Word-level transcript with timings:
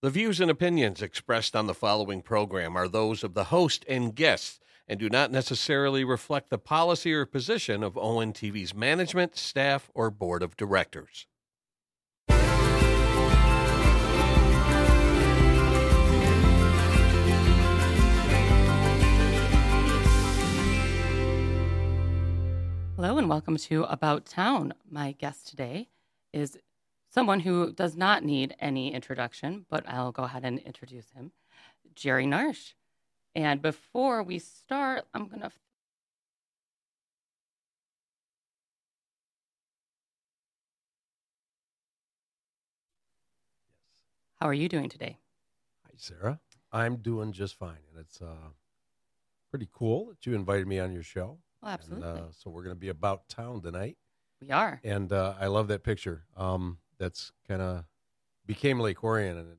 The 0.00 0.10
views 0.10 0.40
and 0.40 0.48
opinions 0.48 1.02
expressed 1.02 1.56
on 1.56 1.66
the 1.66 1.74
following 1.74 2.22
program 2.22 2.76
are 2.76 2.86
those 2.86 3.24
of 3.24 3.34
the 3.34 3.46
host 3.46 3.84
and 3.88 4.14
guests 4.14 4.60
and 4.86 5.00
do 5.00 5.10
not 5.10 5.32
necessarily 5.32 6.04
reflect 6.04 6.50
the 6.50 6.58
policy 6.58 7.12
or 7.12 7.26
position 7.26 7.82
of 7.82 7.94
ONTV's 7.94 8.72
management, 8.72 9.36
staff, 9.36 9.90
or 9.94 10.12
board 10.12 10.44
of 10.44 10.56
directors. 10.56 11.26
Hello 22.94 23.18
and 23.18 23.28
welcome 23.28 23.56
to 23.56 23.82
About 23.82 24.26
Town. 24.26 24.74
My 24.88 25.10
guest 25.18 25.48
today 25.48 25.88
is 26.32 26.56
someone 27.10 27.40
who 27.40 27.72
does 27.72 27.96
not 27.96 28.24
need 28.24 28.54
any 28.58 28.92
introduction, 28.92 29.66
but 29.70 29.88
I'll 29.88 30.12
go 30.12 30.24
ahead 30.24 30.44
and 30.44 30.58
introduce 30.58 31.10
him 31.10 31.32
Jerry 31.94 32.26
Narsh. 32.26 32.74
And 33.34 33.62
before 33.62 34.22
we 34.22 34.38
start, 34.38 35.04
I'm 35.14 35.28
going 35.28 35.42
to. 35.42 35.50
How 44.40 44.46
are 44.46 44.54
you 44.54 44.68
doing 44.68 44.88
today? 44.88 45.18
Hi, 45.84 45.92
Sarah. 45.96 46.40
I'm 46.70 46.96
doing 46.96 47.32
just 47.32 47.56
fine, 47.56 47.78
and 47.90 48.00
it's 48.00 48.20
uh, 48.20 48.50
pretty 49.50 49.68
cool 49.72 50.06
that 50.10 50.26
you 50.26 50.34
invited 50.34 50.66
me 50.66 50.78
on 50.78 50.92
your 50.92 51.02
show. 51.02 51.38
Oh, 51.62 51.68
absolutely. 51.68 52.08
And, 52.08 52.18
uh, 52.18 52.24
so 52.30 52.50
we're 52.50 52.62
going 52.62 52.76
to 52.76 52.80
be 52.80 52.88
about 52.88 53.28
town 53.28 53.62
tonight, 53.62 53.96
we 54.40 54.50
are. 54.50 54.80
and 54.84 55.12
uh, 55.12 55.34
I 55.40 55.46
love 55.46 55.68
that 55.68 55.82
picture. 55.82 56.24
Um, 56.36 56.78
that's 56.98 57.32
kind 57.46 57.62
of 57.62 57.84
became 58.46 58.80
Lake 58.80 59.02
Orion, 59.04 59.36
and 59.38 59.58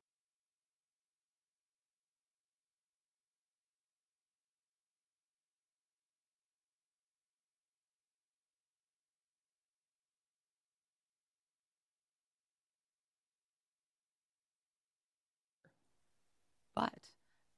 But 16.75 16.93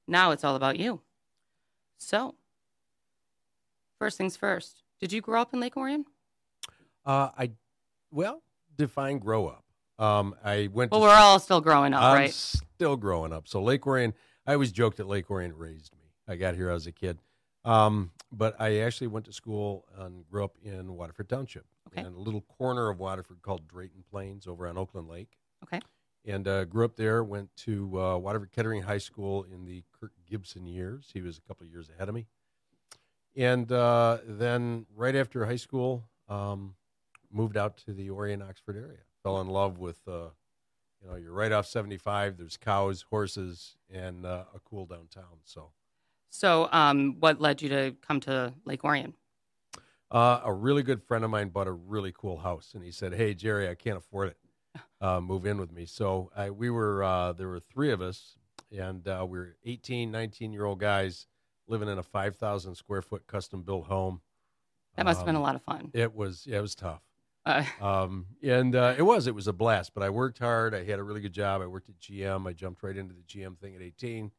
now 0.08 0.32
it's 0.32 0.42
all 0.42 0.56
about 0.56 0.80
you. 0.80 1.00
So, 1.98 2.34
first 4.00 4.18
things 4.18 4.36
first. 4.36 4.82
Did 5.00 5.12
you 5.12 5.20
grow 5.20 5.40
up 5.40 5.54
in 5.54 5.60
Lake 5.60 5.76
Orion? 5.76 6.06
uh, 7.06 7.30
I 7.38 7.52
well 8.10 8.42
define 8.76 9.18
grow 9.18 9.46
up. 9.46 9.64
Um, 10.02 10.34
I 10.44 10.68
went. 10.72 10.90
Well, 10.90 11.00
we're 11.00 11.10
all 11.14 11.38
still 11.38 11.60
growing 11.60 11.94
up, 11.94 12.02
I'm 12.02 12.14
right? 12.14 12.32
still 12.32 12.96
growing 12.96 13.32
up. 13.32 13.46
So 13.46 13.62
Lake 13.62 13.86
Orion, 13.86 14.14
I 14.46 14.54
always 14.54 14.72
joked 14.72 14.96
that 14.96 15.06
Lake 15.06 15.30
Orion 15.30 15.56
raised 15.56 15.92
me. 15.96 16.02
I 16.26 16.36
got 16.36 16.54
here 16.56 16.70
as 16.70 16.86
a 16.86 16.92
kid. 16.92 17.18
Um, 17.64 18.10
but 18.32 18.56
I 18.60 18.78
actually 18.78 19.06
went 19.06 19.26
to 19.26 19.32
school 19.32 19.84
and 19.96 20.26
grew 20.28 20.42
up 20.44 20.56
in 20.64 20.94
Waterford 20.96 21.28
Township, 21.28 21.64
Okay. 21.88 22.00
in 22.00 22.12
a 22.12 22.18
little 22.18 22.40
corner 22.40 22.88
of 22.88 22.98
Waterford 22.98 23.42
called 23.42 23.68
Drayton 23.68 24.02
Plains 24.10 24.46
over 24.48 24.66
on 24.66 24.76
Oakland 24.76 25.08
Lake. 25.08 25.36
Okay. 25.64 25.80
And 26.24 26.48
uh, 26.48 26.64
grew 26.64 26.84
up 26.84 26.96
there. 26.96 27.22
Went 27.22 27.54
to 27.58 28.00
uh, 28.00 28.16
Waterford 28.18 28.50
Kettering 28.50 28.82
High 28.82 28.98
School 28.98 29.44
in 29.52 29.64
the 29.64 29.84
Kirk 30.00 30.12
Gibson 30.28 30.66
years. 30.66 31.10
He 31.12 31.20
was 31.20 31.38
a 31.38 31.40
couple 31.42 31.64
of 31.64 31.70
years 31.70 31.88
ahead 31.94 32.08
of 32.08 32.14
me. 32.16 32.26
And 33.36 33.70
uh, 33.70 34.18
then 34.26 34.86
right 34.96 35.14
after 35.14 35.44
high 35.46 35.56
school, 35.56 36.04
um, 36.28 36.74
moved 37.30 37.56
out 37.56 37.76
to 37.78 37.92
the 37.92 38.10
Orion 38.10 38.42
Oxford 38.42 38.76
area. 38.76 38.98
Fell 39.22 39.40
in 39.40 39.48
love 39.48 39.78
with, 39.78 40.00
uh, 40.08 40.30
you 41.00 41.08
know, 41.08 41.14
you're 41.16 41.32
right 41.32 41.52
off 41.52 41.66
75. 41.66 42.36
There's 42.36 42.56
cows, 42.56 43.02
horses, 43.10 43.76
and 43.92 44.26
uh, 44.26 44.44
a 44.54 44.58
cool 44.60 44.84
downtown. 44.86 45.38
So 45.44 45.70
So, 46.30 46.68
um, 46.72 47.16
what 47.20 47.40
led 47.40 47.62
you 47.62 47.68
to 47.68 47.94
come 48.02 48.20
to 48.20 48.52
Lake 48.64 48.84
Orion? 48.84 49.14
uh, 50.10 50.40
a 50.44 50.52
really 50.52 50.82
good 50.82 51.02
friend 51.02 51.24
of 51.24 51.30
mine 51.30 51.48
bought 51.48 51.66
a 51.68 51.72
really 51.72 52.12
cool 52.16 52.38
house, 52.38 52.72
and 52.74 52.82
he 52.82 52.90
said, 52.90 53.14
"Hey, 53.14 53.32
Jerry, 53.34 53.68
I 53.68 53.74
can't 53.74 53.96
afford 53.98 54.28
it. 54.30 54.36
Uh, 55.00 55.20
move 55.20 55.46
in 55.46 55.58
with 55.58 55.72
me." 55.72 55.84
So 55.84 56.30
I, 56.36 56.50
we 56.50 56.70
were 56.70 57.02
uh, 57.02 57.32
there 57.32 57.48
were 57.48 57.58
three 57.60 57.90
of 57.90 58.00
us, 58.00 58.36
and 58.70 59.06
uh, 59.08 59.26
we 59.28 59.38
were 59.38 59.56
18, 59.64 60.10
19 60.12 60.52
year 60.52 60.64
old 60.64 60.78
guys 60.78 61.26
living 61.66 61.88
in 61.88 61.98
a 61.98 62.02
5,000 62.04 62.74
square 62.76 63.02
foot 63.02 63.26
custom 63.26 63.62
built 63.62 63.86
home. 63.86 64.20
That 64.96 65.04
must 65.04 65.18
have 65.20 65.26
been 65.26 65.34
a 65.34 65.38
Um, 65.38 65.44
lot 65.44 65.54
of 65.56 65.62
fun. 65.62 65.90
It 65.92 66.14
was 66.14 66.46
yeah, 66.46 66.58
it 66.58 66.62
was 66.62 66.74
tough. 66.76 67.02
Uh, 67.44 67.64
Um, 67.80 68.26
and 68.42 68.76
uh, 68.76 68.94
it 68.96 69.02
was 69.02 69.26
it 69.26 69.34
was 69.34 69.48
a 69.48 69.52
blast. 69.52 69.94
But 69.94 70.02
I 70.02 70.10
worked 70.10 70.38
hard. 70.38 70.74
I 70.74 70.84
had 70.84 70.98
a 70.98 71.02
really 71.02 71.20
good 71.20 71.32
job. 71.32 71.62
I 71.62 71.66
worked 71.66 71.88
at 71.88 71.98
GM. 71.98 72.48
I 72.48 72.52
jumped 72.52 72.82
right 72.82 72.96
into 72.96 73.14
the 73.14 73.22
GM 73.22 73.58
thing 73.58 73.74
at 73.74 73.82
18. 73.82 74.30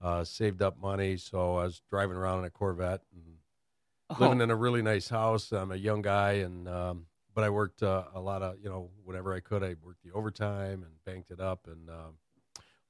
Uh, 0.00 0.22
saved 0.22 0.62
up 0.62 0.80
money, 0.80 1.16
so 1.16 1.56
I 1.56 1.64
was 1.64 1.82
driving 1.90 2.16
around 2.16 2.38
in 2.38 2.44
a 2.44 2.50
Corvette 2.50 3.02
and 3.12 4.20
living 4.20 4.40
oh, 4.40 4.44
in 4.44 4.50
a 4.50 4.56
really 4.56 4.80
nice 4.80 5.08
house. 5.08 5.50
I'm 5.52 5.72
a 5.72 5.76
young 5.76 6.02
guy, 6.02 6.34
and 6.34 6.68
um, 6.68 7.06
but 7.34 7.44
I 7.44 7.50
worked 7.50 7.82
uh, 7.82 8.04
a 8.14 8.20
lot 8.20 8.42
of 8.42 8.56
you 8.62 8.68
know 8.68 8.90
whatever 9.04 9.34
I 9.34 9.40
could. 9.40 9.62
I 9.62 9.74
worked 9.82 10.02
the 10.04 10.12
overtime 10.12 10.84
and 10.84 10.92
banked 11.04 11.30
it 11.30 11.40
up, 11.40 11.66
and 11.66 11.90
um, 11.90 12.14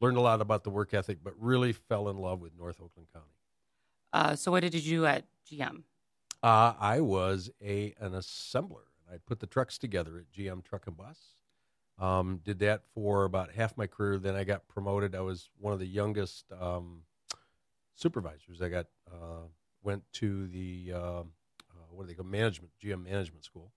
learned 0.00 0.18
a 0.18 0.20
lot 0.20 0.40
about 0.40 0.64
the 0.64 0.70
work 0.70 0.94
ethic. 0.94 1.18
But 1.22 1.32
really 1.38 1.72
fell 1.72 2.08
in 2.08 2.18
love 2.18 2.40
with 2.40 2.52
North 2.56 2.80
Oakland 2.80 3.08
County. 3.12 3.26
uh, 4.12 4.36
so 4.36 4.50
what 4.50 4.60
did 4.60 4.74
you 4.74 4.98
do 4.98 5.06
at 5.06 5.24
GM? 5.50 5.82
Uh, 6.42 6.74
I 6.78 7.00
was 7.00 7.50
a 7.62 7.94
an 8.00 8.12
assembler. 8.12 8.87
I 9.12 9.16
put 9.18 9.40
the 9.40 9.46
trucks 9.46 9.78
together 9.78 10.18
at 10.18 10.30
GM 10.30 10.62
Truck 10.64 10.86
and 10.86 10.96
Bus. 10.96 11.18
Um, 11.98 12.40
did 12.44 12.58
that 12.60 12.82
for 12.94 13.24
about 13.24 13.52
half 13.52 13.76
my 13.76 13.86
career. 13.86 14.18
Then 14.18 14.36
I 14.36 14.44
got 14.44 14.68
promoted. 14.68 15.14
I 15.14 15.20
was 15.20 15.50
one 15.58 15.72
of 15.72 15.78
the 15.80 15.86
youngest 15.86 16.44
um, 16.52 17.02
supervisors. 17.94 18.62
I 18.62 18.68
got 18.68 18.86
uh, 19.10 19.46
went 19.82 20.04
to 20.14 20.46
the 20.48 20.92
uh, 20.94 20.98
uh, 20.98 21.24
what 21.90 22.04
do 22.04 22.08
they 22.08 22.14
call 22.14 22.24
management 22.26 22.72
GM 22.82 23.02
management 23.04 23.44
school, 23.44 23.72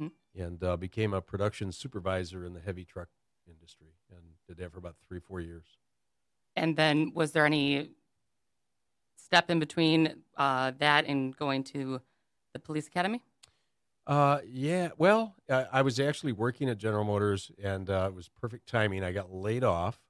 Mhm. 0.00 0.12
and 0.34 0.62
uh, 0.64 0.76
became 0.76 1.12
a 1.12 1.20
production 1.20 1.72
supervisor 1.72 2.44
in 2.44 2.54
the 2.54 2.60
heavy 2.60 2.84
truck 2.84 3.08
industry, 3.46 3.94
and 4.10 4.22
did 4.48 4.56
that 4.58 4.72
for 4.72 4.78
about 4.78 4.96
three 5.06 5.20
four 5.20 5.40
years. 5.40 5.66
And 6.54 6.76
then 6.76 7.12
was 7.12 7.32
there 7.32 7.44
any 7.44 7.90
step 9.16 9.50
in 9.50 9.58
between 9.58 10.22
uh, 10.36 10.70
that 10.78 11.04
and 11.06 11.36
going 11.36 11.64
to 11.64 12.00
the 12.54 12.58
police 12.58 12.86
academy? 12.86 13.22
Uh, 14.06 14.38
yeah. 14.46 14.90
Well, 14.98 15.34
I, 15.50 15.66
I 15.72 15.82
was 15.82 15.98
actually 15.98 16.32
working 16.32 16.68
at 16.68 16.78
General 16.78 17.04
Motors, 17.04 17.50
and 17.62 17.90
uh, 17.90 18.06
it 18.08 18.14
was 18.14 18.28
perfect 18.28 18.68
timing. 18.68 19.02
I 19.02 19.12
got 19.12 19.32
laid 19.32 19.64
off, 19.64 20.00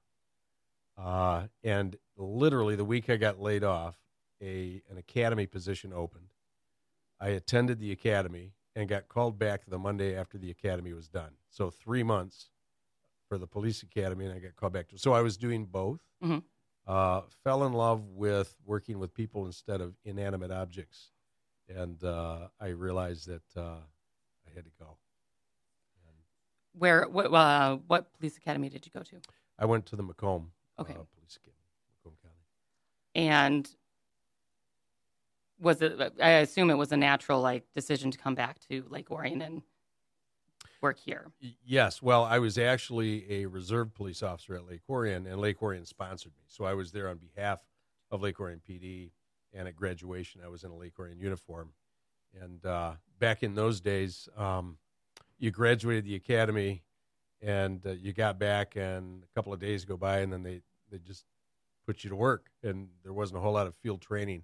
uh, 0.97 1.47
and 1.63 1.95
literally 2.15 2.75
the 2.75 2.85
week 2.85 3.09
I 3.09 3.17
got 3.17 3.39
laid 3.39 3.63
off, 3.63 3.97
a 4.41 4.81
an 4.89 4.97
academy 4.97 5.47
position 5.47 5.91
opened. 5.93 6.33
I 7.19 7.29
attended 7.29 7.79
the 7.79 7.91
academy 7.91 8.53
and 8.75 8.87
got 8.87 9.07
called 9.07 9.39
back 9.39 9.63
the 9.67 9.79
Monday 9.79 10.15
after 10.15 10.37
the 10.37 10.51
academy 10.51 10.93
was 10.93 11.07
done. 11.07 11.31
So 11.49 11.71
three 11.71 12.03
months 12.03 12.49
for 13.27 13.39
the 13.39 13.47
police 13.47 13.81
academy, 13.81 14.25
and 14.25 14.33
I 14.35 14.39
got 14.39 14.55
called 14.55 14.73
back. 14.73 14.89
To, 14.89 14.99
so 14.99 15.13
I 15.13 15.21
was 15.21 15.37
doing 15.37 15.65
both. 15.65 16.01
Mhm. 16.23 16.43
Uh, 16.85 17.21
fell 17.43 17.65
in 17.65 17.73
love 17.73 18.07
with 18.11 18.55
working 18.63 18.99
with 18.99 19.13
people 19.13 19.45
instead 19.45 19.81
of 19.81 19.95
inanimate 20.05 20.51
objects 20.51 21.11
and 21.69 22.03
uh, 22.03 22.47
I 22.59 22.67
realized 22.69 23.27
that 23.27 23.43
uh, 23.59 23.79
I 24.47 24.49
had 24.55 24.65
to 24.65 24.71
go. 24.79 24.97
And 26.05 26.15
Where 26.73 27.07
what 27.07 27.33
uh, 27.33 27.77
what 27.87 28.13
police 28.17 28.37
academy 28.37 28.69
did 28.69 28.85
you 28.85 28.91
go 28.91 29.03
to? 29.03 29.17
I 29.59 29.65
went 29.65 29.85
to 29.87 29.95
the 29.95 30.03
Macomb 30.03 30.51
Okay. 30.79 30.93
uh, 30.93 31.03
Police 31.15 31.37
Academy, 31.37 31.63
Macomb 32.03 32.17
County. 32.21 33.27
And 33.27 33.69
was 35.59 35.81
it? 35.81 35.99
I 36.21 36.29
assume 36.31 36.69
it 36.69 36.75
was 36.75 36.91
a 36.91 36.97
natural 36.97 37.41
like 37.41 37.63
decision 37.73 38.11
to 38.11 38.17
come 38.17 38.35
back 38.35 38.59
to 38.69 38.85
Lake 38.89 39.09
Orion 39.11 39.41
and 39.41 39.61
work 40.81 40.99
here. 40.99 41.31
Yes, 41.65 42.01
well, 42.03 42.23
I 42.23 42.37
was 42.37 42.59
actually 42.59 43.25
a 43.31 43.45
reserve 43.47 43.93
police 43.95 44.21
officer 44.21 44.55
at 44.55 44.67
Lake 44.67 44.81
Orion, 44.87 45.25
and 45.25 45.41
Lake 45.41 45.61
Orion 45.63 45.85
sponsored 45.85 46.33
me. 46.37 46.43
So 46.47 46.65
I 46.65 46.75
was 46.75 46.91
there 46.91 47.09
on 47.09 47.17
behalf 47.17 47.59
of 48.11 48.21
Lake 48.21 48.39
Orion 48.39 48.61
PD, 48.67 49.09
and 49.57 49.67
at 49.67 49.75
graduation, 49.75 50.41
I 50.45 50.49
was 50.49 50.63
in 50.63 50.71
a 50.71 50.75
Lake 50.75 50.99
Orion 50.99 51.19
uniform. 51.19 51.71
And 52.39 52.63
uh, 52.65 52.93
back 53.19 53.41
in 53.43 53.55
those 53.55 53.81
days, 53.81 54.29
um, 54.37 54.77
you 55.39 55.51
graduated 55.51 56.05
the 56.05 56.15
academy, 56.15 56.83
and 57.41 57.85
uh, 57.85 57.91
you 57.91 58.13
got 58.13 58.37
back, 58.37 58.75
and 58.75 59.23
a 59.23 59.27
couple 59.35 59.51
of 59.51 59.59
days 59.59 59.83
go 59.85 59.97
by, 59.97 60.19
and 60.19 60.31
then 60.31 60.43
they, 60.43 60.61
they 60.91 60.99
just 60.99 61.25
put 61.85 62.03
you 62.03 62.09
to 62.11 62.15
work, 62.15 62.49
and 62.63 62.89
there 63.03 63.13
wasn't 63.13 63.37
a 63.37 63.41
whole 63.41 63.53
lot 63.53 63.67
of 63.67 63.75
field 63.75 64.01
training. 64.01 64.43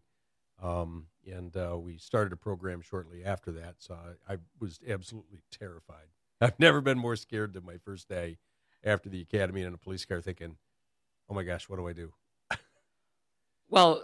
Um, 0.62 1.07
and 1.31 1.56
uh, 1.56 1.77
we 1.77 1.98
started 1.98 2.33
a 2.33 2.38
program 2.38 2.81
shortly 2.81 3.24
after 3.24 3.51
that, 3.51 3.75
so 3.80 3.95
I, 4.27 4.33
I 4.33 4.38
was 4.60 4.80
absolutely 4.88 5.42
terrified. 5.51 6.07
I've 6.42 6.60
never 6.60 6.81
been 6.81 6.98
more 6.98 7.15
scared 7.15 7.54
than 7.54 7.65
my 7.65 7.77
first 7.77 8.10
day 8.10 8.38
after 8.83 9.10
the 9.10 9.21
academy 9.21 9.62
in 9.62 9.74
a 9.74 9.77
police 9.77 10.06
car, 10.06 10.21
thinking, 10.21 10.57
"Oh 11.30 11.33
my 11.33 11.44
gosh, 11.44 11.69
what 11.69 11.77
do 11.77 11.88
I 11.88 11.94
do?" 11.94 12.13
Well, 13.69 14.04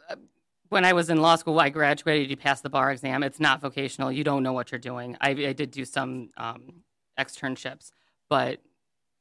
when 0.70 0.86
I 0.86 0.94
was 0.94 1.10
in 1.10 1.22
law 1.22 1.36
school, 1.36 1.60
I 1.60 1.70
graduated. 1.70 2.30
You 2.30 2.38
pass 2.38 2.62
the 2.62 2.70
bar 2.70 2.92
exam. 2.92 3.24
It's 3.24 3.40
not 3.40 3.60
vocational. 3.60 4.12
You 4.12 4.24
don't 4.24 4.44
know 4.44 4.54
what 4.54 4.72
you're 4.72 4.80
doing. 4.80 5.18
I, 5.20 5.32
I 5.32 5.54
did 5.54 5.72
do 5.72 5.84
some 5.84 6.30
um, 6.38 6.84
externships, 7.20 7.92
but 8.30 8.60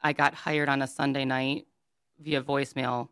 I 0.02 0.12
got 0.12 0.34
hired 0.34 0.68
on 0.68 0.82
a 0.82 0.86
Sunday 0.86 1.24
night 1.24 1.66
via 2.20 2.42
voicemail 2.42 3.08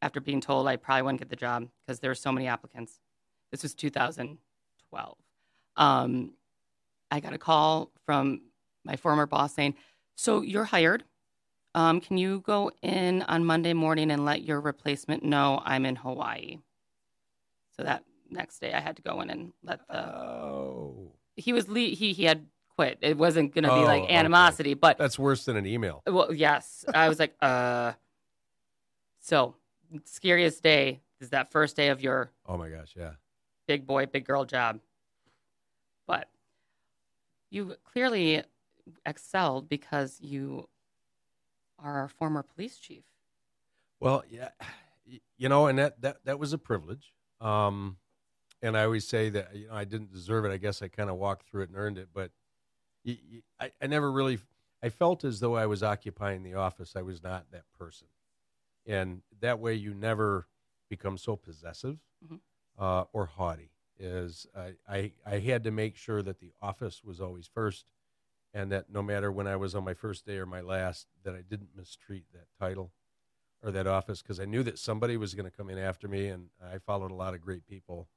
after 0.00 0.20
being 0.20 0.40
told 0.40 0.66
I 0.66 0.76
probably 0.76 1.02
wouldn't 1.02 1.20
get 1.20 1.28
the 1.28 1.36
job 1.36 1.68
because 1.86 2.00
there 2.00 2.10
were 2.10 2.14
so 2.14 2.32
many 2.32 2.46
applicants. 2.46 3.00
This 3.50 3.62
was 3.62 3.74
2012. 3.74 5.16
Um, 5.76 6.32
I 7.10 7.20
got 7.20 7.32
a 7.32 7.38
call 7.38 7.90
from 8.04 8.40
my 8.84 8.96
former 8.96 9.26
boss 9.26 9.54
saying, 9.54 9.74
"So 10.16 10.40
you're 10.40 10.64
hired. 10.64 11.04
Um, 11.74 12.00
can 12.00 12.16
you 12.18 12.40
go 12.40 12.70
in 12.82 13.22
on 13.22 13.44
Monday 13.44 13.72
morning 13.72 14.10
and 14.10 14.24
let 14.24 14.42
your 14.42 14.60
replacement 14.60 15.24
know 15.24 15.62
I'm 15.64 15.84
in 15.84 15.96
Hawaii?" 15.96 16.58
So 17.76 17.82
that 17.82 18.04
next 18.30 18.58
day, 18.60 18.72
I 18.72 18.80
had 18.80 18.96
to 18.96 19.02
go 19.02 19.20
in 19.20 19.30
and 19.30 19.52
let 19.62 19.86
the 19.88 20.06
Oh, 20.14 21.12
he 21.36 21.52
was 21.52 21.68
le- 21.68 21.78
he 21.80 22.12
he 22.12 22.24
had 22.24 22.46
quit. 22.76 22.98
It 23.00 23.16
wasn't 23.18 23.54
going 23.54 23.64
to 23.64 23.70
be 23.70 23.80
Oh, 23.80 23.82
like 23.86 24.04
okay. 24.04 24.14
animosity, 24.14 24.74
but 24.74 24.98
that's 24.98 25.18
worse 25.18 25.44
than 25.44 25.56
an 25.56 25.66
email. 25.66 26.02
well, 26.06 26.32
yes. 26.32 26.84
I 26.92 27.08
was 27.08 27.18
like, 27.18 27.34
uh. 27.42 27.92
So, 29.20 29.56
scariest 30.04 30.62
day 30.62 31.00
is 31.20 31.30
that 31.30 31.50
first 31.50 31.76
day 31.76 31.88
of 31.88 32.00
your 32.02 32.30
Oh 32.46 32.56
my 32.58 32.68
gosh, 32.68 32.92
yeah. 32.96 33.12
big 33.66 33.86
boy, 33.86 34.06
big 34.06 34.24
girl 34.26 34.44
job. 34.44 34.80
But 36.06 36.28
you 37.50 37.74
clearly 37.84 38.42
excelled 39.06 39.68
because 39.68 40.18
you 40.20 40.68
are 41.78 42.00
our 42.00 42.08
former 42.08 42.42
police 42.42 42.76
chief. 42.76 43.04
Well, 44.00 44.22
yeah, 44.28 44.50
y- 45.10 45.20
you 45.38 45.48
know, 45.48 45.66
and 45.68 45.78
that 45.78 46.00
that 46.02 46.18
that 46.24 46.38
was 46.38 46.52
a 46.52 46.58
privilege. 46.58 47.14
Um, 47.44 47.98
and 48.62 48.76
I 48.76 48.84
always 48.84 49.06
say 49.08 49.30
that 49.30 49.54
you 49.56 49.68
know 49.68 49.74
I 49.74 49.84
didn't 49.84 50.12
deserve 50.12 50.44
it. 50.46 50.52
I 50.52 50.58
guess 50.58 50.82
I 50.82 50.88
kind 50.88 51.10
of 51.10 51.16
walked 51.16 51.48
through 51.48 51.64
it 51.64 51.70
and 51.70 51.78
earned 51.78 51.98
it. 51.98 52.10
But 52.14 52.32
I 53.60 53.72
I 53.80 53.86
never 53.86 54.10
really. 54.10 54.38
I 54.82 54.90
felt 54.90 55.24
as 55.24 55.40
though 55.40 55.56
I 55.56 55.66
was 55.66 55.82
occupying 55.82 56.42
the 56.42 56.54
office. 56.54 56.94
I 56.96 57.02
was 57.02 57.22
not 57.22 57.50
that 57.52 57.64
person, 57.78 58.08
and 58.86 59.22
that 59.40 59.60
way 59.60 59.74
you 59.74 59.94
never 59.94 60.48
become 60.90 61.18
so 61.18 61.36
possessive 61.36 61.98
Mhm. 62.22 62.40
uh, 62.78 63.04
or 63.12 63.26
haughty. 63.26 63.72
Is 63.98 64.46
I, 64.56 64.76
I 64.88 65.12
I 65.26 65.38
had 65.40 65.64
to 65.64 65.70
make 65.70 65.96
sure 65.96 66.22
that 66.22 66.40
the 66.40 66.52
office 66.62 67.04
was 67.04 67.20
always 67.20 67.48
first, 67.48 67.86
and 68.54 68.72
that 68.72 68.90
no 68.90 69.02
matter 69.02 69.32
when 69.32 69.46
I 69.48 69.56
was 69.56 69.74
on 69.74 69.84
my 69.84 69.94
first 69.94 70.26
day 70.26 70.38
or 70.38 70.46
my 70.46 70.60
last, 70.62 71.08
that 71.24 71.34
I 71.34 71.42
didn't 71.42 71.76
mistreat 71.76 72.26
that 72.32 72.48
title 72.58 72.92
or 73.64 73.72
that 73.72 73.86
office 73.86 74.22
because 74.22 74.38
I 74.40 74.44
knew 74.44 74.62
that 74.62 74.78
somebody 74.78 75.16
was 75.16 75.34
going 75.34 75.50
to 75.50 75.56
come 75.56 75.70
in 75.70 75.78
after 75.78 76.06
me, 76.06 76.28
and 76.28 76.50
I 76.62 76.78
followed 76.78 77.10
a 77.10 77.14
lot 77.14 77.34
of 77.34 77.40
great 77.40 77.66
people, 77.66 78.08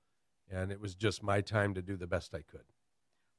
and 0.49 0.71
it 0.71 0.79
was 0.79 0.93
just 0.93 1.23
my 1.23 1.41
time 1.41 1.73
to 1.75 1.81
do 1.81 1.95
the 1.95 2.07
best 2.07 2.35
I 2.35 2.41
could. 2.41 2.65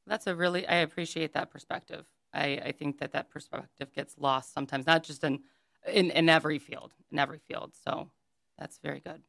That's 0.06 0.26
a 0.26 0.34
really, 0.34 0.66
I 0.66 0.76
appreciate 0.76 1.34
that 1.34 1.50
perspective. 1.50 2.06
I, 2.32 2.60
I 2.64 2.72
think 2.72 2.99
that 2.99 3.12
that 3.12 3.28
perspective 3.31 3.93
gets 3.93 4.16
lost 4.19 4.52
sometimes, 4.55 4.87
not 4.87 5.02
just 5.02 5.22
in, 5.22 5.40
in, 5.87 6.10
in 6.10 6.28
every 6.28 6.58
field, 6.58 6.94
in 7.12 7.19
every 7.19 7.38
field. 7.38 7.75
So 7.75 8.11
that's 8.58 8.78
very 8.78 9.00
good. 9.00 9.22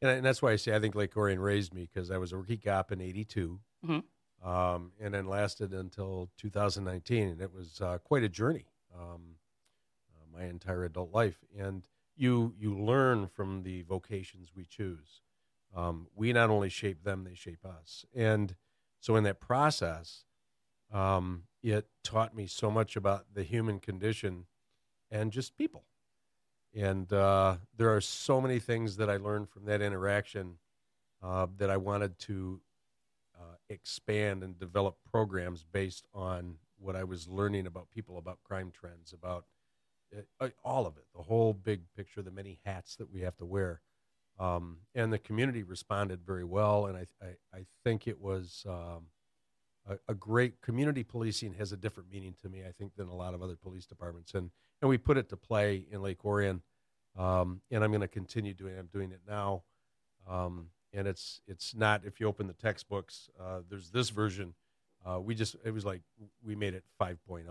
And, 0.00 0.10
and 0.10 0.24
that's 0.24 0.40
why 0.40 0.52
I 0.52 0.56
say 0.56 0.74
I 0.74 0.80
think 0.80 0.94
Lake 0.94 1.16
Orion 1.16 1.38
raised 1.40 1.74
me 1.74 1.88
because 1.92 2.10
I 2.10 2.16
was 2.16 2.32
a 2.32 2.36
rookie 2.38 2.56
cop 2.56 2.92
in 2.92 3.00
'82, 3.00 3.60
Mhm. 3.84 4.04
um, 4.42 4.92
and 5.00 5.12
then 5.14 5.26
lasted 5.26 5.72
until 5.72 6.30
2019, 6.38 7.28
and 7.28 7.40
it 7.42 7.52
was 7.52 7.80
uh, 7.80 7.98
quite 7.98 8.22
a 8.22 8.28
journey, 8.28 8.66
um, 8.94 9.36
uh, 10.14 10.24
my 10.32 10.44
entire 10.44 10.84
adult 10.84 11.12
life. 11.12 11.38
And 11.58 11.86
you 12.22 12.54
you 12.56 12.78
learn 12.78 13.26
from 13.26 13.64
the 13.64 13.82
vocations 13.82 14.52
we 14.54 14.64
choose. 14.64 15.20
Um, 15.74 16.06
we 16.14 16.32
not 16.32 16.50
only 16.50 16.68
shape 16.68 17.02
them, 17.02 17.24
they 17.24 17.34
shape 17.34 17.64
us. 17.64 18.04
And 18.14 18.54
so 19.00 19.16
in 19.16 19.24
that 19.24 19.40
process, 19.40 20.24
um, 20.92 21.44
it 21.62 21.88
taught 22.04 22.36
me 22.36 22.46
so 22.46 22.70
much 22.70 22.94
about 22.94 23.34
the 23.34 23.42
human 23.42 23.80
condition 23.80 24.46
and 25.10 25.32
just 25.32 25.56
people. 25.56 25.84
And 26.74 27.12
uh, 27.12 27.56
there 27.76 27.94
are 27.94 28.00
so 28.00 28.40
many 28.40 28.60
things 28.60 28.96
that 28.98 29.10
I 29.10 29.16
learned 29.16 29.48
from 29.48 29.64
that 29.64 29.82
interaction 29.82 30.58
uh, 31.22 31.46
that 31.56 31.70
I 31.70 31.76
wanted 31.76 32.18
to 32.20 32.60
uh, 33.36 33.56
expand 33.68 34.44
and 34.44 34.58
develop 34.58 34.96
programs 35.10 35.64
based 35.64 36.06
on 36.14 36.56
what 36.78 36.94
I 36.94 37.04
was 37.04 37.26
learning 37.28 37.66
about 37.66 37.90
people, 37.90 38.16
about 38.16 38.42
crime 38.44 38.70
trends, 38.70 39.12
about 39.12 39.44
all 40.64 40.86
of 40.86 40.96
it, 40.96 41.04
the 41.14 41.22
whole 41.22 41.52
big 41.52 41.82
picture, 41.96 42.22
the 42.22 42.30
many 42.30 42.60
hats 42.64 42.96
that 42.96 43.12
we 43.12 43.20
have 43.20 43.36
to 43.38 43.44
wear. 43.44 43.80
Um, 44.38 44.78
and 44.94 45.12
the 45.12 45.18
community 45.18 45.62
responded 45.62 46.20
very 46.26 46.44
well, 46.44 46.86
and 46.86 46.96
I, 46.96 47.06
I, 47.22 47.58
I 47.58 47.66
think 47.84 48.08
it 48.08 48.20
was 48.20 48.64
um, 48.68 49.06
a, 49.88 49.98
a 50.08 50.14
great 50.14 50.60
community 50.60 51.02
policing 51.02 51.54
has 51.54 51.72
a 51.72 51.76
different 51.76 52.10
meaning 52.10 52.34
to 52.42 52.48
me, 52.48 52.62
I 52.66 52.72
think, 52.72 52.96
than 52.96 53.08
a 53.08 53.14
lot 53.14 53.34
of 53.34 53.42
other 53.42 53.56
police 53.56 53.86
departments, 53.86 54.34
and 54.34 54.50
and 54.80 54.88
we 54.88 54.98
put 54.98 55.16
it 55.16 55.28
to 55.28 55.36
play 55.36 55.86
in 55.90 56.02
Lake 56.02 56.24
Orion, 56.24 56.62
um, 57.16 57.60
and 57.70 57.84
I'm 57.84 57.90
going 57.90 58.00
to 58.00 58.08
continue 58.08 58.54
doing. 58.54 58.74
it. 58.74 58.78
I'm 58.78 58.88
doing 58.92 59.12
it 59.12 59.20
now, 59.28 59.62
um, 60.28 60.68
and 60.92 61.06
it's 61.06 61.40
it's 61.46 61.74
not 61.74 62.02
if 62.04 62.20
you 62.20 62.26
open 62.26 62.46
the 62.46 62.52
textbooks, 62.54 63.28
uh, 63.40 63.60
there's 63.68 63.90
this 63.90 64.10
version. 64.10 64.54
Uh, 65.04 65.20
we 65.20 65.34
just 65.34 65.56
it 65.64 65.72
was 65.72 65.84
like 65.84 66.02
we 66.44 66.54
made 66.54 66.74
it 66.74 66.84
5.0, 67.00 67.44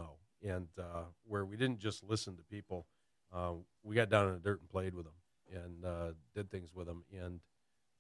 and 0.44 0.68
uh, 0.80 1.04
where 1.28 1.46
we 1.46 1.58
didn't 1.58 1.80
just 1.80 2.04
listen 2.04 2.36
to 2.38 2.44
people, 2.44 2.88
uh, 3.34 3.54
we 3.84 3.96
got 3.96 4.10
down 4.10 4.28
in 4.28 4.34
the 4.34 4.40
dirt 4.40 4.60
and 4.60 4.70
played 4.70 4.94
with 4.94 5.06
them 5.06 5.14
and 5.54 5.86
uh, 5.86 6.12
did 6.36 6.50
things 6.50 6.74
with 6.74 6.88
them 6.88 7.04
and 7.14 7.40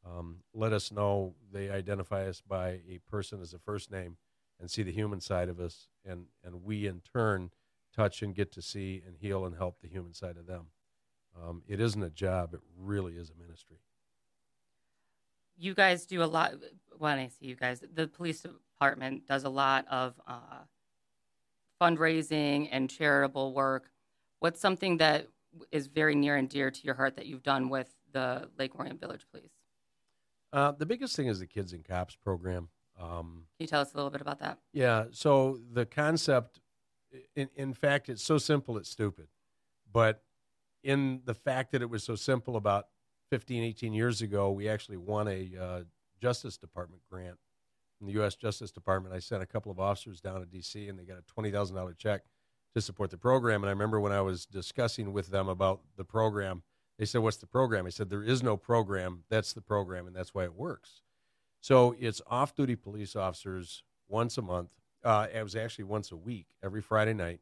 um, 0.05 0.37
let 0.53 0.73
us 0.73 0.91
know. 0.91 1.35
They 1.51 1.69
identify 1.69 2.27
us 2.27 2.41
by 2.41 2.79
a 2.89 2.99
person 3.09 3.41
as 3.41 3.53
a 3.53 3.59
first 3.59 3.91
name 3.91 4.17
and 4.59 4.69
see 4.69 4.83
the 4.83 4.91
human 4.91 5.19
side 5.21 5.49
of 5.49 5.59
us 5.59 5.87
and 6.05 6.25
and 6.43 6.63
we 6.63 6.87
in 6.87 7.01
turn 7.01 7.51
touch 7.95 8.21
and 8.21 8.33
get 8.33 8.51
to 8.53 8.61
see 8.61 9.01
and 9.05 9.15
heal 9.19 9.45
and 9.45 9.55
help 9.55 9.81
the 9.81 9.87
human 9.87 10.13
side 10.13 10.37
of 10.37 10.47
them. 10.47 10.67
Um, 11.39 11.63
it 11.67 11.79
isn't 11.79 12.01
a 12.01 12.09
job. 12.09 12.53
It 12.53 12.61
really 12.77 13.13
is 13.13 13.29
a 13.29 13.41
ministry. 13.41 13.77
You 15.57 15.73
guys 15.73 16.05
do 16.05 16.23
a 16.23 16.25
lot. 16.25 16.53
When 16.97 17.19
I 17.19 17.27
see 17.27 17.45
you 17.45 17.55
guys, 17.55 17.83
the 17.93 18.07
police 18.07 18.41
department 18.41 19.27
does 19.27 19.43
a 19.43 19.49
lot 19.49 19.85
of 19.89 20.19
uh, 20.27 20.63
fundraising 21.81 22.69
and 22.71 22.89
charitable 22.89 23.53
work. 23.53 23.89
What's 24.39 24.59
something 24.59 24.97
that 24.97 25.27
is 25.71 25.87
very 25.87 26.15
near 26.15 26.35
and 26.35 26.47
dear 26.47 26.71
to 26.71 26.83
your 26.83 26.95
heart 26.95 27.15
that 27.15 27.25
you've 27.25 27.43
done 27.43 27.69
with 27.69 27.89
the 28.13 28.49
Lake 28.57 28.75
Orion 28.75 28.97
Village 28.97 29.25
Police? 29.31 29.51
uh, 30.53 30.71
the 30.73 30.85
biggest 30.85 31.15
thing 31.15 31.27
is 31.27 31.39
the 31.39 31.47
kids 31.47 31.73
and 31.73 31.83
cops 31.83 32.15
program 32.15 32.67
um, 32.99 33.45
Can 33.57 33.63
you 33.63 33.67
tell 33.67 33.81
us 33.81 33.93
a 33.93 33.97
little 33.97 34.11
bit 34.11 34.21
about 34.21 34.39
that? 34.39 34.59
Yeah. 34.73 35.05
So 35.11 35.59
the 35.73 35.85
concept, 35.85 36.59
in, 37.35 37.49
in 37.55 37.73
fact, 37.73 38.09
it's 38.09 38.23
so 38.23 38.37
simple, 38.37 38.77
it's 38.77 38.89
stupid. 38.89 39.27
But 39.91 40.23
in 40.83 41.21
the 41.25 41.33
fact 41.33 41.71
that 41.71 41.81
it 41.81 41.89
was 41.89 42.03
so 42.03 42.15
simple 42.15 42.55
about 42.55 42.87
15, 43.29 43.63
18 43.63 43.93
years 43.93 44.21
ago, 44.21 44.51
we 44.51 44.69
actually 44.69 44.97
won 44.97 45.27
a 45.27 45.51
uh, 45.59 45.81
Justice 46.21 46.57
Department 46.57 47.01
grant 47.09 47.37
from 48.01 48.07
the 48.07 48.13
U.S. 48.13 48.33
Justice 48.33 48.71
Department. 48.71 49.13
I 49.13 49.19
sent 49.19 49.43
a 49.43 49.45
couple 49.45 49.71
of 49.71 49.79
officers 49.79 50.19
down 50.19 50.39
to 50.39 50.45
D.C., 50.47 50.89
and 50.89 50.97
they 50.97 51.03
got 51.03 51.19
a 51.19 51.39
$20,000 51.39 51.95
check 51.99 52.23
to 52.73 52.81
support 52.81 53.11
the 53.11 53.17
program. 53.17 53.61
And 53.61 53.69
I 53.69 53.73
remember 53.73 53.99
when 53.99 54.11
I 54.11 54.21
was 54.21 54.47
discussing 54.47 55.13
with 55.13 55.27
them 55.27 55.47
about 55.47 55.81
the 55.97 56.03
program, 56.03 56.63
they 56.97 57.05
said, 57.05 57.21
What's 57.21 57.37
the 57.37 57.45
program? 57.45 57.85
I 57.85 57.89
said, 57.89 58.09
There 58.09 58.23
is 58.23 58.41
no 58.41 58.57
program. 58.57 59.23
That's 59.29 59.53
the 59.53 59.61
program, 59.61 60.07
and 60.07 60.15
that's 60.15 60.33
why 60.33 60.45
it 60.45 60.55
works. 60.55 61.03
So 61.59 61.95
it's 61.99 62.23
off 62.25 62.55
duty 62.55 62.75
police 62.75 63.15
officers 63.15 63.83
once 64.09 64.35
a 64.39 64.41
month. 64.41 64.71
Uh, 65.03 65.27
it 65.31 65.43
was 65.43 65.55
actually 65.55 65.83
once 65.85 66.11
a 66.11 66.17
week, 66.17 66.47
every 66.63 66.81
Friday 66.81 67.13
night. 67.13 67.41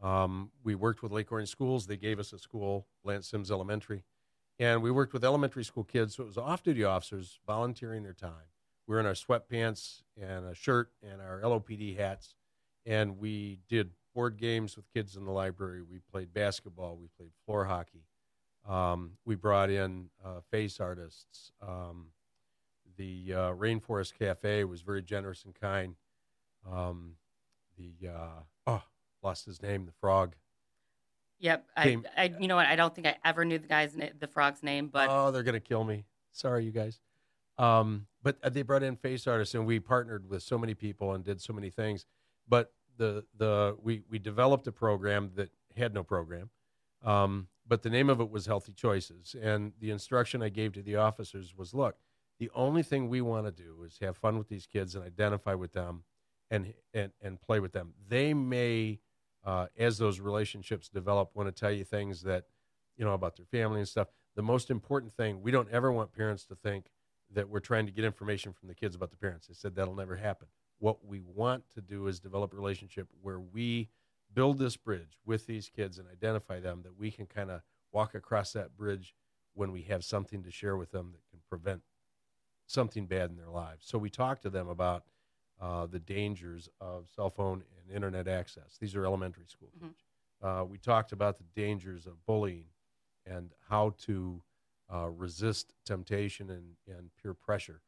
Um, 0.00 0.50
we 0.64 0.74
worked 0.74 1.02
with 1.02 1.12
Lake 1.12 1.30
Orion 1.30 1.46
schools. 1.46 1.86
They 1.86 1.98
gave 1.98 2.18
us 2.18 2.32
a 2.32 2.38
school, 2.38 2.86
Blanche 3.04 3.26
Sims 3.26 3.50
Elementary. 3.50 4.04
And 4.58 4.82
we 4.82 4.90
worked 4.90 5.12
with 5.12 5.24
elementary 5.24 5.64
school 5.64 5.84
kids. 5.84 6.16
So 6.16 6.22
it 6.22 6.26
was 6.26 6.38
off 6.38 6.62
duty 6.62 6.84
officers 6.84 7.38
volunteering 7.46 8.02
their 8.02 8.14
time. 8.14 8.48
We 8.86 8.94
were 8.94 9.00
in 9.00 9.06
our 9.06 9.12
sweatpants 9.12 10.02
and 10.20 10.46
a 10.46 10.54
shirt 10.54 10.90
and 11.02 11.20
our 11.20 11.40
LOPD 11.40 11.96
hats. 11.96 12.34
And 12.86 13.18
we 13.18 13.58
did 13.68 13.90
board 14.14 14.36
games 14.36 14.76
with 14.76 14.92
kids 14.92 15.16
in 15.16 15.24
the 15.24 15.30
library. 15.30 15.82
We 15.82 15.98
played 16.10 16.32
basketball. 16.32 16.96
We 16.96 17.08
played 17.16 17.30
floor 17.46 17.64
hockey. 17.64 18.04
Um, 18.68 19.12
we 19.24 19.36
brought 19.36 19.70
in 19.70 20.10
uh, 20.24 20.40
face 20.50 20.80
artists. 20.80 21.52
Um, 21.62 22.06
the 22.96 23.32
uh, 23.32 23.52
Rainforest 23.52 24.14
Cafe 24.18 24.64
was 24.64 24.82
very 24.82 25.02
generous 25.02 25.44
and 25.44 25.54
kind. 25.54 25.94
Um, 26.70 27.14
the 27.78 28.08
uh, 28.08 28.42
oh, 28.66 28.82
lost 29.22 29.46
his 29.46 29.62
name, 29.62 29.86
the 29.86 29.92
frog. 29.92 30.34
Yep. 31.38 31.66
I, 31.74 31.96
I, 32.16 32.34
you 32.38 32.48
know 32.48 32.56
what? 32.56 32.66
I 32.66 32.76
don't 32.76 32.94
think 32.94 33.06
I 33.06 33.16
ever 33.24 33.46
knew 33.46 33.58
the 33.58 33.66
guy's, 33.66 33.96
na- 33.96 34.08
the 34.18 34.26
frog's 34.26 34.62
name, 34.62 34.88
but 34.88 35.08
oh, 35.10 35.30
they're 35.30 35.42
gonna 35.42 35.58
kill 35.60 35.84
me. 35.84 36.04
Sorry, 36.32 36.64
you 36.64 36.70
guys. 36.70 37.00
Um, 37.56 38.06
but 38.22 38.36
uh, 38.42 38.48
they 38.48 38.62
brought 38.62 38.82
in 38.82 38.96
face 38.96 39.26
artists, 39.26 39.54
and 39.54 39.66
we 39.66 39.80
partnered 39.80 40.28
with 40.28 40.42
so 40.42 40.58
many 40.58 40.74
people 40.74 41.14
and 41.14 41.24
did 41.24 41.40
so 41.40 41.52
many 41.52 41.70
things. 41.70 42.06
But 42.48 42.72
the 42.96 43.24
the 43.36 43.76
we 43.82 44.02
we 44.10 44.18
developed 44.18 44.66
a 44.66 44.72
program 44.72 45.32
that 45.36 45.50
had 45.76 45.94
no 45.94 46.02
program. 46.02 46.50
Um, 47.02 47.48
but 47.66 47.82
the 47.82 47.90
name 47.90 48.10
of 48.10 48.20
it 48.20 48.30
was 48.30 48.46
Healthy 48.46 48.72
Choices, 48.72 49.34
and 49.40 49.72
the 49.80 49.90
instruction 49.90 50.42
I 50.42 50.48
gave 50.48 50.72
to 50.72 50.82
the 50.82 50.96
officers 50.96 51.54
was, 51.56 51.72
look, 51.72 51.96
the 52.38 52.50
only 52.54 52.82
thing 52.82 53.08
we 53.08 53.20
want 53.20 53.46
to 53.46 53.52
do 53.52 53.84
is 53.84 53.98
have 54.00 54.16
fun 54.16 54.36
with 54.38 54.48
these 54.48 54.66
kids 54.66 54.94
and 54.94 55.04
identify 55.04 55.54
with 55.54 55.72
them, 55.72 56.04
and 56.50 56.74
and 56.92 57.12
and 57.22 57.40
play 57.40 57.60
with 57.60 57.72
them. 57.72 57.94
They 58.08 58.34
may, 58.34 59.00
uh, 59.44 59.66
as 59.78 59.98
those 59.98 60.20
relationships 60.20 60.88
develop, 60.88 61.30
want 61.34 61.54
to 61.54 61.58
tell 61.58 61.72
you 61.72 61.84
things 61.84 62.22
that 62.22 62.46
you 63.00 63.06
know, 63.06 63.14
about 63.14 63.34
their 63.36 63.46
family 63.46 63.80
and 63.80 63.88
stuff. 63.88 64.08
The 64.36 64.42
most 64.42 64.70
important 64.70 65.14
thing, 65.14 65.40
we 65.40 65.50
don't 65.50 65.70
ever 65.70 65.90
want 65.90 66.12
parents 66.12 66.44
to 66.46 66.54
think 66.54 66.90
that 67.32 67.48
we're 67.48 67.60
trying 67.60 67.86
to 67.86 67.92
get 67.92 68.04
information 68.04 68.52
from 68.52 68.68
the 68.68 68.74
kids 68.74 68.94
about 68.94 69.10
the 69.10 69.16
parents. 69.16 69.46
They 69.46 69.54
said 69.54 69.74
that'll 69.74 69.94
never 69.94 70.16
happen. 70.16 70.48
What 70.78 71.04
we 71.04 71.20
want 71.20 71.64
to 71.74 71.80
do 71.80 72.06
is 72.06 72.20
develop 72.20 72.52
a 72.52 72.56
relationship 72.56 73.08
where 73.22 73.38
we 73.40 73.88
build 74.32 74.58
this 74.58 74.76
bridge 74.76 75.18
with 75.24 75.46
these 75.46 75.68
kids 75.68 75.98
and 75.98 76.08
identify 76.08 76.60
them 76.60 76.82
that 76.82 76.96
we 76.98 77.10
can 77.10 77.26
kind 77.26 77.50
of 77.50 77.62
walk 77.92 78.14
across 78.14 78.52
that 78.52 78.76
bridge 78.76 79.14
when 79.54 79.72
we 79.72 79.82
have 79.82 80.04
something 80.04 80.42
to 80.42 80.50
share 80.50 80.76
with 80.76 80.90
them 80.92 81.10
that 81.12 81.28
can 81.30 81.40
prevent 81.48 81.82
something 82.66 83.06
bad 83.06 83.30
in 83.30 83.36
their 83.36 83.48
lives. 83.50 83.84
So 83.86 83.98
we 83.98 84.10
talk 84.10 84.40
to 84.42 84.50
them 84.50 84.68
about 84.68 85.04
uh, 85.60 85.86
the 85.86 85.98
dangers 85.98 86.68
of 86.80 87.08
cell 87.14 87.28
phone 87.28 87.62
and 87.76 87.94
internet 87.94 88.26
access. 88.26 88.78
These 88.80 88.94
are 88.94 89.04
elementary 89.04 89.46
school 89.46 89.70
Mhm. 89.76 89.88
kids. 89.88 90.04
Uh, 90.40 90.64
we 90.66 90.78
talked 90.78 91.12
about 91.12 91.36
the 91.36 91.44
dangers 91.54 92.06
of 92.06 92.24
bullying 92.24 92.70
and 93.26 93.52
how 93.68 93.90
to 94.06 94.42
uh, 94.92 95.08
resist 95.08 95.72
temptation 95.84 96.50
and, 96.50 96.76
and 96.86 97.10
peer 97.22 97.34
pressure. 97.34 97.80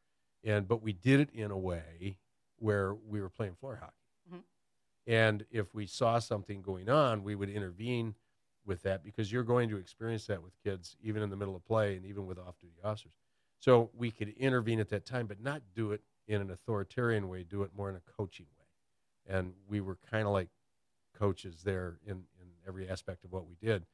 And 0.43 0.67
but 0.67 0.81
we 0.81 0.93
did 0.93 1.19
it 1.19 1.29
in 1.33 1.51
a 1.51 1.57
way 1.57 2.17
where 2.57 2.93
we 2.93 3.21
were 3.21 3.29
playing 3.29 3.55
floor 3.55 3.77
hockey. 3.81 3.93
Mhm. 4.33 4.43
And 5.07 5.45
if 5.51 5.73
we 5.73 5.85
saw 5.85 6.19
something 6.19 6.61
going 6.61 6.89
on, 6.89 7.23
we 7.23 7.35
would 7.35 7.49
intervene 7.49 8.15
with 8.65 8.81
that 8.83 9.03
because 9.03 9.31
you're 9.31 9.43
going 9.43 9.69
to 9.69 9.77
experience 9.77 10.25
that 10.27 10.41
with 10.41 10.53
kids 10.63 10.95
even 11.01 11.21
in 11.21 11.29
the 11.29 11.35
middle 11.35 11.55
of 11.55 11.65
play 11.65 11.97
and 11.97 12.05
even 12.05 12.25
with 12.25 12.39
off-duty 12.39 12.77
officers. 12.83 13.11
So 13.59 13.89
we 13.93 14.11
could 14.11 14.29
intervene 14.29 14.79
at 14.79 14.89
that 14.89 15.05
time, 15.05 15.27
but 15.27 15.41
not 15.41 15.61
do 15.75 15.91
it 15.91 16.01
in 16.27 16.41
an 16.41 16.49
authoritarian 16.51 17.27
way. 17.27 17.43
Do 17.43 17.63
it 17.63 17.71
more 17.75 17.89
in 17.89 17.95
a 17.95 18.01
coaching 18.17 18.45
way. 18.57 19.35
And 19.37 19.53
we 19.67 19.81
were 19.81 19.97
kind 20.09 20.25
of 20.27 20.33
like 20.33 20.49
coaches 21.13 21.61
there 21.63 21.99
in, 22.05 22.23
in 22.41 22.47
every 22.67 22.89
aspect 22.89 23.23
of 23.23 23.31
what 23.31 23.45
we 23.47 23.55
did. 23.55 23.85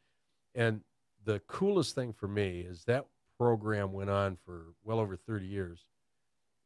And 0.56 0.82
the 1.26 1.40
coolest 1.48 1.96
thing 1.96 2.14
for 2.14 2.28
me 2.28 2.62
is 2.62 2.84
that 2.86 3.06
program 3.38 3.94
went 3.94 4.10
on 4.10 4.38
for 4.46 4.74
well 4.84 5.00
over 5.00 5.16
30 5.16 5.46
years. 5.46 5.86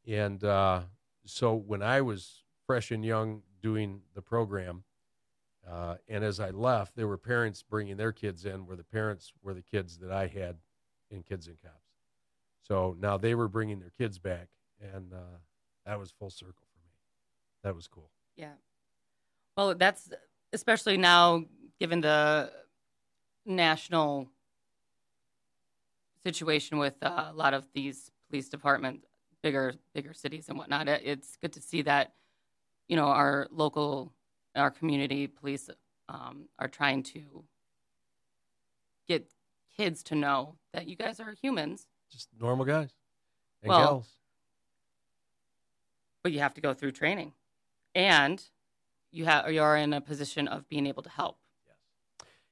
And 0.06 0.42
uh, 0.42 0.82
so 1.24 1.54
when 1.54 1.82
I 1.82 2.00
was 2.00 2.42
fresh 2.66 2.90
and 2.90 3.04
young 3.04 3.42
doing 3.62 4.00
the 4.14 4.22
program, 4.22 4.84
uh, 5.70 5.96
and 6.08 6.22
as 6.22 6.40
I 6.40 6.50
left, 6.50 6.94
there 6.96 7.08
were 7.08 7.16
parents 7.16 7.62
bringing 7.62 7.96
their 7.96 8.12
kids 8.12 8.44
in, 8.44 8.66
where 8.66 8.76
the 8.76 8.84
parents 8.84 9.32
were 9.42 9.54
the 9.54 9.62
kids 9.62 9.98
that 9.98 10.10
I 10.10 10.26
had 10.26 10.56
in 11.10 11.22
Kids 11.22 11.46
and 11.46 11.56
Cops. 11.62 11.74
So 12.62 12.96
now 12.98 13.16
they 13.16 13.34
were 13.34 13.48
bringing 13.48 13.78
their 13.78 13.92
kids 13.96 14.18
back, 14.18 14.48
and 14.80 15.12
uh, 15.12 15.38
that 15.86 15.98
was 15.98 16.10
full 16.10 16.30
circle 16.30 16.66
for 16.72 16.80
me. 16.80 16.90
That 17.62 17.74
was 17.74 17.86
cool. 17.86 18.10
Yeah. 18.36 18.52
Well, 19.56 19.74
that's 19.74 20.10
especially 20.52 20.96
now 20.96 21.44
given 21.78 22.00
the 22.00 22.50
national 23.46 24.28
situation 26.34 26.78
with 26.78 26.94
uh, 27.02 27.28
a 27.30 27.32
lot 27.34 27.54
of 27.54 27.66
these 27.74 28.10
police 28.28 28.48
departments, 28.48 29.06
bigger 29.42 29.74
bigger 29.94 30.14
cities 30.14 30.48
and 30.48 30.58
whatnot. 30.58 30.88
It- 30.88 31.02
It's 31.04 31.36
good 31.36 31.52
to 31.52 31.60
see 31.60 31.82
that 31.82 32.14
you 32.88 32.96
know 32.96 33.06
our 33.08 33.46
local, 33.50 34.12
our 34.56 34.70
community 34.70 35.26
police 35.26 35.68
um, 36.08 36.48
are 36.58 36.68
trying 36.68 37.02
to 37.14 37.44
get 39.08 39.30
kids 39.76 40.02
to 40.04 40.14
know 40.14 40.56
that 40.72 40.86
you 40.86 40.96
guys 40.96 41.20
are 41.20 41.32
humans, 41.42 41.86
Just 42.10 42.28
normal 42.38 42.64
guys 42.64 42.90
and 43.62 43.70
Well, 43.70 43.80
gals. 43.80 44.08
but 46.22 46.32
you 46.32 46.40
have 46.40 46.54
to 46.54 46.60
go 46.60 46.72
through 46.74 46.92
training, 46.92 47.32
and 47.94 48.42
you 49.10 49.24
have 49.26 49.52
you 49.52 49.62
are 49.62 49.76
in 49.76 49.92
a 49.92 50.00
position 50.00 50.48
of 50.48 50.68
being 50.68 50.86
able 50.86 51.02
to 51.02 51.10
help. 51.10 51.38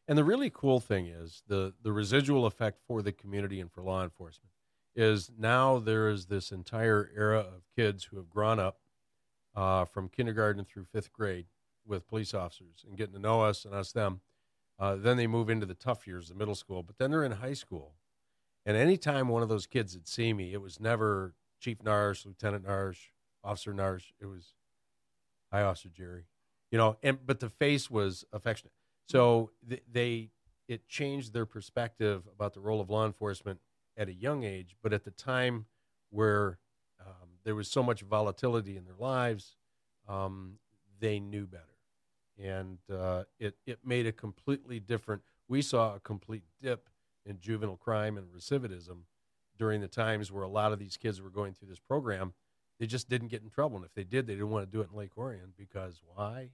And 0.09 0.19
the 0.19 0.25
really 0.25 0.51
cool 0.51 0.81
thing 0.81 1.07
is 1.07 1.43
the 1.47 1.75
the 1.83 1.93
residual 1.93 2.47
effect 2.47 2.81
for 2.87 3.03
the 3.03 3.13
community 3.13 3.61
and 3.61 3.71
for 3.71 3.83
law 3.83 4.03
enforcement 4.03 4.51
is 4.95 5.31
now 5.39 5.79
there 5.79 6.09
is 6.09 6.27
this 6.27 6.53
entire 6.53 7.11
era 7.17 7.39
of 7.39 7.63
kids 7.75 8.05
who 8.05 8.17
have 8.17 8.29
grown 8.29 8.59
up 8.59 8.79
uh, 9.55 9.85
from 9.85 10.09
kindergarten 10.09 10.65
through 10.65 10.85
fifth 10.85 11.13
grade 11.13 11.47
with 11.87 12.07
police 12.07 12.35
officers 12.35 12.85
and 12.87 12.97
getting 12.97 13.15
to 13.15 13.21
know 13.21 13.43
us 13.43 13.65
and 13.65 13.75
us 13.75 13.93
them. 13.93 14.21
Uh, 14.79 14.97
then 14.97 15.17
they 15.17 15.27
move 15.27 15.49
into 15.49 15.67
the 15.67 15.75
tough 15.75 16.07
years, 16.07 16.29
the 16.29 16.35
middle 16.35 16.55
school, 16.55 16.83
but 16.83 16.99
then 16.99 17.11
they're 17.11 17.25
in 17.25 17.33
high 17.33 17.53
school. 17.53 17.95
And 18.65 18.77
anytime 18.77 19.29
one 19.29 19.43
of 19.43 19.49
those 19.49 19.67
kids 19.67 19.95
would 19.95 20.09
see 20.09 20.33
me, 20.33 20.53
it 20.53 20.61
was 20.61 20.81
never 20.81 21.35
Chief 21.61 21.79
Narsh, 21.79 22.27
Lieutenant 22.27 22.67
Narsh, 22.67 22.99
Officer 23.45 23.73
Narsh. 23.73 24.13
It 24.21 24.27
was, 24.27 24.55
Hi, 25.53 25.63
Officer 25.63 25.89
Jerry. 25.89 26.25
You 26.71 26.79
know, 26.79 26.97
and 27.03 27.25
but 27.25 27.41
the 27.41 27.51
face 27.51 27.91
was 27.91 28.25
affectionate. 28.33 28.73
So 29.07 29.51
th- 29.69 29.83
they 29.91 30.31
it 30.69 30.87
changed 30.89 31.33
their 31.33 31.47
perspective 31.47 32.27
about 32.33 32.55
the 32.55 32.61
role 32.61 32.81
of 32.81 32.89
law 32.89 33.05
enforcement 33.05 33.61
at 33.97 34.09
a 34.09 34.13
young 34.15 34.45
age, 34.45 34.77
but 34.83 34.93
at 34.93 35.05
the 35.05 35.11
time 35.11 35.67
where 36.11 36.59
um, 37.01 37.29
there 37.45 37.55
was 37.55 37.69
so 37.69 37.83
much 37.83 38.03
volatility 38.03 38.77
in 38.77 38.85
their 38.85 38.97
lives, 38.99 39.57
um, 40.09 40.55
they 41.01 41.21
knew 41.21 41.47
better, 41.47 41.65
and 42.39 42.79
uh, 42.91 43.25
it 43.39 43.57
it 43.67 43.81
made 43.85 44.07
a 44.07 44.13
completely 44.13 44.81
different. 44.81 45.23
We 45.49 45.63
saw 45.63 45.97
a 45.97 46.01
complete 46.01 46.45
dip 46.61 46.89
in 47.27 47.39
juvenile 47.39 47.77
crime 47.77 48.17
and 48.17 48.27
recidivism 48.29 49.03
during 49.59 49.81
the 49.81 49.89
times 49.89 50.33
where 50.33 50.43
a 50.43 50.49
lot 50.49 50.73
of 50.73 50.79
these 50.79 50.97
kids 50.97 51.21
were 51.21 51.31
going 51.31 51.55
through 51.55 51.69
this 51.69 51.79
program. 51.79 52.33
They 52.81 52.87
just 52.87 53.09
didn't 53.09 53.29
get 53.29 53.43
in 53.43 53.51
trouble, 53.51 53.77
and 53.77 53.85
if 53.85 53.95
they 53.95 54.05
did, 54.05 54.27
they 54.27 54.35
didn't 54.35 54.51
want 54.51 54.65
to 54.67 54.71
do 54.71 54.81
it 54.81 54.89
in 54.91 54.97
Lake 54.97 55.17
Orion 55.17 55.53
because 55.57 56.01
why? 56.15 56.51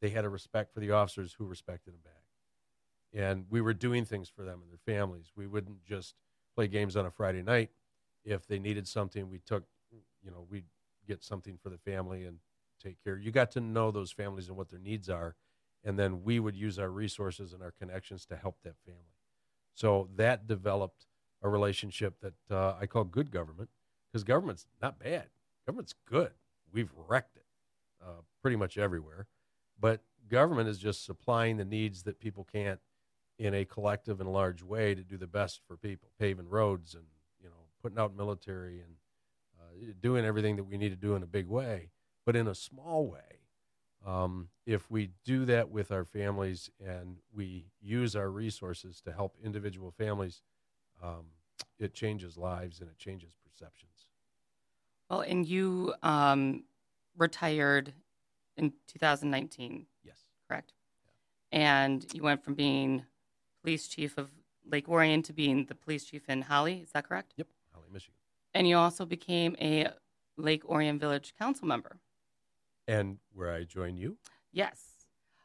They 0.00 0.10
had 0.10 0.24
a 0.24 0.28
respect 0.28 0.72
for 0.72 0.80
the 0.80 0.92
officers 0.92 1.34
who 1.38 1.44
respected 1.44 1.94
them 1.94 2.00
back, 2.04 3.20
and 3.20 3.46
we 3.50 3.60
were 3.60 3.74
doing 3.74 4.04
things 4.04 4.28
for 4.28 4.44
them 4.44 4.60
and 4.62 4.70
their 4.70 4.94
families. 4.94 5.32
We 5.36 5.46
wouldn't 5.46 5.84
just 5.84 6.14
play 6.54 6.68
games 6.68 6.96
on 6.96 7.06
a 7.06 7.10
Friday 7.10 7.42
night. 7.42 7.70
If 8.24 8.46
they 8.46 8.58
needed 8.58 8.86
something, 8.86 9.28
we 9.28 9.38
took, 9.38 9.64
you 10.22 10.30
know, 10.30 10.46
we'd 10.48 10.66
get 11.06 11.22
something 11.22 11.58
for 11.62 11.70
the 11.70 11.78
family 11.78 12.24
and 12.24 12.38
take 12.82 13.02
care. 13.02 13.18
You 13.18 13.30
got 13.30 13.50
to 13.52 13.60
know 13.60 13.90
those 13.90 14.12
families 14.12 14.48
and 14.48 14.56
what 14.56 14.68
their 14.68 14.78
needs 14.78 15.08
are, 15.08 15.34
and 15.84 15.98
then 15.98 16.22
we 16.22 16.38
would 16.38 16.56
use 16.56 16.78
our 16.78 16.90
resources 16.90 17.52
and 17.52 17.62
our 17.62 17.72
connections 17.72 18.26
to 18.26 18.36
help 18.36 18.58
that 18.62 18.74
family. 18.84 19.00
So 19.74 20.08
that 20.16 20.46
developed 20.46 21.06
a 21.42 21.48
relationship 21.48 22.20
that 22.20 22.54
uh, 22.54 22.74
I 22.80 22.86
call 22.86 23.04
good 23.04 23.30
government 23.30 23.70
because 24.10 24.24
government's 24.24 24.66
not 24.82 24.98
bad. 24.98 25.26
Government's 25.66 25.94
good. 26.06 26.32
We've 26.72 26.90
wrecked 27.08 27.36
it 27.36 27.46
uh, 28.04 28.22
pretty 28.42 28.56
much 28.56 28.76
everywhere, 28.76 29.26
but 29.78 30.02
government 30.28 30.68
is 30.68 30.78
just 30.78 31.04
supplying 31.04 31.56
the 31.56 31.64
needs 31.64 32.02
that 32.02 32.20
people 32.20 32.46
can't 32.50 32.80
in 33.38 33.54
a 33.54 33.64
collective 33.64 34.20
and 34.20 34.32
large 34.32 34.62
way 34.62 34.94
to 34.94 35.02
do 35.02 35.16
the 35.16 35.26
best 35.26 35.60
for 35.66 35.76
people, 35.76 36.08
paving 36.18 36.48
roads 36.48 36.94
and 36.94 37.04
you 37.42 37.48
know 37.48 37.66
putting 37.82 37.98
out 37.98 38.16
military 38.16 38.80
and 38.80 38.94
uh, 39.60 39.92
doing 40.00 40.24
everything 40.24 40.56
that 40.56 40.64
we 40.64 40.76
need 40.76 40.90
to 40.90 40.96
do 40.96 41.14
in 41.14 41.22
a 41.22 41.26
big 41.26 41.46
way, 41.46 41.90
but 42.26 42.36
in 42.36 42.48
a 42.48 42.54
small 42.54 43.06
way. 43.06 43.40
Um, 44.06 44.48
if 44.64 44.90
we 44.90 45.10
do 45.24 45.44
that 45.46 45.70
with 45.70 45.90
our 45.90 46.04
families 46.04 46.70
and 46.84 47.16
we 47.34 47.66
use 47.80 48.14
our 48.14 48.30
resources 48.30 49.00
to 49.02 49.12
help 49.12 49.36
individual 49.42 49.90
families, 49.90 50.42
um, 51.02 51.26
it 51.78 51.94
changes 51.94 52.36
lives 52.36 52.80
and 52.80 52.88
it 52.88 52.98
changes 52.98 53.34
perceptions. 53.44 54.06
Well, 55.10 55.20
and 55.20 55.46
you 55.46 55.94
um, 56.02 56.64
retired 57.16 57.92
in 58.58 58.72
2019, 58.88 59.86
Yes. 60.04 60.24
correct? 60.48 60.72
And 61.52 62.04
you 62.12 62.22
went 62.22 62.42
from 62.44 62.54
being 62.54 63.04
police 63.62 63.88
chief 63.88 64.18
of 64.18 64.30
Lake 64.66 64.88
Orion 64.88 65.22
to 65.22 65.32
being 65.32 65.64
the 65.66 65.74
police 65.74 66.04
chief 66.04 66.28
in 66.28 66.42
Holly. 66.42 66.80
Is 66.82 66.90
that 66.92 67.08
correct? 67.08 67.32
Yep. 67.36 67.48
Holly, 67.72 67.86
Michigan. 67.92 68.14
And 68.54 68.68
you 68.68 68.76
also 68.76 69.06
became 69.06 69.56
a 69.60 69.88
Lake 70.36 70.64
Orion 70.68 70.98
Village 70.98 71.32
Council 71.38 71.66
member. 71.66 71.96
And 72.86 73.18
where 73.32 73.52
I 73.52 73.64
join 73.64 73.96
you? 73.96 74.18
Yes. 74.52 74.82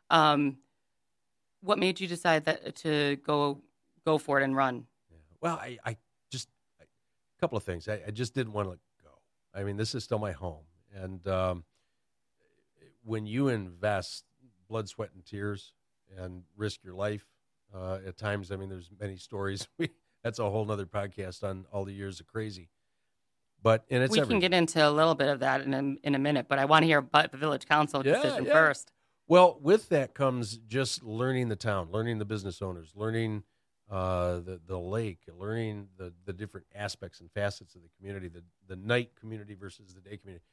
Um, 0.09 0.57
what 1.61 1.79
made 1.79 1.99
you 1.99 2.07
decide 2.07 2.45
that 2.45 2.75
to 2.77 3.17
go 3.17 3.61
go 4.05 4.17
for 4.17 4.39
it 4.39 4.43
and 4.43 4.55
run? 4.55 4.85
Yeah. 5.09 5.17
Well, 5.41 5.55
I, 5.55 5.77
I 5.85 5.97
just 6.29 6.49
a 6.81 6.85
couple 7.39 7.57
of 7.57 7.63
things. 7.63 7.87
I, 7.87 8.01
I 8.07 8.11
just 8.11 8.33
didn't 8.33 8.53
want 8.53 8.69
to 8.69 8.77
go. 9.03 9.09
I 9.53 9.63
mean, 9.63 9.77
this 9.77 9.95
is 9.95 10.03
still 10.03 10.19
my 10.19 10.31
home, 10.31 10.63
and 10.93 11.25
um, 11.27 11.63
when 13.03 13.25
you 13.25 13.47
invest 13.49 14.25
blood, 14.67 14.89
sweat, 14.89 15.09
and 15.13 15.25
tears, 15.25 15.73
and 16.17 16.43
risk 16.55 16.83
your 16.83 16.93
life, 16.95 17.25
uh, 17.73 17.99
at 18.05 18.17
times, 18.17 18.51
I 18.51 18.55
mean, 18.55 18.69
there's 18.69 18.89
many 18.99 19.17
stories. 19.17 19.67
We, 19.77 19.89
that's 20.23 20.39
a 20.39 20.49
whole 20.49 20.71
other 20.71 20.85
podcast 20.85 21.43
on 21.43 21.65
all 21.71 21.83
the 21.83 21.91
years 21.93 22.21
of 22.21 22.27
crazy. 22.27 22.69
But 23.61 23.83
and 23.89 24.01
it's 24.03 24.11
we 24.11 24.19
everything. 24.19 24.39
can 24.41 24.51
get 24.51 24.57
into 24.57 24.87
a 24.87 24.89
little 24.89 25.15
bit 25.15 25.27
of 25.27 25.39
that 25.41 25.61
in 25.61 25.73
a, 25.73 26.07
in 26.07 26.15
a 26.15 26.19
minute, 26.19 26.47
but 26.47 26.59
I 26.59 26.65
want 26.65 26.83
to 26.83 26.87
hear 26.87 26.99
about 26.99 27.31
the 27.31 27.37
village 27.37 27.65
council 27.65 28.01
Yeah, 28.03 28.13
decision 28.13 28.45
yeah. 28.45 28.53
first. 28.53 28.91
Well, 29.27 29.57
with 29.61 29.89
that 29.89 30.13
comes 30.13 30.57
just 30.57 31.03
learning 31.03 31.49
the 31.49 31.55
town, 31.55 31.89
learning 31.91 32.19
the 32.19 32.25
business 32.25 32.61
owners, 32.61 32.91
learning 32.95 33.43
uh, 33.89 34.35
the 34.39 34.59
the 34.65 34.77
lake, 34.79 35.19
learning 35.37 35.87
the 35.97 36.13
the 36.25 36.33
different 36.33 36.67
aspects 36.75 37.19
and 37.21 37.31
facets 37.31 37.75
of 37.75 37.81
the 37.83 37.89
community, 37.97 38.27
the 38.27 38.43
the 38.67 38.75
night 38.75 39.11
community 39.19 39.55
versus 39.55 39.93
the 39.93 40.01
day 40.01 40.17
community, 40.17 40.43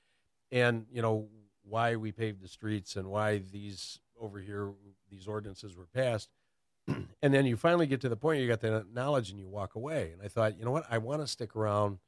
and 0.52 0.86
you 0.92 1.02
know 1.02 1.28
why 1.62 1.96
we 1.96 2.12
paved 2.12 2.42
the 2.42 2.48
streets 2.48 2.96
and 2.96 3.08
why 3.08 3.38
these 3.38 3.98
over 4.20 4.38
here 4.38 4.72
these 5.10 5.26
ordinances 5.26 5.76
were 5.76 5.86
passed. 5.86 6.28
and 6.86 7.34
then 7.34 7.46
you 7.46 7.56
finally 7.56 7.86
get 7.86 8.00
to 8.00 8.08
the 8.08 8.16
point 8.16 8.40
you 8.40 8.48
got 8.48 8.60
the 8.60 8.86
knowledge 8.92 9.30
and 9.30 9.38
you 9.38 9.48
walk 9.48 9.74
away. 9.74 10.10
And 10.12 10.22
I 10.22 10.28
thought, 10.28 10.58
you 10.58 10.64
know 10.64 10.70
what? 10.70 10.86
I 10.90 10.98
want 10.98 11.20
to 11.20 11.26
stick 11.26 11.56
around 11.56 11.98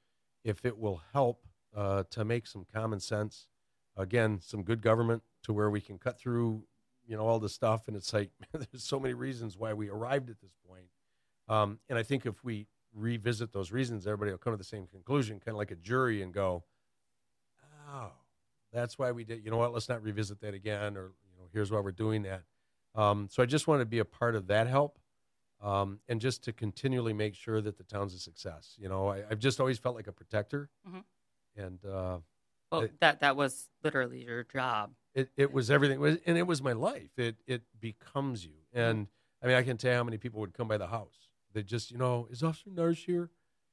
if 0.45 0.65
it 0.65 0.79
will 0.79 1.03
help 1.13 1.45
uh, 1.77 2.05
to 2.11 2.25
make 2.25 2.47
some 2.47 2.67
common 2.73 3.01
sense. 3.01 3.49
Again, 3.97 4.41
some 4.43 4.63
good 4.63 4.83
government 4.83 5.23
to 5.45 5.53
where 5.53 5.71
we 5.71 5.81
can 5.81 5.99
cut 5.99 6.19
through, 6.19 6.65
you 7.07 7.17
know, 7.17 7.27
all 7.27 7.39
the 7.39 7.49
stuff. 7.49 7.89
And 7.89 7.97
it's 7.97 8.13
like 8.13 8.31
there's 8.53 8.85
so 8.85 8.99
many 8.99 9.15
reasons 9.15 9.59
why 9.59 9.73
we 9.75 9.89
arrived 9.89 10.31
at 10.31 10.41
this 10.41 10.55
point. 10.67 10.87
Um, 11.49 11.79
and 11.89 11.99
I 11.99 12.03
think 12.03 12.25
if 12.25 12.43
we 12.45 12.67
revisit 12.95 13.53
those 13.53 13.73
reasons, 13.73 14.07
everybody 14.07 14.31
will 14.31 14.39
come 14.39 14.53
to 14.53 14.57
the 14.57 14.65
same 14.65 14.87
conclusion, 14.87 15.41
kind 15.41 15.55
of 15.55 15.59
like 15.59 15.71
a 15.71 15.77
jury, 15.77 16.23
and 16.23 16.33
go, 16.33 16.65
"Oh, 17.89 18.13
that's 18.73 18.99
why 18.99 19.13
we 19.13 19.25
did." 19.25 19.45
You 19.45 19.51
know 19.51 19.57
what? 19.57 19.73
Let's 19.73 19.89
not 19.89 20.03
revisit 20.03 20.41
that 20.41 20.55
again, 20.55 20.97
or 20.97 21.13
you 21.29 21.39
know, 21.39 21.49
here's 21.53 21.71
why 21.71 21.81
we're 21.81 21.93
doing 21.93 22.23
that. 22.23 22.43
Um, 22.95 23.29
so 23.31 23.43
I 23.43 23.47
just 23.47 23.67
want 23.67 23.81
to 23.81 23.87
be 23.87 23.99
a 23.99 24.05
part 24.05 24.35
of 24.35 24.49
that 24.49 24.67
help, 24.67 24.99
um, 25.63 26.01
and 26.09 26.21
just 26.21 26.45
to 26.45 26.53
continually 26.53 27.13
make 27.13 27.35
sure 27.35 27.61
that 27.61 27.79
the 27.79 27.85
town's 27.85 28.15
a 28.15 28.19
success. 28.19 28.75
You 28.79 28.89
know, 28.89 29.09
I, 29.09 29.23
have 29.29 29.39
just 29.39 29.61
always 29.61 29.79
felt 29.79 29.97
like 29.97 30.09
a 30.09 30.13
protector, 30.13 30.69
mm-hmm. 30.87 31.63
and 31.63 31.85
uh, 31.85 32.19
well, 32.71 32.83
it, 32.83 33.01
that 33.01 33.21
that 33.21 33.37
was 33.37 33.69
literally 33.83 34.25
your 34.25 34.45
job. 34.45 34.93
It 35.15 35.31
it 35.37 35.53
was 35.53 35.71
everything, 35.71 36.19
and 36.27 36.39
it 36.39 36.47
was 36.47 36.63
my 36.63 36.73
life. 36.73 37.11
It 37.17 37.37
it 37.47 37.63
becomes 37.81 38.45
you, 38.45 38.53
mm-hmm. 38.75 38.79
and 38.81 39.07
I 39.43 39.47
mean, 39.47 39.57
I 39.57 39.63
can 39.63 39.77
tell 39.77 39.91
you 39.91 39.97
how 39.97 40.05
many 40.05 40.19
people 40.19 40.41
would 40.41 40.55
come 40.55 40.69
by 40.69 40.79
the 40.79 40.87
house. 40.87 41.29
They 41.53 41.63
just, 41.63 41.91
you 41.91 41.99
know, 41.99 42.29
is 42.31 42.43
Officer 42.43 42.71
Narsh 42.71 43.05
here? 43.05 43.31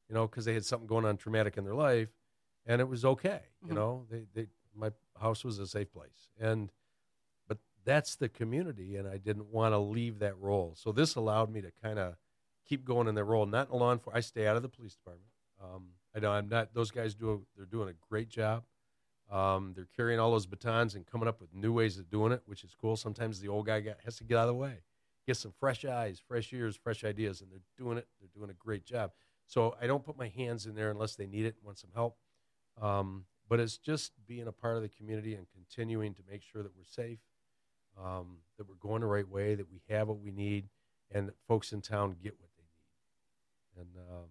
You 0.10 0.16
know, 0.16 0.28
because 0.28 0.46
they 0.46 0.54
had 0.54 0.66
something 0.66 0.88
going 0.88 1.06
on 1.06 1.18
traumatic 1.18 1.58
in 1.58 1.64
their 1.64 1.76
life, 1.76 2.10
and 2.66 2.82
it 2.82 2.88
was 2.88 3.06
okay. 3.06 3.42
Mm-hmm. 3.64 3.70
You 3.70 3.74
know, 3.76 4.06
they 4.10 4.26
they 4.34 4.48
my 4.76 4.92
house 5.20 5.44
was 5.44 5.60
a 5.60 5.68
safe 5.68 5.92
place, 5.92 6.30
and 6.40 6.72
but 7.48 7.58
that's 7.86 8.16
the 8.16 8.30
community, 8.30 8.96
and 8.96 9.08
I 9.08 9.18
didn't 9.18 9.52
want 9.52 9.74
to 9.74 9.80
leave 9.80 10.20
that 10.20 10.38
role. 10.38 10.74
So 10.76 10.92
this 10.92 11.16
allowed 11.16 11.52
me 11.52 11.62
to 11.62 11.72
kind 11.84 12.00
of 12.00 12.16
keep 12.68 12.86
going 12.86 13.08
in 13.08 13.16
that 13.16 13.24
role. 13.24 13.46
Not 13.46 13.72
in 13.72 13.80
law 13.80 13.92
enforcement. 13.92 14.18
I 14.18 14.22
stay 14.22 14.48
out 14.48 14.56
of 14.56 14.62
the 14.62 14.70
police 14.70 14.96
department. 14.96 15.30
Um, 15.62 15.88
I 16.16 16.20
know 16.20 16.32
I'm 16.32 16.50
not. 16.50 16.74
Those 16.74 16.92
guys 16.92 17.16
do. 17.16 17.32
A, 17.32 17.38
they're 17.58 17.66
doing 17.66 17.90
a 17.90 17.94
great 18.10 18.30
job. 18.30 18.64
Um, 19.32 19.74
they're 19.76 19.88
carrying 19.96 20.20
all 20.20 20.32
those 20.32 20.48
batons 20.48 20.96
and 20.96 21.06
coming 21.06 21.28
up 21.28 21.40
with 21.40 21.54
new 21.54 21.72
ways 21.72 22.00
of 22.00 22.10
doing 22.10 22.32
it, 22.32 22.42
which 22.46 22.64
is 22.64 22.76
cool. 22.80 22.96
Sometimes 22.96 23.40
the 23.40 23.48
old 23.48 23.68
guy 23.68 23.80
got, 23.80 23.98
has 24.04 24.18
to 24.18 24.24
get 24.24 24.38
out 24.38 24.44
of 24.44 24.48
the 24.48 24.54
way, 24.56 24.80
get 25.28 25.38
some 25.38 25.54
fresh 25.60 25.86
eyes, 25.86 26.20
fresh 26.28 26.52
ears, 26.52 26.76
fresh 26.76 27.04
ideas, 27.04 27.42
and 27.42 27.52
they're 27.52 27.60
doing 27.78 27.98
it. 27.98 28.08
They're 28.20 28.30
doing 28.36 28.50
a 28.50 28.54
great 28.54 28.86
job. 28.86 29.12
So 29.46 29.76
I 29.82 29.88
don't 29.88 30.04
put 30.04 30.18
my 30.18 30.30
hands 30.30 30.66
in 30.66 30.76
there 30.76 30.90
unless 30.90 31.16
they 31.16 31.28
need 31.28 31.46
it 31.46 31.56
want 31.64 31.78
some 31.78 31.92
help. 31.94 32.18
Um, 32.82 33.26
but 33.50 33.60
it's 33.60 33.78
just 33.78 34.12
being 34.28 34.48
a 34.48 34.52
part 34.52 34.78
of 34.78 34.84
the 34.84 34.90
community 34.90 35.34
and 35.34 35.48
continuing 35.52 36.14
to 36.14 36.22
make 36.30 36.44
sure 36.44 36.64
that 36.64 36.72
we're 36.78 36.84
safe 36.86 37.20
um, 38.04 38.38
that 38.58 38.68
we're 38.68 38.76
going 38.76 39.02
the 39.02 39.08
right 39.08 39.28
way, 39.28 39.56
that 39.56 39.70
we 39.72 39.82
have 39.90 40.08
what 40.08 40.20
we 40.20 40.32
need, 40.32 40.70
and 41.12 41.28
that 41.28 41.36
folks 41.48 41.72
in 41.72 41.82
town 41.82 42.16
get 42.22 42.36
what 42.40 42.50
they 42.58 43.82
need. 43.82 43.82
And 43.82 44.08
uh, 44.10 44.28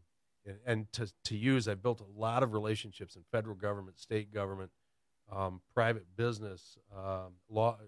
and, 0.46 0.58
and 0.66 0.92
to 0.92 1.12
to 1.24 1.36
use, 1.36 1.68
I've 1.68 1.82
built 1.82 2.00
a 2.00 2.18
lot 2.18 2.42
of 2.42 2.52
relationships 2.52 3.16
in 3.16 3.22
federal 3.30 3.54
government, 3.54 3.98
state 3.98 4.32
government, 4.32 4.70
um, 5.30 5.60
private 5.74 6.16
business, 6.16 6.78
um, 6.96 7.34
law, 7.50 7.78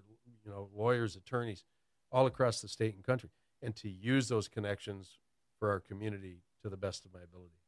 you 0.44 0.50
know, 0.50 0.68
lawyers, 0.74 1.16
attorneys, 1.16 1.64
all 2.10 2.26
across 2.26 2.60
the 2.60 2.68
state 2.68 2.94
and 2.94 3.04
country, 3.04 3.30
and 3.62 3.74
to 3.76 3.88
use 3.88 4.28
those 4.28 4.48
connections 4.48 5.18
for 5.58 5.70
our 5.70 5.80
community 5.80 6.38
to 6.62 6.68
the 6.68 6.76
best 6.76 7.04
of 7.04 7.12
my 7.12 7.20
ability. 7.20 7.59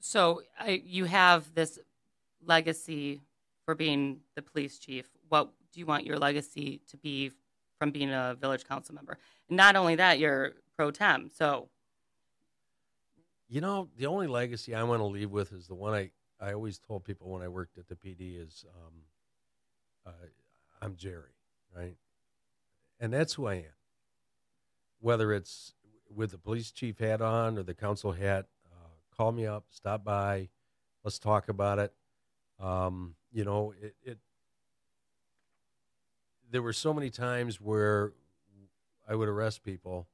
So 0.00 0.42
I, 0.58 0.82
you 0.84 1.04
have 1.04 1.54
this 1.54 1.78
legacy 2.44 3.20
for 3.64 3.74
being 3.74 4.20
the 4.34 4.42
police 4.42 4.78
chief. 4.78 5.08
What 5.28 5.50
do 5.72 5.80
you 5.80 5.86
want 5.86 6.06
your 6.06 6.18
legacy 6.18 6.80
to 6.88 6.96
be 6.96 7.32
from 7.78 7.90
being 7.90 8.10
a 8.10 8.36
village 8.40 8.64
council 8.64 8.94
member? 8.94 9.18
And 9.48 9.56
not 9.56 9.76
only 9.76 9.96
that, 9.96 10.18
you're 10.18 10.52
pro 10.76 10.90
tem. 10.90 11.28
So, 11.32 11.68
you 13.48 13.60
know, 13.60 13.88
the 13.96 14.06
only 14.06 14.26
legacy 14.26 14.74
I 14.74 14.82
want 14.82 15.00
to 15.00 15.04
leave 15.04 15.30
with 15.30 15.52
is 15.52 15.66
the 15.66 15.74
one 15.74 15.92
I, 15.92 16.10
I 16.40 16.54
always 16.54 16.78
told 16.78 17.04
people 17.04 17.28
when 17.30 17.42
I 17.42 17.48
worked 17.48 17.76
at 17.76 17.86
the 17.86 17.94
PD 17.94 18.42
is 18.42 18.64
um, 18.74 18.92
uh, 20.06 20.26
I'm 20.80 20.96
Jerry, 20.96 21.34
right? 21.76 21.96
And 22.98 23.12
that's 23.12 23.34
who 23.34 23.46
I 23.46 23.54
am. 23.54 23.76
Whether 25.00 25.32
it's 25.32 25.74
with 26.14 26.30
the 26.30 26.38
police 26.38 26.70
chief 26.70 26.98
hat 26.98 27.20
on 27.20 27.58
or 27.58 27.62
the 27.62 27.74
council 27.74 28.12
hat, 28.12 28.46
call 29.20 29.32
me 29.32 29.44
up, 29.44 29.66
stop 29.68 30.02
by, 30.02 30.48
let's 31.04 31.18
talk 31.18 31.50
about 31.50 31.78
it. 31.78 31.92
Um, 32.58 33.16
you 33.30 33.44
know, 33.44 33.74
it, 33.78 33.94
it 34.02 34.18
there 36.50 36.62
were 36.62 36.72
so 36.72 36.94
many 36.94 37.10
times 37.10 37.60
where 37.60 38.14
I 39.06 39.14
would 39.14 39.28
arrest 39.28 39.62
people, 39.62 40.08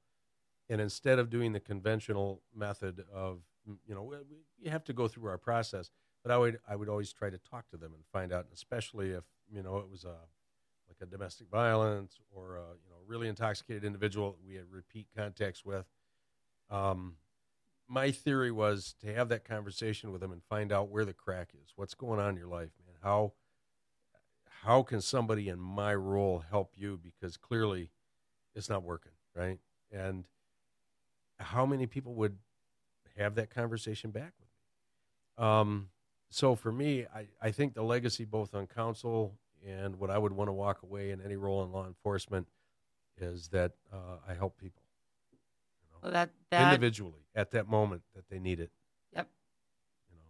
and 0.69 0.81
instead 0.81 1.21
of 1.21 1.31
doing 1.31 1.53
the 1.53 1.61
conventional 1.61 2.43
method 2.53 3.05
of 3.15 3.43
you 3.87 3.95
know 3.95 4.13
you 4.59 4.73
have 4.73 4.83
to 4.85 4.93
go 4.93 5.07
through 5.07 5.31
our 5.31 5.39
process, 5.39 5.93
but 6.25 6.33
I 6.33 6.39
would 6.39 6.59
I 6.69 6.75
would 6.75 6.89
always 6.89 7.13
try 7.13 7.31
to 7.31 7.39
talk 7.39 7.69
to 7.71 7.77
them 7.77 7.93
and 7.95 8.03
find 8.13 8.33
out, 8.33 8.47
especially 8.53 9.11
if 9.11 9.23
you 9.49 9.63
know 9.63 9.77
it 9.77 9.89
was 9.89 10.03
a 10.03 10.17
like 10.89 10.97
a 11.01 11.07
domestic 11.07 11.47
violence 11.49 12.19
or 12.35 12.57
a, 12.57 12.67
you 12.85 12.91
know 12.91 12.97
really 13.07 13.29
intoxicated 13.29 13.85
individual 13.85 14.37
we 14.45 14.57
had 14.57 14.65
repeat 14.69 15.07
contacts 15.17 15.65
with. 15.65 15.87
Um, 16.71 17.19
my 17.89 18.11
theory 18.11 18.51
was 18.51 18.95
to 19.01 19.13
have 19.15 19.29
that 19.29 19.45
conversation 19.45 20.13
with 20.13 20.21
them 20.21 20.33
and 20.33 20.43
find 20.43 20.73
out 20.73 20.89
where 20.89 21.05
the 21.05 21.13
crack 21.13 21.51
is, 21.55 21.73
what's 21.77 21.95
going 21.95 22.21
on 22.21 22.31
in 22.31 22.37
your 22.37 22.49
life, 22.49 22.71
man, 22.85 22.97
how 23.03 23.33
how 24.63 24.83
can 24.83 25.01
somebody 25.01 25.49
in 25.49 25.61
my 25.61 25.95
role 25.95 26.43
help 26.51 26.73
you? 26.77 26.99
Because 27.01 27.37
clearly 27.37 27.91
it's 28.55 28.69
not 28.69 28.83
working 28.83 29.13
right? 29.37 29.59
And 29.93 30.25
how 31.39 31.67
many 31.67 31.87
people 31.87 32.15
would 32.15 32.39
have 33.17 33.35
that 33.37 33.51
conversation 33.51 34.11
back 34.11 34.33
with 34.41 34.49
me? 34.49 35.45
Um, 35.45 35.89
so 36.31 36.57
for 36.57 36.73
me 36.73 37.07
I, 37.15 37.29
I 37.41 37.51
think 37.51 37.75
the 37.75 37.83
legacy 37.83 38.25
both 38.25 38.55
on 38.55 38.67
council 38.67 39.39
and 39.67 39.97
what 39.97 40.11
i 40.11 40.19
would 40.19 40.33
want 40.33 40.49
to 40.49 40.53
walk 40.53 40.83
away 40.83 41.11
in 41.13 41.21
any 41.21 41.37
role 41.37 41.63
in 41.63 41.71
law 41.71 41.87
enforcement 41.87 42.49
is 43.19 43.49
that 43.49 43.73
uh, 43.93 44.19
i 44.29 44.35
help 44.35 44.59
people 44.59 44.83
well, 46.03 46.13
that, 46.13 46.31
that 46.51 46.73
individually 46.73 47.27
at 47.35 47.51
that 47.51 47.69
moment 47.69 48.03
that 48.15 48.25
they 48.31 48.39
need 48.39 48.61
it 48.61 48.71
yep. 49.15 49.29
You 50.11 50.17
know. 50.17 50.23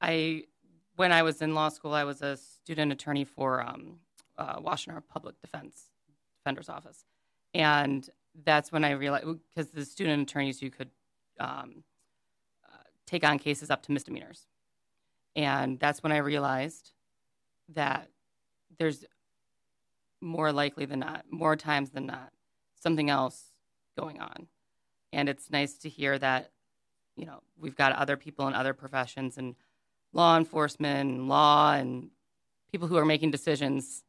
I 0.00 0.44
when 0.96 1.12
I 1.12 1.22
was 1.22 1.42
in 1.42 1.54
law 1.54 1.68
school, 1.70 1.92
I 1.92 2.04
was 2.04 2.22
a 2.22 2.36
student 2.36 2.92
attorney 2.92 3.24
for 3.24 3.60
um, 3.62 3.98
uh, 4.38 4.60
Washtenaw 4.60 5.02
Public 5.08 5.40
Defense 5.40 5.90
Defender's 6.38 6.68
Office, 6.68 7.04
and 7.52 8.08
that's 8.44 8.70
when 8.70 8.84
I 8.84 8.92
realized 8.92 9.26
because 9.54 9.70
the 9.70 9.84
student 9.84 10.22
attorneys 10.22 10.62
you 10.62 10.70
could 10.70 10.90
um, 11.40 11.84
uh, 12.64 12.82
take 13.06 13.24
on 13.24 13.38
cases 13.38 13.70
up 13.70 13.82
to 13.84 13.92
misdemeanors, 13.92 14.46
and 15.34 15.78
that's 15.78 16.02
when 16.02 16.12
I 16.12 16.18
realized 16.18 16.92
that 17.74 18.08
there's 18.78 19.04
more 20.20 20.52
likely 20.52 20.84
than 20.84 21.00
not, 21.00 21.24
more 21.30 21.56
times 21.56 21.90
than 21.90 22.06
not, 22.06 22.32
something 22.80 23.10
else 23.10 23.52
going 23.98 24.20
on, 24.20 24.48
and 25.14 25.28
it's 25.28 25.50
nice 25.50 25.74
to 25.78 25.88
hear 25.88 26.18
that 26.18 26.50
you 27.16 27.26
know 27.26 27.42
we've 27.58 27.76
got 27.76 27.92
other 27.92 28.16
people 28.16 28.46
in 28.48 28.54
other 28.54 28.74
professions 28.74 29.38
and 29.38 29.54
law 30.12 30.36
enforcement 30.36 31.10
and 31.10 31.28
law 31.28 31.72
and 31.72 32.10
people 32.70 32.88
who 32.88 32.96
are 32.96 33.04
making 33.04 33.30
decisions 33.30 34.02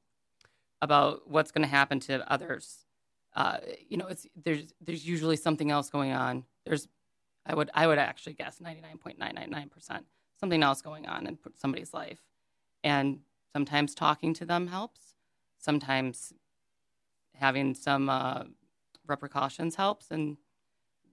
about 0.82 1.30
what's 1.30 1.52
going 1.52 1.64
to 1.64 1.68
happen 1.68 2.00
to 2.00 2.32
others. 2.32 2.86
Uh, 3.36 3.58
you 3.90 3.98
know, 3.98 4.08
it's 4.08 4.26
there's 4.36 4.74
there's 4.82 5.06
usually 5.06 5.36
something 5.36 5.72
else 5.72 5.90
going 5.90 6.12
on. 6.12 6.46
There's, 6.66 6.88
I 7.46 7.54
would 7.54 7.70
I 7.74 7.86
would 7.88 7.98
actually 7.98 8.34
guess 8.34 8.62
ninety 8.62 8.82
nine 8.82 8.98
point 8.98 9.20
nine 9.20 9.36
nine 9.36 9.50
nine 9.50 9.70
percent 9.70 10.06
something 10.40 10.64
else 10.64 10.82
going 10.82 11.06
on 11.08 11.28
in 11.28 11.38
somebody's 11.56 11.94
life, 11.94 12.20
and 12.84 13.20
sometimes 13.54 13.94
talking 13.94 14.34
to 14.36 14.46
them 14.46 14.68
helps. 14.68 15.16
Sometimes 15.58 16.34
having 17.34 17.74
some 17.74 18.10
uh, 18.10 18.44
repercussions 19.08 19.76
helps, 19.76 20.12
and 20.12 20.38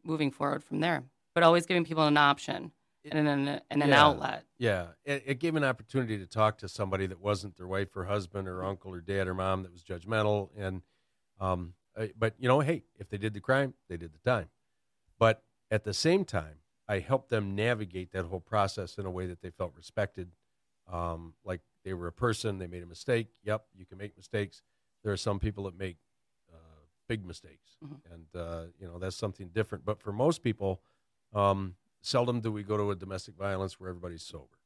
moving 0.05 0.31
forward 0.31 0.63
from 0.65 0.81
there. 0.81 1.03
But 1.35 1.45
always 1.45 1.67
giving 1.67 1.85
people 1.85 2.07
an 2.07 2.17
option 2.17 2.73
and 3.11 3.27
an, 3.27 3.61
and 3.71 3.83
an 3.83 3.89
yeah, 3.89 4.05
outlet. 4.05 4.45
Yeah, 4.59 4.87
it, 5.05 5.23
it, 5.27 5.39
gave 5.39 5.57
an 5.57 5.65
opportunity 5.65 6.19
to 6.19 6.27
talk 6.27 6.59
to 6.59 6.69
somebody 6.69 7.07
that 7.07 7.21
wasn't 7.21 7.57
their 7.57 7.67
wife 7.67 7.97
or 7.97 8.05
husband 8.05 8.49
or 8.49 8.65
uncle 8.65 8.93
or 8.93 9.01
dad 9.01 9.27
or 9.29 9.35
mom 9.35 9.63
that 9.63 9.73
was 9.73 9.83
judgmental. 9.83 10.51
And, 10.57 10.83
um, 11.41 11.75
but 12.19 12.35
you 12.39 12.49
know, 12.49 12.61
hey, 12.61 12.85
if 12.99 13.09
they 13.09 13.19
did 13.19 13.35
the 13.35 13.41
crime, 13.41 13.75
they 13.89 13.97
did 13.97 14.13
the 14.13 14.31
time. 14.31 14.49
But 15.19 15.43
at 15.71 15.85
the 15.85 15.95
same 15.95 16.25
time, 16.25 16.57
I 16.89 16.99
helped 16.99 17.31
them 17.31 17.55
navigate 17.55 18.13
that 18.13 18.27
whole 18.27 18.41
process 18.41 18.99
in 18.99 19.07
a 19.07 19.11
way 19.11 19.27
that 19.27 19.41
they 19.41 19.51
felt 19.51 19.73
respected, 19.77 20.31
um, 20.91 21.35
like 21.45 21.61
they 21.85 21.95
were 21.95 22.09
a 22.09 22.13
person. 22.13 22.59
They 22.59 22.67
made 22.67 22.83
a 22.83 22.87
mistake. 22.87 23.29
Yep, 23.45 23.65
you 23.75 23.87
can 23.87 23.99
make 23.99 24.17
mistakes. 24.17 24.63
There 25.03 25.13
are 25.13 25.17
some 25.17 25.39
people 25.39 25.65
that 25.65 25.79
make 25.79 25.97
big 27.09 27.25
mistakes, 27.25 27.77
mm-hmm. 27.85 28.13
and 28.13 28.27
uh, 28.35 28.65
you 28.79 28.87
know 28.87 28.99
that's 28.99 29.17
something 29.17 29.49
different. 29.49 29.85
But 29.85 30.01
for 30.01 30.13
most 30.13 30.43
people, 30.43 30.81
um, 31.35 31.75
seldom 32.01 32.41
do 32.41 32.53
we 32.53 32.63
go 32.63 32.77
to 32.77 32.91
a 32.91 32.97
domestic 32.97 33.37
violence 33.37 33.79
where 33.79 33.91
everybody's 33.91 34.23
sober, 34.23 34.59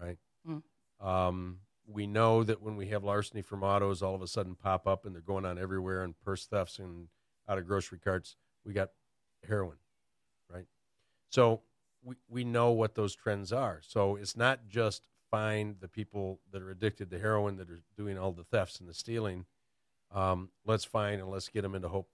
right? 0.00 0.18
Mm. 0.48 0.62
Um, 1.00 1.58
we 1.86 2.06
know 2.06 2.42
that 2.42 2.62
when 2.62 2.76
we 2.76 2.88
have 2.88 3.04
larceny 3.04 3.42
from 3.42 3.62
autos 3.62 4.02
all 4.02 4.14
of 4.14 4.22
a 4.22 4.26
sudden 4.26 4.54
pop 4.54 4.86
up 4.86 5.06
and 5.06 5.14
they're 5.14 5.22
going 5.22 5.44
on 5.44 5.58
everywhere 5.58 6.02
and 6.02 6.18
purse 6.20 6.46
thefts 6.46 6.78
and 6.78 7.08
out 7.48 7.58
of 7.58 7.66
grocery 7.66 7.98
carts, 7.98 8.36
we 8.64 8.72
got 8.72 8.90
heroin, 9.46 9.76
right? 10.52 10.66
So 11.30 11.62
we, 12.02 12.16
we 12.28 12.44
know 12.44 12.70
what 12.72 12.94
those 12.94 13.14
trends 13.14 13.52
are. 13.52 13.80
So 13.86 14.16
it's 14.16 14.36
not 14.36 14.68
just 14.68 15.08
find 15.30 15.76
the 15.80 15.88
people 15.88 16.40
that 16.52 16.62
are 16.62 16.70
addicted 16.70 17.10
to 17.10 17.18
heroin 17.18 17.56
that 17.56 17.70
are 17.70 17.82
doing 17.96 18.18
all 18.18 18.32
the 18.32 18.44
thefts 18.44 18.80
and 18.80 18.88
the 18.88 18.94
stealing. 18.94 19.44
Um, 20.12 20.50
let's 20.64 20.84
find 20.84 21.20
and 21.20 21.30
let's 21.30 21.48
get 21.48 21.62
them 21.62 21.74
into 21.74 21.88
hope, 21.88 22.08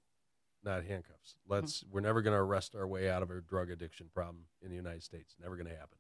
not 0.65 0.85
handcuffs. 0.85 1.37
Let's. 1.47 1.81
Mm-hmm. 1.81 1.95
We're 1.95 2.01
never 2.01 2.23
going 2.23 2.35
to 2.37 2.41
arrest 2.41 2.75
our 2.75 2.87
way 2.87 3.11
out 3.11 3.23
of 3.23 3.31
a 3.31 3.41
drug 3.41 3.71
addiction 3.71 4.09
problem 4.13 4.45
in 4.63 4.71
the 4.71 4.77
United 4.77 5.03
States. 5.03 5.35
Never 5.41 5.57
going 5.57 5.69
to 5.69 5.77
happen. 5.77 5.99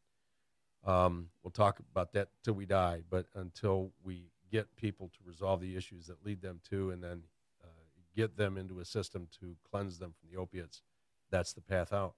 Um, 0.85 1.28
we'll 1.42 1.52
talk 1.52 1.78
about 1.78 2.12
that 2.12 2.28
till 2.42 2.55
we 2.55 2.66
die, 2.66 3.02
but 3.09 3.26
until 3.35 3.92
we 4.02 4.31
get 4.50 4.74
people 4.76 5.09
to 5.09 5.18
resolve 5.24 5.61
the 5.61 5.76
issues 5.76 6.07
that 6.07 6.24
lead 6.24 6.42
them 6.42 6.61
to, 6.70 6.90
and 6.90 7.02
then 7.02 7.22
uh, 7.62 7.68
get 8.16 8.37
them 8.37 8.59
into 8.59 8.81
a 8.81 8.85
system 8.85 9.28
to 9.40 9.57
cleanse 9.70 9.98
them 9.98 10.12
from 10.18 10.28
the 10.31 10.40
opiates, 10.40 10.83
that's 11.31 11.52
the 11.52 11.61
path 11.61 11.92
out. 11.92 12.14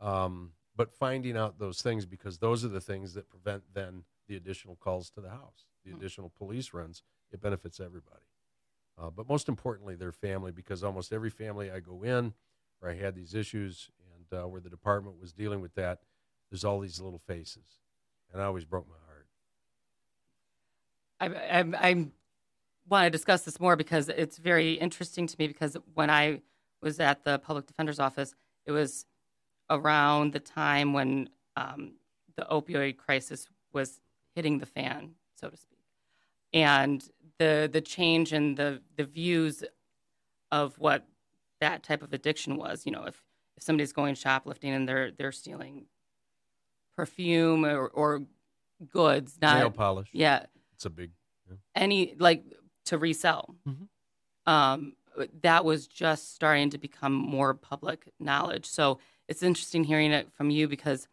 Um, 0.00 0.52
but 0.76 0.92
finding 0.92 1.36
out 1.36 1.58
those 1.58 1.82
things 1.82 2.06
because 2.06 2.38
those 2.38 2.64
are 2.64 2.68
the 2.68 2.80
things 2.80 3.14
that 3.14 3.28
prevent 3.28 3.62
then 3.74 4.04
the 4.28 4.36
additional 4.36 4.76
calls 4.76 5.10
to 5.10 5.20
the 5.20 5.30
house, 5.30 5.64
the 5.84 5.90
hmm. 5.90 5.96
additional 5.96 6.32
police 6.36 6.72
runs. 6.72 7.02
It 7.32 7.40
benefits 7.40 7.80
everybody. 7.80 8.25
Uh, 8.98 9.10
but 9.10 9.28
most 9.28 9.48
importantly, 9.48 9.94
their 9.94 10.12
family, 10.12 10.52
because 10.52 10.82
almost 10.82 11.12
every 11.12 11.30
family 11.30 11.70
I 11.70 11.80
go 11.80 12.02
in 12.02 12.32
where 12.80 12.90
I 12.90 12.94
had 12.94 13.14
these 13.14 13.34
issues 13.34 13.90
and 14.14 14.40
uh, 14.40 14.48
where 14.48 14.60
the 14.60 14.70
department 14.70 15.20
was 15.20 15.32
dealing 15.32 15.60
with 15.60 15.74
that, 15.74 16.00
there's 16.50 16.64
all 16.64 16.80
these 16.80 17.00
little 17.00 17.18
faces. 17.18 17.80
And 18.32 18.40
I 18.40 18.46
always 18.46 18.64
broke 18.64 18.86
my 18.88 18.94
heart. 19.06 19.26
I, 21.20 21.58
I, 21.60 21.88
I 21.88 22.06
want 22.88 23.06
to 23.06 23.10
discuss 23.10 23.42
this 23.42 23.60
more 23.60 23.76
because 23.76 24.08
it's 24.08 24.38
very 24.38 24.74
interesting 24.74 25.26
to 25.26 25.36
me 25.38 25.48
because 25.48 25.76
when 25.94 26.10
I 26.10 26.40
was 26.82 27.00
at 27.00 27.24
the 27.24 27.38
public 27.38 27.66
defender's 27.66 27.98
office, 27.98 28.34
it 28.64 28.72
was 28.72 29.06
around 29.70 30.32
the 30.32 30.40
time 30.40 30.92
when 30.92 31.28
um, 31.56 31.92
the 32.36 32.46
opioid 32.50 32.96
crisis 32.96 33.48
was 33.72 34.00
hitting 34.34 34.58
the 34.58 34.66
fan, 34.66 35.12
so 35.34 35.48
to 35.48 35.56
speak, 35.56 35.78
and 36.52 37.08
the 37.38 37.68
the 37.70 37.80
change 37.80 38.32
in 38.32 38.54
the 38.54 38.82
the 38.96 39.04
views 39.04 39.64
of 40.52 40.78
what 40.78 41.06
that 41.60 41.82
type 41.82 42.02
of 42.02 42.12
addiction 42.12 42.56
was. 42.56 42.86
You 42.86 42.92
know, 42.92 43.04
if 43.04 43.22
if 43.56 43.62
somebody's 43.62 43.92
going 43.92 44.14
shoplifting 44.14 44.72
and 44.72 44.88
they're 44.88 45.10
they're 45.10 45.32
stealing 45.32 45.86
perfume 46.96 47.64
or, 47.64 47.88
or 47.88 48.22
goods, 48.90 49.38
not 49.40 49.58
nail 49.58 49.70
polish. 49.70 50.08
Yeah, 50.12 50.46
it's 50.74 50.84
a 50.84 50.90
big 50.90 51.10
yeah. 51.48 51.56
any 51.74 52.14
like 52.18 52.44
to 52.86 52.98
resell. 52.98 53.54
Mm-hmm. 53.68 54.52
Um, 54.52 54.94
that 55.42 55.64
was 55.64 55.86
just 55.86 56.34
starting 56.34 56.70
to 56.70 56.78
become 56.78 57.12
more 57.12 57.54
public 57.54 58.12
knowledge. 58.20 58.66
So 58.66 58.98
it's 59.28 59.42
interesting 59.42 59.84
hearing 59.84 60.12
it 60.12 60.32
from 60.32 60.50
you 60.50 60.68
because 60.68 61.08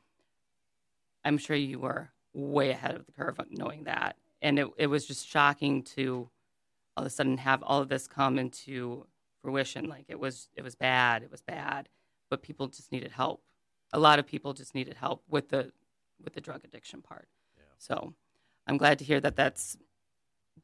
I'm 1.25 1.37
sure 1.37 1.55
you 1.55 1.79
were 1.79 2.09
way 2.33 2.71
ahead 2.71 2.95
of 2.95 3.05
the 3.05 3.11
curve 3.11 3.39
knowing 3.49 3.85
that. 3.85 4.17
And 4.43 4.59
it, 4.59 4.67
it 4.77 4.87
was 4.87 5.07
just 5.07 5.27
shocking 5.27 5.81
to 5.95 6.29
all 6.95 7.03
of 7.03 7.07
a 7.07 7.09
sudden 7.09 7.37
have 7.39 7.63
all 7.63 7.81
of 7.81 7.89
this 7.89 8.07
come 8.07 8.37
into 8.37 9.07
fruition. 9.41 9.89
Like 9.89 10.05
it 10.07 10.19
was, 10.19 10.49
it 10.55 10.63
was 10.63 10.75
bad. 10.75 11.23
It 11.23 11.31
was 11.31 11.41
bad, 11.41 11.89
but 12.29 12.43
people 12.43 12.67
just 12.67 12.91
needed 12.91 13.11
help. 13.11 13.41
A 13.91 13.99
lot 13.99 14.19
of 14.19 14.27
people 14.27 14.53
just 14.53 14.75
needed 14.75 14.95
help 14.95 15.23
with 15.27 15.49
the, 15.49 15.71
with 16.23 16.33
the 16.35 16.41
drug 16.41 16.61
addiction 16.63 17.01
part. 17.01 17.27
Yeah. 17.57 17.63
So 17.79 18.13
I'm 18.67 18.77
glad 18.77 18.99
to 18.99 19.05
hear 19.05 19.19
that 19.21 19.35
that's 19.35 19.75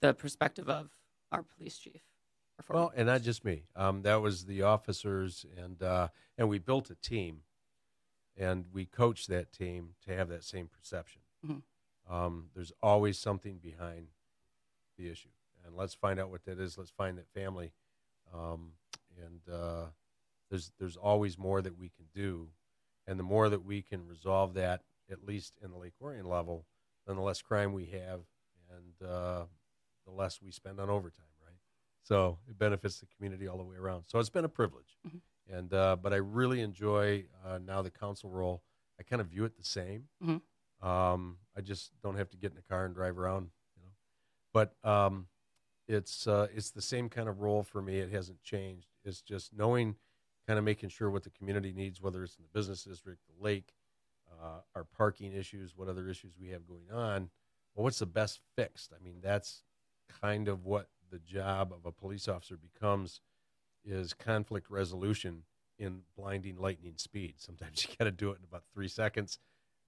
the 0.02 0.13
perspective 0.13 0.70
of 0.70 0.92
our 1.32 1.44
police 1.44 1.78
chief. 1.78 2.02
Well, 2.68 2.92
and 2.96 3.08
not 3.08 3.22
just 3.22 3.46
me. 3.46 3.63
Um, 3.76 4.02
that 4.02 4.22
was 4.22 4.46
the 4.46 4.63
officers, 4.63 5.46
and 5.58 5.82
uh, 5.82 6.10
and 6.38 6.50
we 6.50 6.60
built 6.60 6.89
a 6.89 6.96
team, 6.96 7.39
and 8.38 8.65
we 8.74 8.86
coached 8.86 9.30
that 9.30 9.54
team 9.54 9.92
to 10.06 10.15
have 10.15 10.28
that 10.30 10.44
same 10.44 10.68
perception. 10.68 11.22
Mm-hmm. 11.46 11.60
Um, 12.10 12.45
there's 12.56 12.72
always 12.82 13.19
something 13.19 13.58
behind 13.58 14.08
the 14.98 15.10
issue, 15.10 15.30
and 15.65 15.76
let's 15.76 15.93
find 15.93 16.19
out 16.19 16.32
what 16.32 16.43
that 16.45 16.60
is. 16.60 16.78
Let's 16.78 16.89
find 16.89 17.17
that 17.17 17.30
family, 17.30 17.72
um, 18.34 18.72
and 19.24 19.54
uh, 19.54 19.86
there's 20.50 20.72
there's 20.80 20.98
always 20.98 21.38
more 21.38 21.62
that 21.62 21.78
we 21.78 21.89
can 21.89 22.06
do, 22.13 22.50
and 23.06 23.19
the 23.19 23.24
more 23.24 23.48
that 23.50 23.63
we 23.63 23.82
can 23.84 24.08
resolve 24.08 24.56
that, 24.56 24.82
at 25.12 25.24
least 25.24 25.54
in 25.63 25.69
the 25.69 25.78
Lake 25.78 25.93
Orion 26.02 26.26
level, 26.26 26.65
then 27.06 27.15
the 27.15 27.22
less 27.22 27.41
crime 27.41 27.74
we 27.74 27.86
have, 27.86 28.22
and 28.76 29.08
uh, 29.08 29.43
the 30.06 30.12
less 30.12 30.41
we 30.41 30.52
spend 30.52 30.80
on 30.80 30.89
overtime. 30.89 31.26
Right, 31.45 31.58
so 32.02 32.39
it 32.50 32.58
benefits 32.58 33.00
the 33.00 33.08
community 33.15 33.48
all 33.48 33.58
the 33.58 33.63
way 33.63 33.76
around. 33.76 34.06
So 34.08 34.17
it's 34.17 34.32
been 34.32 34.45
a 34.45 34.50
privilege, 34.50 34.98
mm-hmm. 35.08 35.56
and 35.56 35.72
uh, 35.72 35.95
but 35.95 36.12
I 36.12 36.17
really 36.17 36.62
enjoy 36.62 37.26
uh, 37.45 37.60
now 37.63 37.84
the 37.84 37.91
council 37.91 38.32
role. 38.32 38.63
I 39.00 39.04
kind 39.04 39.22
of 39.22 39.28
view 39.28 39.45
it 39.45 39.56
the 39.56 39.63
same. 39.63 40.06
Mm-hmm. 40.24 40.38
Um, 40.82 41.38
I 41.58 41.62
just 41.62 41.92
don't 42.02 42.18
have 42.18 42.30
to 42.30 42.38
get 42.38 42.52
in 42.52 42.58
a 42.58 42.62
car 42.62 42.86
and 42.86 42.96
drive 42.96 43.18
around, 43.18 43.50
you 43.76 43.84
know. 43.84 43.92
But 44.54 44.76
um, 44.89 45.28
it's 45.88 46.28
uh, 46.28 46.48
it's 46.56 46.72
the 46.72 46.82
same 46.82 47.10
kind 47.10 47.28
of 47.28 47.42
role 47.42 47.63
for 47.63 47.82
me. 47.82 47.98
It 47.98 48.12
hasn't 48.12 48.42
changed. 48.42 48.88
It's 49.04 49.22
just 49.22 49.54
knowing, 49.54 49.96
kind 50.48 50.60
of 50.60 50.65
making 50.65 50.89
sure 50.89 51.10
what 51.10 51.24
the 51.24 51.32
community 51.32 51.74
needs, 51.74 52.02
whether 52.02 52.24
it's 52.24 52.38
in 52.38 52.44
the 52.44 52.58
business 52.58 52.84
district, 52.84 53.22
the 53.28 53.44
lake, 53.44 53.74
uh, 54.32 54.60
our 54.76 54.84
parking 54.84 55.34
issues, 55.34 55.76
what 55.76 55.89
other 55.89 56.08
issues 56.08 56.34
we 56.39 56.50
have 56.50 56.68
going 56.68 56.92
on. 56.92 57.30
Well, 57.76 57.84
what's 57.84 58.00
the 58.00 58.06
best 58.06 58.39
fixed? 58.56 58.94
I 58.94 59.04
mean, 59.04 59.18
that's 59.22 59.63
kind 60.22 60.48
of 60.48 60.65
what 60.65 60.89
the 61.12 61.20
job 61.20 61.74
of 61.74 61.86
a 61.86 61.92
police 61.92 62.28
officer 62.28 62.58
becomes 62.58 63.22
is 63.86 64.13
conflict 64.13 64.70
resolution 64.70 65.44
in 65.78 66.02
blinding 66.18 66.58
lightning 66.58 66.94
speed. 66.98 67.36
Sometimes 67.38 67.86
you 67.89 67.96
got 67.98 68.06
to 68.06 68.12
do 68.12 68.32
it 68.32 68.38
in 68.39 68.44
about 68.44 68.63
three 68.74 68.88
seconds. 68.88 69.39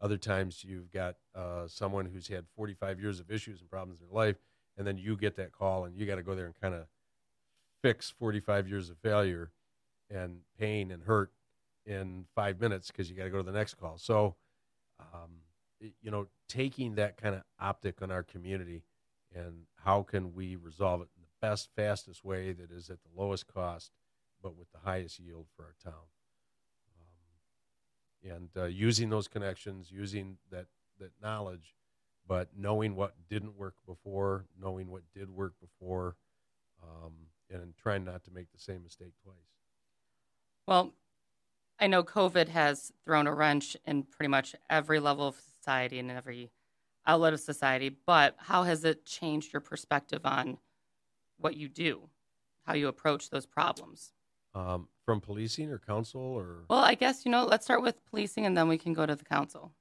Other 0.02 0.18
times 0.18 0.64
you've 0.64 0.92
got 0.92 1.16
uh, 1.36 1.68
someone 1.68 2.08
who's 2.08 2.28
had 2.28 2.46
45 2.56 3.00
years 3.00 3.20
of 3.20 3.30
issues 3.30 3.62
and 3.62 3.70
problems 3.70 4.02
in 4.02 4.08
their 4.08 4.16
life, 4.16 4.38
and 4.78 4.86
then 4.86 4.98
you 4.98 5.16
get 5.16 5.36
that 5.36 5.52
call 5.52 5.86
and 5.86 5.96
you 5.96 6.06
got 6.08 6.16
to 6.16 6.24
go 6.24 6.34
there 6.34 6.48
and 6.48 6.56
kind 6.60 6.74
of 6.74 6.88
fix 7.84 8.10
45 8.10 8.68
years 8.68 8.90
of 8.90 8.98
failure 8.98 9.52
and 10.10 10.40
pain 10.60 10.92
and 10.92 11.04
hurt 11.04 11.32
in 11.86 12.26
five 12.36 12.60
minutes 12.60 12.88
because 12.88 13.10
you 13.10 13.16
got 13.16 13.24
to 13.26 13.30
go 13.30 13.38
to 13.38 13.44
the 13.44 13.52
next 13.52 13.76
call. 13.76 13.98
So, 13.98 14.36
um, 15.00 15.30
you 16.02 16.12
know, 16.12 16.28
taking 16.48 16.96
that 16.96 17.18
kind 17.18 17.36
of 17.36 17.44
optic 17.60 18.02
on 18.02 18.12
our 18.12 18.24
community 18.24 18.84
and 19.36 19.66
how 19.84 20.04
can 20.04 20.34
we 20.34 20.56
resolve 20.56 21.02
it 21.02 21.10
in 21.16 21.24
the 21.24 21.48
best, 21.48 21.70
fastest 21.76 22.24
way 22.24 22.54
that 22.54 22.72
is 22.72 22.90
at 22.90 22.98
the 23.04 23.22
lowest 23.22 23.48
cost, 23.48 23.92
but 24.44 24.58
with 24.58 24.72
the 24.72 24.80
highest 24.80 25.20
yield 25.20 25.46
for 25.56 25.64
our 25.64 25.76
town. 25.84 26.04
And 28.24 28.50
uh, 28.56 28.66
using 28.66 29.10
those 29.10 29.28
connections, 29.28 29.92
using 29.92 30.38
that, 30.52 30.68
that 31.00 31.12
knowledge, 31.22 31.76
but 32.28 32.50
knowing 32.56 32.96
what 32.96 33.16
didn't 33.30 33.58
work 33.58 33.76
before, 33.86 34.46
knowing 34.60 34.90
what 34.90 35.02
did 35.16 35.30
work 35.30 35.54
before, 35.60 36.16
um, 36.84 37.14
and 37.50 37.76
trying 37.78 38.06
not 38.06 38.24
to 38.26 38.32
make 38.32 38.52
the 38.52 38.60
same 38.60 38.84
mistake 38.84 39.14
twice. 39.24 39.36
Well, 40.68 40.94
I 41.80 41.88
know 41.88 42.04
COVID 42.04 42.48
has 42.50 42.92
thrown 43.04 43.26
a 43.26 43.34
wrench 43.34 43.76
in 43.86 44.04
pretty 44.04 44.30
much 44.30 44.56
every 44.70 45.00
level 45.00 45.28
of 45.28 45.36
society 45.58 45.98
and 45.98 46.12
every 46.12 46.52
outlet 47.08 47.34
of 47.34 47.40
society, 47.40 47.90
but 48.06 48.36
how 48.38 48.64
has 48.64 48.86
it 48.86 49.06
changed 49.06 49.52
your 49.52 49.62
perspective 49.62 50.22
on 50.24 50.60
what 51.38 51.56
you 51.56 51.68
do, 51.68 52.10
how 52.66 52.76
you 52.76 52.88
approach 52.88 53.32
those 53.32 53.48
problems? 53.48 54.14
Um, 54.54 54.88
from 55.06 55.22
policing 55.22 55.70
or 55.72 55.80
council 55.80 56.22
or? 56.22 56.66
Well, 56.70 56.80
I 56.80 56.96
guess, 56.96 57.26
you 57.26 57.32
know, 57.32 57.46
let's 57.46 57.66
start 57.66 57.82
with 57.82 58.06
policing 58.10 58.46
and 58.46 58.56
then 58.56 58.68
we 58.68 58.78
can 58.78 58.94
go 58.94 59.06
to 59.06 59.16
the 59.16 59.26
council. 59.26 59.72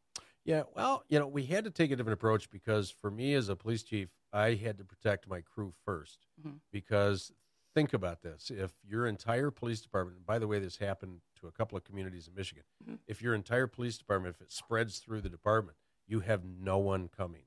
Yeah, 0.45 0.63
well, 0.75 1.05
you 1.09 1.19
know, 1.19 1.27
we 1.27 1.45
had 1.45 1.65
to 1.65 1.71
take 1.71 1.91
a 1.91 1.97
different 1.97 2.19
approach 2.19 2.51
because 2.51 2.91
for 2.91 3.11
me 3.11 3.35
as 3.35 3.49
a 3.49 3.57
police 3.57 3.83
chief, 3.83 4.09
I 4.33 4.55
had 4.55 4.79
to 4.79 4.85
protect 4.85 5.29
my 5.29 5.41
crew 5.41 5.73
1st 5.87 6.17
mm-hmm. 6.41 6.57
because 6.73 7.31
think 7.75 7.93
about 7.93 8.23
this. 8.23 8.51
If 8.51 8.73
your 8.89 9.07
entire 9.07 9.51
police 9.51 9.81
department, 9.81 10.25
by 10.25 10.39
the 10.39 10.49
way, 10.49 10.59
this 10.59 10.77
happened 10.77 11.21
to 11.41 11.47
a 11.47 11.53
couple 11.53 11.77
of 11.77 11.85
communities 11.85 12.27
in 12.27 12.35
Michigan, 12.35 12.65
mm-hmm. 12.83 12.97
if 13.07 13.21
your 13.23 13.35
entire 13.35 13.67
police 13.67 13.99
department, 13.99 14.35
if 14.35 14.41
it 14.41 14.53
spreads 14.53 14.99
through 14.99 15.21
the 15.21 15.29
department, 15.29 15.77
you 16.07 16.21
have 16.21 16.43
no 16.45 16.79
one 16.79 17.09
coming 17.17 17.43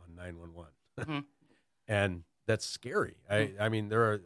on 0.00 0.14
911. 0.14 0.72
Mm-hmm. 1.00 1.18
and 1.88 2.22
that's 2.46 2.66
scary. 2.66 3.14
I, 3.28 3.34
mm-hmm. 3.34 3.62
I 3.62 3.68
mean, 3.68 3.88
there 3.88 4.02
are 4.02 4.20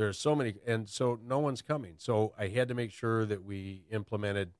there 0.00 0.08
are 0.08 0.14
so 0.14 0.34
many, 0.34 0.54
and 0.66 0.88
so 0.88 1.20
no 1.22 1.38
one's 1.40 1.60
coming. 1.60 1.92
So 1.98 2.32
I 2.38 2.48
had 2.48 2.68
to 2.68 2.74
make 2.74 2.90
sure 2.90 3.26
that 3.26 3.44
we 3.44 3.84
implemented 3.90 4.52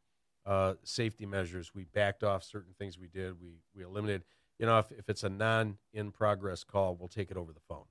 uh, 0.44 0.74
safety 0.82 1.24
measures. 1.24 1.74
We 1.74 1.84
backed 1.84 2.22
off 2.22 2.44
certain 2.44 2.74
things 2.78 2.98
we 2.98 3.08
did. 3.08 3.40
We 3.40 3.54
we 3.74 3.82
eliminated. 3.82 4.24
You 4.58 4.66
know, 4.66 4.78
if, 4.78 4.92
if 4.92 5.08
it's 5.08 5.24
a 5.24 5.30
non 5.30 5.78
in 5.94 6.10
progress 6.10 6.62
call, 6.62 6.94
we'll 6.94 7.08
take 7.08 7.30
it 7.30 7.38
over 7.38 7.54
the 7.54 7.60
phone. 7.66 7.84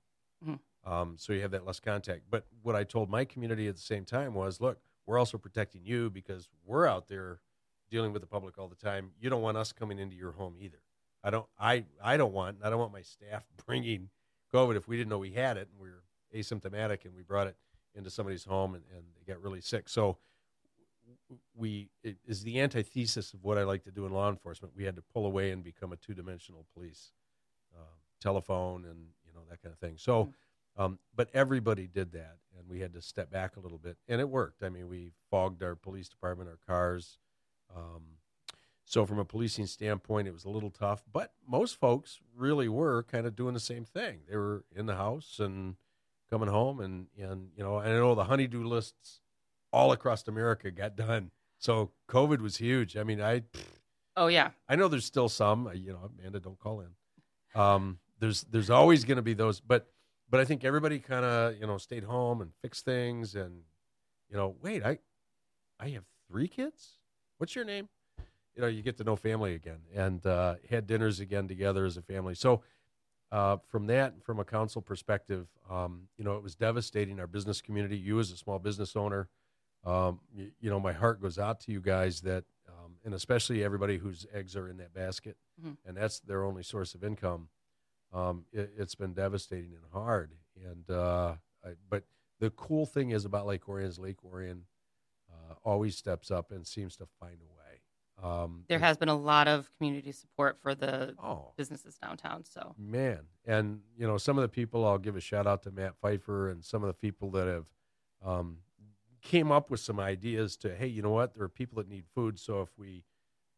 Mm-hmm. 0.46 0.92
Um, 0.92 1.16
so 1.18 1.32
you 1.32 1.42
have 1.42 1.50
that 1.50 1.66
less 1.66 1.80
contact. 1.80 2.22
But 2.30 2.46
what 2.62 2.76
I 2.76 2.84
told 2.84 3.10
my 3.10 3.24
community 3.24 3.66
at 3.66 3.74
the 3.74 3.82
same 3.82 4.04
time 4.04 4.32
was, 4.34 4.60
look, 4.60 4.78
we're 5.04 5.18
also 5.18 5.36
protecting 5.36 5.82
you 5.84 6.08
because 6.08 6.48
we're 6.64 6.86
out 6.86 7.08
there 7.08 7.40
dealing 7.90 8.12
with 8.12 8.22
the 8.22 8.28
public 8.28 8.58
all 8.58 8.68
the 8.68 8.76
time. 8.76 9.10
You 9.20 9.28
don't 9.28 9.42
want 9.42 9.56
us 9.56 9.72
coming 9.72 9.98
into 9.98 10.14
your 10.14 10.32
home 10.32 10.54
either. 10.56 10.82
I 11.24 11.30
don't. 11.30 11.46
I 11.58 11.84
I 12.00 12.16
don't 12.16 12.32
want. 12.32 12.58
I 12.62 12.70
don't 12.70 12.78
want 12.78 12.92
my 12.92 13.02
staff 13.02 13.44
bringing 13.66 14.10
COVID 14.54 14.76
if 14.76 14.86
we 14.86 14.96
didn't 14.96 15.10
know 15.10 15.18
we 15.18 15.32
had 15.32 15.56
it 15.56 15.68
and 15.72 15.80
we 15.80 15.88
are 15.88 16.04
asymptomatic 16.34 17.04
and 17.04 17.14
we 17.14 17.22
brought 17.22 17.46
it 17.46 17.56
into 17.94 18.10
somebody's 18.10 18.44
home 18.44 18.74
and, 18.74 18.84
and 18.94 19.04
they 19.18 19.32
got 19.32 19.42
really 19.42 19.60
sick. 19.60 19.88
So 19.88 20.18
we 21.56 21.90
it 22.02 22.16
is 22.26 22.42
the 22.42 22.60
antithesis 22.60 23.32
of 23.34 23.42
what 23.42 23.58
I 23.58 23.64
like 23.64 23.84
to 23.84 23.90
do 23.90 24.06
in 24.06 24.12
law 24.12 24.28
enforcement. 24.28 24.74
We 24.76 24.84
had 24.84 24.96
to 24.96 25.02
pull 25.02 25.26
away 25.26 25.50
and 25.50 25.62
become 25.62 25.92
a 25.92 25.96
two 25.96 26.14
dimensional 26.14 26.66
police, 26.74 27.12
uh, 27.76 27.82
telephone 28.20 28.84
and 28.84 28.98
you 29.26 29.32
know 29.34 29.40
that 29.50 29.62
kind 29.62 29.72
of 29.72 29.78
thing. 29.78 29.96
So, 29.96 30.24
Mm-hmm. 30.24 30.82
um, 30.82 30.98
but 31.16 31.28
everybody 31.34 31.88
did 31.88 32.12
that, 32.12 32.36
and 32.56 32.68
we 32.68 32.78
had 32.80 32.92
to 32.94 33.02
step 33.02 33.30
back 33.30 33.56
a 33.56 33.60
little 33.60 33.78
bit, 33.78 33.96
and 34.06 34.20
it 34.20 34.28
worked. 34.28 34.62
I 34.62 34.68
mean, 34.68 34.88
we 34.88 35.10
fogged 35.30 35.62
our 35.64 35.74
police 35.74 36.08
department, 36.08 36.48
our 36.48 36.58
cars. 36.66 37.18
Um, 37.74 38.02
so 38.84 39.06
from 39.06 39.18
a 39.18 39.24
policing 39.24 39.66
standpoint, 39.66 40.28
it 40.28 40.32
was 40.32 40.44
a 40.44 40.48
little 40.50 40.70
tough, 40.70 41.02
but 41.12 41.32
most 41.46 41.78
folks 41.78 42.18
really 42.36 42.68
were 42.68 43.02
kind 43.04 43.26
of 43.26 43.36
doing 43.36 43.54
the 43.54 43.60
same 43.60 43.84
thing. 43.84 44.20
They 44.28 44.36
were 44.36 44.64
in 44.74 44.86
the 44.86 44.96
house 44.96 45.38
and 45.38 45.76
coming 46.30 46.48
home, 46.48 46.80
and 46.80 47.06
and 47.18 47.48
you 47.56 47.62
know, 47.62 47.78
I 47.78 47.88
know 47.88 48.14
the 48.14 48.24
honeydew 48.24 48.64
lists 48.64 49.20
all 49.72 49.92
across 49.92 50.26
America 50.28 50.70
got 50.70 50.96
done. 50.96 51.30
So 51.58 51.90
COVID 52.08 52.40
was 52.40 52.56
huge. 52.56 52.96
I 52.96 53.02
mean, 53.02 53.20
I 53.20 53.42
Oh 54.16 54.26
yeah. 54.26 54.50
I 54.68 54.76
know 54.76 54.88
there's 54.88 55.04
still 55.04 55.28
some. 55.28 55.70
You 55.74 55.92
know, 55.92 56.10
Amanda, 56.18 56.40
don't 56.40 56.58
call 56.58 56.82
in. 56.82 57.60
Um, 57.60 57.98
there's 58.18 58.42
there's 58.42 58.70
always 58.70 59.04
going 59.04 59.16
to 59.16 59.22
be 59.22 59.34
those, 59.34 59.60
but 59.60 59.88
but 60.28 60.40
I 60.40 60.44
think 60.44 60.64
everybody 60.64 60.98
kind 60.98 61.24
of 61.24 61.58
you 61.58 61.66
know 61.66 61.78
stayed 61.78 62.04
home 62.04 62.40
and 62.40 62.50
fixed 62.60 62.84
things, 62.84 63.34
and 63.34 63.62
you 64.28 64.36
know, 64.36 64.56
wait, 64.60 64.84
I 64.84 64.98
I 65.78 65.88
have 65.90 66.04
three 66.28 66.48
kids. 66.48 66.98
What's 67.38 67.54
your 67.54 67.64
name? 67.64 67.88
You 68.54 68.62
know, 68.62 68.68
you 68.68 68.82
get 68.82 68.98
to 68.98 69.04
know 69.04 69.16
family 69.16 69.54
again, 69.54 69.78
and 69.94 70.24
uh, 70.26 70.56
had 70.68 70.86
dinners 70.86 71.20
again 71.20 71.48
together 71.48 71.84
as 71.84 71.96
a 71.96 72.02
family. 72.02 72.34
So. 72.34 72.62
Uh, 73.32 73.58
from 73.68 73.86
that, 73.86 74.20
from 74.24 74.40
a 74.40 74.44
council 74.44 74.82
perspective, 74.82 75.46
um, 75.70 76.08
you 76.18 76.24
know, 76.24 76.34
it 76.36 76.42
was 76.42 76.56
devastating 76.56 77.20
our 77.20 77.28
business 77.28 77.60
community. 77.60 77.96
You 77.96 78.18
as 78.18 78.32
a 78.32 78.36
small 78.36 78.58
business 78.58 78.96
owner, 78.96 79.28
um, 79.84 80.20
you, 80.34 80.50
you 80.60 80.68
know, 80.68 80.80
my 80.80 80.92
heart 80.92 81.22
goes 81.22 81.38
out 81.38 81.60
to 81.60 81.72
you 81.72 81.80
guys 81.80 82.22
that, 82.22 82.44
um, 82.68 82.96
and 83.04 83.14
especially 83.14 83.62
everybody 83.62 83.98
whose 83.98 84.26
eggs 84.34 84.56
are 84.56 84.68
in 84.68 84.78
that 84.78 84.92
basket, 84.92 85.36
Mhm. 85.64 85.76
and 85.86 85.96
that's 85.96 86.18
their 86.20 86.44
only 86.44 86.62
source 86.64 86.94
of 86.94 87.04
income. 87.04 87.48
Um, 88.12 88.46
it, 88.52 88.72
it's 88.76 88.96
been 88.96 89.14
devastating 89.14 89.74
and 89.74 89.84
hard. 89.92 90.32
And 90.56 90.90
uh, 90.90 91.36
I, 91.64 91.74
but 91.88 92.04
the 92.40 92.50
cool 92.50 92.84
thing 92.84 93.10
is 93.10 93.24
about 93.24 93.46
Lake 93.46 93.68
Orion 93.68 93.88
is 93.88 93.98
Lake 93.98 94.24
Orion 94.24 94.64
uh, 95.30 95.54
always 95.62 95.96
steps 95.96 96.30
up 96.32 96.50
and 96.50 96.66
seems 96.66 96.96
to 96.96 97.06
find 97.20 97.40
a 97.40 97.46
way. 97.46 97.59
Um, 98.22 98.64
There 98.68 98.78
has 98.78 98.96
been 98.96 99.08
a 99.08 99.16
lot 99.16 99.48
of 99.48 99.70
community 99.76 100.12
support 100.12 100.58
for 100.60 100.74
the 100.74 101.14
oh 101.22 101.52
businesses 101.56 101.96
downtown. 101.96 102.44
So 102.44 102.74
man, 102.78 103.20
and 103.46 103.80
you 103.96 104.06
know 104.06 104.18
some 104.18 104.36
of 104.38 104.42
the 104.42 104.48
people 104.48 104.86
I'll 104.86 104.98
give 104.98 105.16
a 105.16 105.20
shout 105.20 105.46
out 105.46 105.62
to 105.64 105.70
Matt 105.70 105.94
Pfeiffer 106.00 106.50
and 106.50 106.64
some 106.64 106.82
of 106.82 106.88
the 106.88 106.94
people 106.94 107.30
that 107.32 107.46
have 107.46 107.66
um, 108.24 108.58
came 109.22 109.50
up 109.50 109.70
with 109.70 109.80
some 109.80 109.98
ideas 110.00 110.56
to 110.58 110.74
hey, 110.74 110.86
you 110.86 111.02
know 111.02 111.10
what? 111.10 111.34
There 111.34 111.44
are 111.44 111.48
people 111.48 111.76
that 111.76 111.88
need 111.88 112.04
food, 112.14 112.38
so 112.38 112.62
if 112.62 112.68
we 112.76 113.04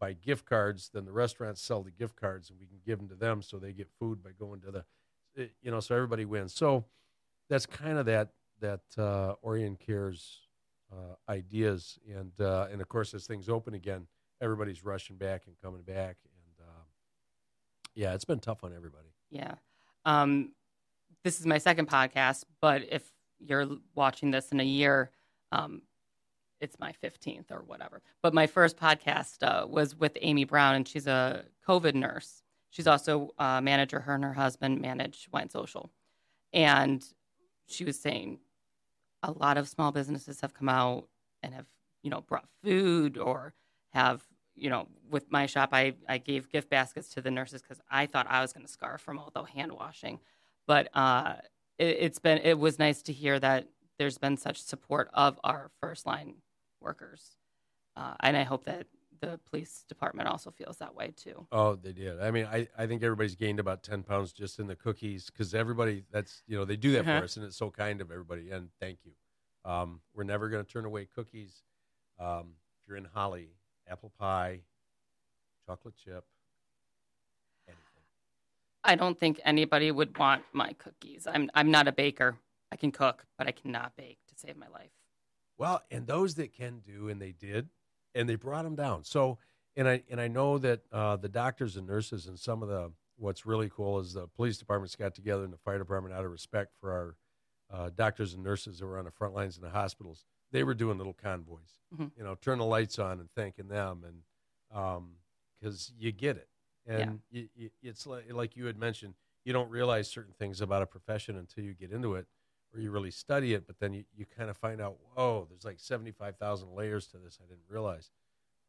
buy 0.00 0.12
gift 0.14 0.44
cards, 0.46 0.90
then 0.92 1.04
the 1.04 1.12
restaurants 1.12 1.62
sell 1.62 1.82
the 1.82 1.90
gift 1.90 2.16
cards, 2.16 2.50
and 2.50 2.58
we 2.58 2.66
can 2.66 2.78
give 2.84 2.98
them 2.98 3.08
to 3.08 3.14
them 3.14 3.42
so 3.42 3.58
they 3.58 3.72
get 3.72 3.88
food 3.98 4.22
by 4.22 4.30
going 4.32 4.60
to 4.60 4.70
the, 4.72 4.84
eh, 5.38 5.46
you 5.62 5.70
know, 5.70 5.78
so 5.80 5.94
everybody 5.94 6.24
wins. 6.24 6.52
So 6.54 6.84
that's 7.48 7.66
kind 7.66 7.98
of 7.98 8.06
that 8.06 8.30
that 8.60 8.80
uh, 8.96 9.34
Orion 9.44 9.76
Cares 9.76 10.40
uh, 10.92 11.14
ideas, 11.28 11.98
and 12.08 12.32
uh, 12.40 12.68
and 12.70 12.80
of 12.80 12.88
course 12.88 13.14
as 13.14 13.26
things 13.26 13.48
open 13.48 13.74
again, 13.74 14.06
everybody's 14.42 14.84
rushing 14.84 15.16
back 15.16 15.44
and 15.46 15.56
coming 15.62 15.82
back, 15.82 16.16
and 16.24 16.66
uh, 16.68 16.82
yeah, 17.94 18.12
it's 18.12 18.24
been 18.26 18.40
tough 18.40 18.64
on 18.64 18.74
everybody. 18.74 19.08
yeah. 19.30 19.54
Um, 20.04 20.52
this 21.24 21.38
is 21.38 21.46
my 21.46 21.58
second 21.58 21.88
podcast, 21.88 22.44
but 22.60 22.82
if 22.90 23.04
you're 23.38 23.68
watching 23.94 24.32
this 24.32 24.50
in 24.50 24.58
a 24.58 24.64
year, 24.64 25.12
um, 25.52 25.82
it's 26.60 26.78
my 26.80 26.92
15th 27.02 27.50
or 27.50 27.62
whatever. 27.66 28.02
But 28.22 28.34
my 28.34 28.46
first 28.48 28.76
podcast 28.76 29.42
uh, 29.42 29.66
was 29.66 29.94
with 29.94 30.18
Amy 30.20 30.44
Brown, 30.44 30.74
and 30.74 30.88
she's 30.88 31.06
a 31.06 31.44
COVID 31.68 31.94
nurse. 31.94 32.42
She's 32.70 32.86
also 32.88 33.30
a 33.38 33.60
manager. 33.62 34.00
Her 34.00 34.14
and 34.14 34.24
her 34.24 34.32
husband 34.32 34.80
manage 34.80 35.28
Wine 35.32 35.50
Social. 35.50 35.90
And 36.52 37.04
she 37.66 37.84
was 37.84 38.00
saying 38.00 38.38
a 39.22 39.30
lot 39.30 39.56
of 39.58 39.68
small 39.68 39.92
businesses 39.92 40.40
have 40.40 40.54
come 40.54 40.68
out 40.68 41.06
and 41.42 41.54
have, 41.54 41.66
you 42.02 42.10
know, 42.10 42.22
brought 42.22 42.48
food 42.64 43.18
or 43.18 43.54
have, 43.90 44.22
you 44.54 44.70
know, 44.70 44.86
with 45.10 45.30
my 45.30 45.46
shop, 45.46 45.70
I, 45.72 45.94
I 46.08 46.18
gave 46.18 46.50
gift 46.50 46.68
baskets 46.70 47.08
to 47.14 47.20
the 47.20 47.30
nurses 47.30 47.62
because 47.62 47.80
I 47.90 48.06
thought 48.06 48.26
I 48.28 48.40
was 48.40 48.52
going 48.52 48.66
to 48.66 48.72
scarf 48.72 49.00
from 49.00 49.18
all 49.18 49.30
the 49.34 49.42
hand 49.44 49.72
washing. 49.72 50.20
But 50.66 50.88
uh, 50.94 51.34
it, 51.78 51.96
it's 52.00 52.18
been, 52.18 52.38
it 52.38 52.58
was 52.58 52.78
nice 52.78 53.02
to 53.02 53.12
hear 53.12 53.38
that 53.40 53.68
there's 53.98 54.18
been 54.18 54.36
such 54.36 54.62
support 54.62 55.10
of 55.14 55.38
our 55.44 55.70
first 55.80 56.06
line 56.06 56.36
workers. 56.80 57.36
Uh, 57.96 58.14
and 58.20 58.36
I 58.36 58.42
hope 58.42 58.64
that 58.64 58.86
the 59.20 59.38
police 59.48 59.84
department 59.88 60.28
also 60.28 60.50
feels 60.50 60.78
that 60.78 60.94
way 60.94 61.12
too. 61.16 61.46
Oh, 61.52 61.76
they 61.76 61.92
did. 61.92 62.20
I 62.20 62.30
mean, 62.30 62.46
I, 62.46 62.66
I 62.76 62.86
think 62.86 63.02
everybody's 63.02 63.36
gained 63.36 63.60
about 63.60 63.82
10 63.82 64.02
pounds 64.02 64.32
just 64.32 64.58
in 64.58 64.66
the 64.66 64.74
cookies 64.74 65.26
because 65.30 65.54
everybody, 65.54 66.04
that's, 66.10 66.42
you 66.46 66.56
know, 66.56 66.64
they 66.64 66.76
do 66.76 66.92
that 66.92 67.00
Uh-huh. 67.06 67.18
for 67.20 67.24
us 67.24 67.36
and 67.36 67.46
it's 67.46 67.56
so 67.56 67.70
kind 67.70 68.00
of 68.00 68.10
everybody. 68.10 68.50
And 68.50 68.68
thank 68.80 68.98
you. 69.04 69.12
Um, 69.64 70.00
we're 70.14 70.24
never 70.24 70.48
going 70.48 70.64
to 70.64 70.70
turn 70.70 70.84
away 70.84 71.06
cookies. 71.14 71.62
Um, 72.18 72.54
if 72.80 72.88
you're 72.88 72.96
in 72.96 73.04
Holly, 73.14 73.50
apple 73.92 74.12
pie, 74.18 74.60
chocolate 75.66 75.94
chip, 76.02 76.24
anything. 77.68 78.02
I 78.82 78.96
don't 78.96 79.18
think 79.18 79.40
anybody 79.44 79.90
would 79.90 80.16
want 80.16 80.42
my 80.52 80.72
cookies. 80.78 81.26
I'm 81.32 81.50
I'm 81.54 81.70
not 81.70 81.86
a 81.86 81.92
baker. 81.92 82.36
I 82.72 82.76
can 82.76 82.90
cook, 82.90 83.26
but 83.36 83.46
I 83.46 83.52
cannot 83.52 83.94
bake 83.96 84.18
to 84.28 84.34
save 84.34 84.56
my 84.56 84.68
life. 84.68 84.90
Well, 85.58 85.82
and 85.90 86.06
those 86.06 86.34
that 86.36 86.54
can 86.54 86.80
do, 86.80 87.08
and 87.08 87.20
they 87.20 87.32
did, 87.32 87.68
and 88.14 88.26
they 88.26 88.34
brought 88.34 88.64
them 88.64 88.74
down. 88.74 89.04
So, 89.04 89.38
and 89.76 89.86
I 89.86 90.02
and 90.10 90.20
I 90.20 90.28
know 90.28 90.58
that 90.58 90.80
uh, 90.90 91.16
the 91.16 91.28
doctors 91.28 91.76
and 91.76 91.86
nurses 91.86 92.26
and 92.26 92.38
some 92.38 92.62
of 92.62 92.68
the 92.68 92.92
what's 93.18 93.44
really 93.44 93.70
cool 93.74 94.00
is 94.00 94.14
the 94.14 94.26
police 94.26 94.56
departments 94.56 94.96
got 94.96 95.14
together 95.14 95.44
and 95.44 95.52
the 95.52 95.58
fire 95.58 95.78
department 95.78 96.14
out 96.14 96.24
of 96.24 96.30
respect 96.30 96.72
for 96.80 96.92
our 96.92 97.16
uh, 97.72 97.90
doctors 97.94 98.34
and 98.34 98.42
nurses 98.42 98.78
that 98.78 98.86
were 98.86 98.98
on 98.98 99.04
the 99.04 99.10
front 99.10 99.34
lines 99.34 99.56
in 99.56 99.62
the 99.62 99.70
hospitals. 99.70 100.24
They 100.52 100.62
were 100.64 100.74
doing 100.74 100.98
little 100.98 101.14
convoys, 101.14 101.78
Mhm. 101.92 102.12
you 102.16 102.22
know, 102.22 102.34
turn 102.36 102.58
the 102.58 102.64
lights 102.64 102.98
on 102.98 103.18
and 103.20 103.30
thanking 103.32 103.68
them, 103.68 104.04
and 104.04 104.22
because 105.60 105.92
you 105.98 106.12
get 106.12 106.36
it, 106.36 106.48
and 106.86 107.20
you, 107.30 107.48
you, 107.54 107.70
it's 107.82 108.06
like 108.06 108.30
like 108.32 108.56
you 108.56 108.66
had 108.66 108.76
mentioned, 108.78 109.14
you 109.44 109.52
don't 109.52 109.70
realize 109.70 110.08
certain 110.10 110.32
things 110.34 110.60
about 110.60 110.82
a 110.82 110.86
profession 110.86 111.36
until 111.36 111.64
you 111.64 111.74
get 111.74 111.90
into 111.90 112.14
it 112.14 112.26
or 112.74 112.80
you 112.80 112.90
really 112.90 113.10
study 113.10 113.52
it, 113.52 113.66
but 113.66 113.78
then 113.80 113.92
you, 113.92 114.04
you 114.16 114.24
kind 114.24 114.48
of 114.48 114.56
find 114.56 114.80
out, 114.80 114.96
whoa, 115.14 115.46
there's 115.50 115.64
like 115.64 115.78
75,000 115.78 116.74
layers 116.74 117.06
to 117.08 117.18
this 117.18 117.38
I 117.42 117.46
didn't 117.46 117.68
realize. 117.68 118.10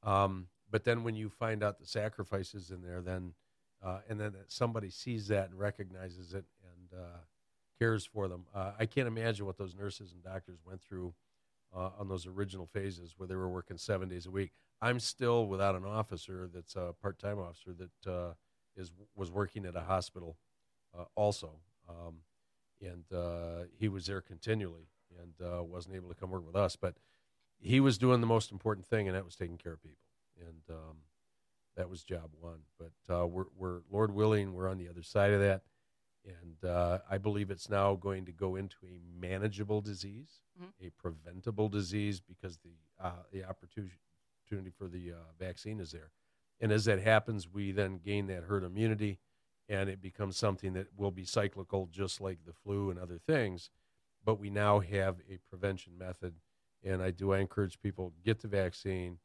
Um, 0.01 0.49
but 0.69 0.83
then 0.83 1.03
when 1.05 1.15
you 1.15 1.29
find 1.29 1.63
out 1.63 1.79
the 1.79 1.85
sacrifices 1.85 2.69
in 2.69 2.81
there, 2.81 3.01
then, 3.01 3.33
uh, 3.81 3.99
and 4.09 4.19
then 4.19 4.33
that 4.33 4.51
somebody 4.51 4.89
sees 4.89 5.27
that 5.29 5.49
and 5.51 5.57
recognizes 5.57 6.33
it 6.33 6.43
and 6.65 6.99
uh, 6.99 7.17
cares 7.79 8.05
for 8.05 8.27
them. 8.27 8.45
Uh, 8.53 8.73
I 8.77 8.85
can't 8.87 9.07
imagine 9.07 9.45
what 9.45 9.57
those 9.57 9.73
nurses 9.73 10.11
and 10.11 10.21
doctors 10.21 10.59
went 10.65 10.81
through 10.81 11.13
uh, 11.75 11.89
on 11.99 12.07
those 12.07 12.27
original 12.27 12.65
phases 12.65 13.15
where 13.17 13.27
they 13.27 13.35
were 13.35 13.49
working 13.49 13.77
seven 13.77 14.09
days 14.09 14.25
a 14.25 14.31
week. 14.31 14.51
I'm 14.81 14.99
still 14.99 15.47
without 15.47 15.75
an 15.75 15.85
officer 15.85 16.49
that's 16.53 16.75
a 16.75 16.93
part-time 17.01 17.39
officer 17.39 17.73
that 17.73 18.11
uh, 18.11 18.33
is 18.75 18.91
was 19.15 19.31
working 19.31 19.65
at 19.65 19.75
a 19.75 19.81
hospital 19.81 20.37
uh, 20.97 21.05
also. 21.15 21.59
Um, 21.87 22.17
and 22.81 23.05
uh, 23.17 23.65
he 23.77 23.87
was 23.87 24.05
there 24.07 24.21
continually 24.21 24.87
and 25.21 25.33
uh, 25.47 25.63
wasn't 25.63 25.95
able 25.95 26.09
to 26.09 26.15
come 26.15 26.31
work 26.31 26.45
with 26.45 26.55
us. 26.55 26.75
But 26.75 26.95
he 27.59 27.79
was 27.79 27.97
doing 27.97 28.21
the 28.21 28.27
most 28.27 28.51
important 28.51 28.85
thing, 28.85 29.07
and 29.07 29.15
that 29.15 29.25
was 29.25 29.35
taking 29.35 29.57
care 29.57 29.73
of 29.73 29.81
people, 29.81 30.07
and 30.39 30.61
um, 30.69 30.97
that 31.77 31.89
was 31.89 32.03
job 32.03 32.31
one. 32.39 32.59
But 32.77 33.13
uh, 33.13 33.25
we're, 33.25 33.45
we're 33.55 33.79
Lord 33.89 34.13
willing, 34.13 34.53
we're 34.53 34.69
on 34.69 34.77
the 34.77 34.89
other 34.89 35.03
side 35.03 35.31
of 35.31 35.39
that, 35.39 35.61
and 36.25 36.69
uh, 36.69 36.99
I 37.09 37.17
believe 37.17 37.51
it's 37.51 37.69
now 37.69 37.95
going 37.95 38.25
to 38.25 38.31
go 38.31 38.55
into 38.55 38.77
a 38.85 38.99
manageable 39.19 39.81
disease, 39.81 40.39
Mhm. 40.61 40.71
a 40.81 40.89
preventable 40.91 41.67
disease, 41.69 42.19
because 42.21 42.57
the 42.59 42.75
uh, 42.99 43.23
the 43.31 43.43
opportunity 43.43 44.69
for 44.77 44.87
the 44.87 45.11
uh, 45.11 45.15
vaccine 45.37 45.79
is 45.79 45.91
there. 45.91 46.11
And 46.59 46.71
as 46.71 46.85
that 46.85 46.99
happens, 46.99 47.49
we 47.49 47.71
then 47.71 47.97
gain 47.97 48.27
that 48.27 48.43
herd 48.43 48.63
immunity 48.63 49.19
and 49.67 49.89
it 49.89 50.01
becomes 50.01 50.37
something 50.37 50.73
that 50.73 50.87
will 50.95 51.11
be 51.11 51.25
cyclical, 51.25 51.87
just 51.87 52.21
like 52.21 52.43
the 52.45 52.53
flu 52.53 52.89
and 52.89 52.99
other 52.99 53.17
things. 53.17 53.69
But 54.23 54.39
we 54.39 54.49
now 54.49 54.79
have 54.79 55.19
a 55.29 55.37
prevention 55.49 55.97
method, 55.97 56.35
and 56.83 57.01
I 57.01 57.11
do 57.11 57.33
I 57.33 57.39
encourage 57.39 57.79
people 57.81 58.13
get 58.23 58.41
the 58.41 58.47
vaccine. 58.47 59.19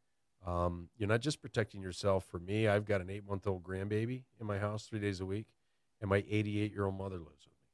Um, 0.46 0.88
you're 0.96 1.08
not 1.08 1.20
just 1.20 1.42
protecting 1.42 1.82
yourself. 1.82 2.24
For 2.24 2.38
me, 2.38 2.66
I've 2.68 2.84
got 2.84 3.00
an 3.00 3.10
eight-month-old 3.10 3.62
grandbaby 3.62 4.24
in 4.40 4.46
my 4.46 4.58
house 4.58 4.86
three 4.86 5.00
days 5.00 5.20
a 5.20 5.26
week, 5.26 5.46
and 6.00 6.08
my 6.08 6.22
88-year-old 6.22 6.96
mother 6.96 7.18
lives 7.18 7.44
with 7.44 7.54
me. 7.54 7.68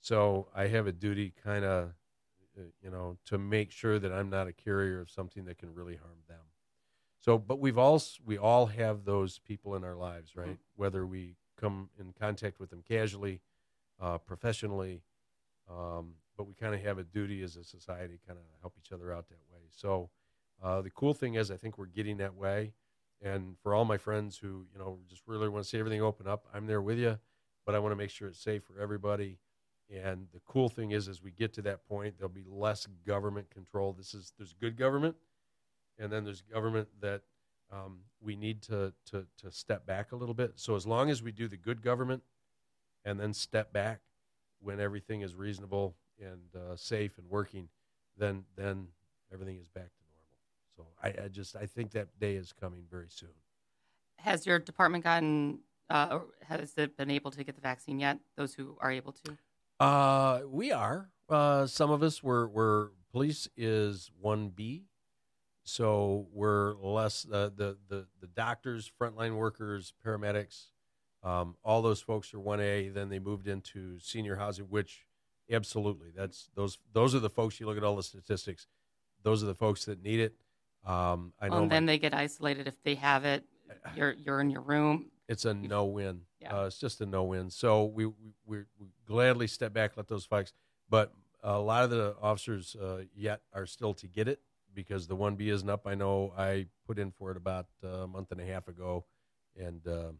So 0.00 0.48
I 0.54 0.68
have 0.68 0.86
a 0.86 0.92
duty, 0.92 1.32
kind 1.44 1.64
of, 1.64 1.92
you 2.82 2.90
know, 2.90 3.16
to 3.26 3.38
make 3.38 3.70
sure 3.70 3.98
that 3.98 4.12
I'm 4.12 4.30
not 4.30 4.46
a 4.48 4.52
carrier 4.52 5.00
of 5.00 5.10
something 5.10 5.44
that 5.46 5.58
can 5.58 5.74
really 5.74 5.96
harm 5.96 6.18
them. 6.28 6.38
So, 7.20 7.36
but 7.36 7.58
we've 7.58 7.78
all 7.78 8.00
we 8.24 8.38
all 8.38 8.66
have 8.66 9.04
those 9.04 9.38
people 9.40 9.74
in 9.74 9.84
our 9.84 9.96
lives, 9.96 10.36
right? 10.36 10.56
Whether 10.76 11.04
we 11.06 11.36
come 11.60 11.90
in 11.98 12.12
contact 12.18 12.60
with 12.60 12.70
them 12.70 12.82
casually, 12.86 13.40
uh, 14.00 14.18
professionally, 14.18 15.02
um, 15.68 16.14
but 16.36 16.46
we 16.46 16.54
kind 16.54 16.74
of 16.74 16.80
have 16.82 16.98
a 16.98 17.02
duty 17.02 17.42
as 17.42 17.56
a 17.56 17.64
society, 17.64 18.20
kind 18.26 18.38
of 18.38 18.44
help 18.60 18.74
each 18.78 18.92
other 18.92 19.12
out 19.12 19.28
that 19.28 19.40
way. 19.52 19.62
So 19.70 20.10
uh, 20.62 20.80
the 20.82 20.90
cool 20.90 21.12
thing 21.12 21.34
is, 21.34 21.50
I 21.50 21.56
think 21.56 21.76
we're 21.76 21.86
getting 21.86 22.18
that 22.18 22.34
way. 22.34 22.72
And 23.20 23.56
for 23.62 23.74
all 23.74 23.84
my 23.84 23.98
friends 23.98 24.38
who 24.38 24.66
you 24.72 24.78
know 24.78 25.00
just 25.08 25.22
really 25.26 25.48
want 25.48 25.64
to 25.64 25.68
see 25.68 25.78
everything 25.78 26.00
open 26.02 26.28
up, 26.28 26.46
I'm 26.54 26.66
there 26.66 26.80
with 26.80 26.98
you, 26.98 27.18
but 27.68 27.74
I 27.74 27.80
want 27.80 27.92
to 27.92 27.96
make 27.96 28.08
sure 28.08 28.28
it's 28.28 28.40
safe 28.40 28.64
for 28.64 28.80
everybody. 28.80 29.36
And 29.94 30.26
the 30.32 30.40
cool 30.46 30.70
thing 30.70 30.92
is, 30.92 31.06
as 31.06 31.22
we 31.22 31.32
get 31.32 31.52
to 31.52 31.62
that 31.62 31.86
point, 31.86 32.14
there'll 32.16 32.32
be 32.32 32.46
less 32.48 32.86
government 33.06 33.50
control. 33.50 33.92
This 33.92 34.14
is 34.14 34.32
there's 34.38 34.54
good 34.54 34.78
government, 34.78 35.16
and 35.98 36.10
then 36.10 36.24
there's 36.24 36.40
government 36.40 36.88
that 37.02 37.20
um, 37.70 37.98
we 38.22 38.36
need 38.36 38.62
to, 38.62 38.94
to 39.10 39.26
to 39.42 39.50
step 39.50 39.84
back 39.84 40.12
a 40.12 40.16
little 40.16 40.34
bit. 40.34 40.52
So 40.54 40.76
as 40.76 40.86
long 40.86 41.10
as 41.10 41.22
we 41.22 41.30
do 41.30 41.46
the 41.46 41.58
good 41.58 41.82
government, 41.82 42.22
and 43.04 43.20
then 43.20 43.34
step 43.34 43.70
back 43.70 44.00
when 44.62 44.80
everything 44.80 45.20
is 45.20 45.34
reasonable 45.34 45.94
and 46.18 46.40
uh, 46.56 46.74
safe 46.74 47.18
and 47.18 47.28
working, 47.28 47.68
then 48.16 48.44
then 48.56 48.86
everything 49.30 49.58
is 49.58 49.68
back 49.68 49.90
to 49.94 50.04
normal. 50.14 50.38
So 50.74 50.86
I, 51.02 51.26
I 51.26 51.28
just 51.28 51.54
I 51.54 51.66
think 51.66 51.90
that 51.90 52.18
day 52.18 52.36
is 52.36 52.50
coming 52.50 52.84
very 52.90 53.10
soon. 53.10 53.28
Has 54.16 54.46
your 54.46 54.58
department 54.58 55.04
gotten? 55.04 55.58
Uh, 55.90 56.20
has 56.46 56.74
it 56.76 56.96
been 56.96 57.10
able 57.10 57.30
to 57.30 57.44
get 57.44 57.54
the 57.54 57.60
vaccine 57.60 57.98
yet? 57.98 58.18
Those 58.36 58.54
who 58.54 58.76
are 58.80 58.90
able 58.90 59.12
to. 59.12 59.38
Uh, 59.80 60.40
we 60.46 60.72
are. 60.72 61.10
Uh, 61.28 61.66
some 61.66 61.90
of 61.90 62.02
us 62.02 62.22
were, 62.22 62.48
were 62.48 62.92
police 63.12 63.48
is 63.56 64.10
1B. 64.24 64.82
So 65.64 66.26
we're 66.32 66.74
less, 66.74 67.26
uh, 67.30 67.50
the, 67.54 67.76
the, 67.88 68.06
the 68.20 68.26
doctors, 68.26 68.90
frontline 69.00 69.36
workers, 69.36 69.92
paramedics, 70.04 70.66
um, 71.22 71.56
all 71.62 71.82
those 71.82 72.00
folks 72.00 72.32
are 72.32 72.38
1A. 72.38 72.94
Then 72.94 73.08
they 73.10 73.18
moved 73.18 73.48
into 73.48 73.98
senior 73.98 74.36
housing, 74.36 74.64
which 74.66 75.04
absolutely, 75.50 76.08
that's 76.16 76.48
those, 76.54 76.78
those 76.92 77.14
are 77.14 77.18
the 77.18 77.28
folks, 77.28 77.60
you 77.60 77.66
look 77.66 77.76
at 77.76 77.84
all 77.84 77.96
the 77.96 78.02
statistics, 78.02 78.66
those 79.22 79.42
are 79.42 79.46
the 79.46 79.54
folks 79.54 79.84
that 79.84 80.02
need 80.02 80.20
it. 80.20 80.34
Um, 80.86 81.34
I 81.40 81.48
know 81.48 81.54
Well, 81.56 81.62
and 81.64 81.72
then 81.72 81.84
my- 81.84 81.92
they 81.92 81.98
get 81.98 82.14
isolated 82.14 82.66
if 82.66 82.82
they 82.82 82.94
have 82.94 83.24
it. 83.24 83.44
You're 83.96 84.12
you're 84.12 84.40
in 84.40 84.48
your 84.48 84.62
room. 84.62 85.10
It's 85.28 85.44
a 85.44 85.54
no 85.54 85.84
win. 85.84 86.22
Yeah. 86.40 86.56
Uh, 86.56 86.66
it's 86.66 86.78
just 86.78 87.00
a 87.00 87.06
no 87.06 87.24
win. 87.24 87.50
So 87.50 87.84
we, 87.84 88.06
we 88.06 88.14
we 88.46 88.58
gladly 89.06 89.46
step 89.46 89.72
back, 89.72 89.96
let 89.96 90.08
those 90.08 90.24
folks. 90.24 90.52
But 90.88 91.12
a 91.42 91.58
lot 91.58 91.84
of 91.84 91.90
the 91.90 92.16
officers 92.20 92.74
uh, 92.76 93.02
yet 93.14 93.42
are 93.52 93.66
still 93.66 93.94
to 93.94 94.06
get 94.08 94.26
it 94.26 94.40
because 94.74 95.06
the 95.06 95.16
one 95.16 95.36
B 95.36 95.50
isn't 95.50 95.68
up. 95.68 95.86
I 95.86 95.94
know 95.94 96.32
I 96.36 96.66
put 96.86 96.98
in 96.98 97.10
for 97.10 97.30
it 97.30 97.36
about 97.36 97.66
uh, 97.84 97.88
a 97.88 98.06
month 98.06 98.32
and 98.32 98.40
a 98.40 98.44
half 98.44 98.68
ago, 98.68 99.04
and 99.56 99.86
uh, 99.86 100.12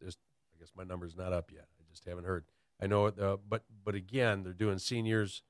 there's 0.00 0.16
I 0.54 0.58
guess 0.58 0.72
my 0.76 0.84
number's 0.84 1.16
not 1.16 1.32
up 1.32 1.50
yet. 1.52 1.66
I 1.78 1.82
just 1.90 2.04
haven't 2.04 2.24
heard. 2.24 2.44
I 2.80 2.86
know 2.86 3.06
it, 3.06 3.18
uh, 3.18 3.36
but 3.48 3.64
but 3.84 3.94
again, 3.94 4.42
they're 4.42 4.52
doing 4.52 4.78
seniors, 4.78 5.42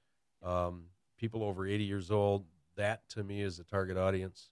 um, 0.42 0.87
people 1.18 1.42
over 1.42 1.66
80 1.66 1.85
years 1.85 2.11
old. 2.11 2.46
That 2.77 3.09
to 3.11 3.22
me 3.22 3.40
is 3.42 3.57
the 3.57 3.64
target 3.64 3.96
audience, 3.96 4.50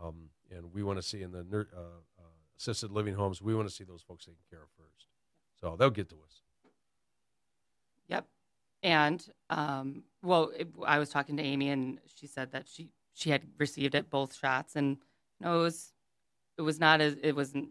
um, 0.00 0.30
and 0.50 0.72
we 0.72 0.82
want 0.82 0.98
to 0.98 1.02
see 1.02 1.22
in 1.22 1.32
the 1.32 1.40
uh, 1.76 1.80
assisted 2.62 2.92
living 2.92 3.14
homes. 3.14 3.42
We 3.42 3.54
want 3.54 3.68
to 3.68 3.74
see 3.74 3.84
those 3.84 4.02
folks 4.02 4.24
taken 4.24 4.40
care 4.48 4.62
of 4.62 4.68
first, 4.76 5.06
so 5.60 5.76
they'll 5.76 5.90
get 5.90 6.08
to 6.10 6.16
us. 6.16 6.42
Yep. 8.08 8.26
And 8.82 9.26
um, 9.50 10.04
well, 10.22 10.52
it, 10.56 10.68
I 10.86 10.98
was 10.98 11.10
talking 11.10 11.36
to 11.36 11.42
Amy, 11.42 11.70
and 11.70 11.98
she 12.16 12.26
said 12.26 12.52
that 12.52 12.66
she 12.68 12.90
she 13.14 13.30
had 13.30 13.42
received 13.58 13.94
it 13.94 14.10
both 14.10 14.34
shots, 14.34 14.76
and 14.76 14.98
know, 15.42 15.60
it 15.60 15.62
was 15.62 15.92
it 16.58 16.62
was 16.62 16.80
not 16.80 17.00
as 17.00 17.16
it 17.22 17.36
wasn't 17.36 17.68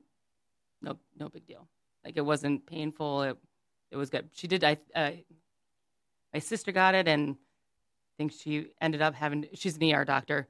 no 0.81 0.97
no 1.17 1.29
big 1.29 1.45
deal. 1.47 1.67
Like 2.03 2.17
it 2.17 2.25
wasn't 2.25 2.65
painful. 2.65 3.23
It 3.23 3.37
it 3.91 3.97
was 3.97 4.09
good. 4.09 4.29
She 4.33 4.47
did. 4.47 4.63
I 4.63 4.77
my 6.33 6.39
sister 6.39 6.71
got 6.71 6.95
it, 6.95 7.07
and 7.07 7.31
I 7.31 8.13
think 8.17 8.31
she 8.33 8.67
ended 8.79 9.01
up 9.01 9.15
having. 9.15 9.47
She's 9.53 9.77
an 9.77 9.93
ER 9.93 10.05
doctor, 10.05 10.47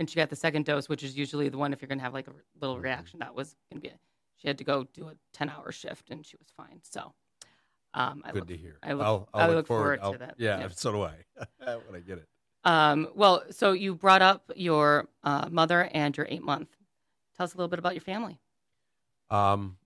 and 0.00 0.08
she 0.08 0.16
got 0.16 0.30
the 0.30 0.36
second 0.36 0.64
dose, 0.64 0.88
which 0.88 1.04
is 1.04 1.16
usually 1.16 1.50
the 1.50 1.58
one 1.58 1.72
if 1.74 1.80
you're 1.82 1.86
going 1.88 1.98
to 1.98 2.02
have 2.04 2.14
like 2.14 2.26
a 2.26 2.32
little 2.58 2.76
Mhm. 2.78 2.82
reaction. 2.82 3.18
That 3.20 3.34
was 3.34 3.54
going 3.70 3.82
to 3.82 3.88
be. 3.88 3.94
A, 3.94 3.98
she 4.38 4.48
had 4.48 4.56
to 4.58 4.64
go 4.64 4.84
do 4.84 5.08
a 5.08 5.14
ten 5.34 5.50
hour 5.50 5.70
shift, 5.70 6.10
and 6.10 6.26
she 6.26 6.36
was 6.38 6.48
fine. 6.56 6.80
So. 6.82 7.12
Um, 7.92 8.22
I 8.24 8.30
Good 8.30 8.38
look 8.42 8.48
to 8.48 8.56
hear. 8.56 8.78
I 8.84 8.92
look- 8.92 9.04
I'll, 9.04 9.28
I 9.34 9.40
I'll 9.42 9.46
look, 9.48 9.56
look 9.56 9.66
forward 9.66 9.96
to 9.98 10.02
I'll- 10.04 10.12
that. 10.18 10.36
Yeah, 10.38 10.60
Yeah. 10.60 10.68
so 10.68 10.92
do 10.92 11.02
I. 11.02 11.24
when 11.86 11.96
I 11.96 12.00
get 12.00 12.18
it. 12.18 12.28
Um, 12.64 13.08
well, 13.14 13.42
so 13.50 13.72
you 13.72 13.94
brought 13.96 14.22
up 14.22 14.50
your 14.54 15.08
uh, 15.24 15.48
mother 15.50 15.90
and 15.92 16.16
your 16.16 16.26
eight 16.30 16.42
month. 16.42 16.68
Tell 17.36 17.44
us 17.44 17.52
a 17.54 17.56
little 17.56 17.68
bit 17.68 17.78
about 17.80 17.94
your 17.94 18.00
family. 18.02 18.38
Um, 19.28 19.76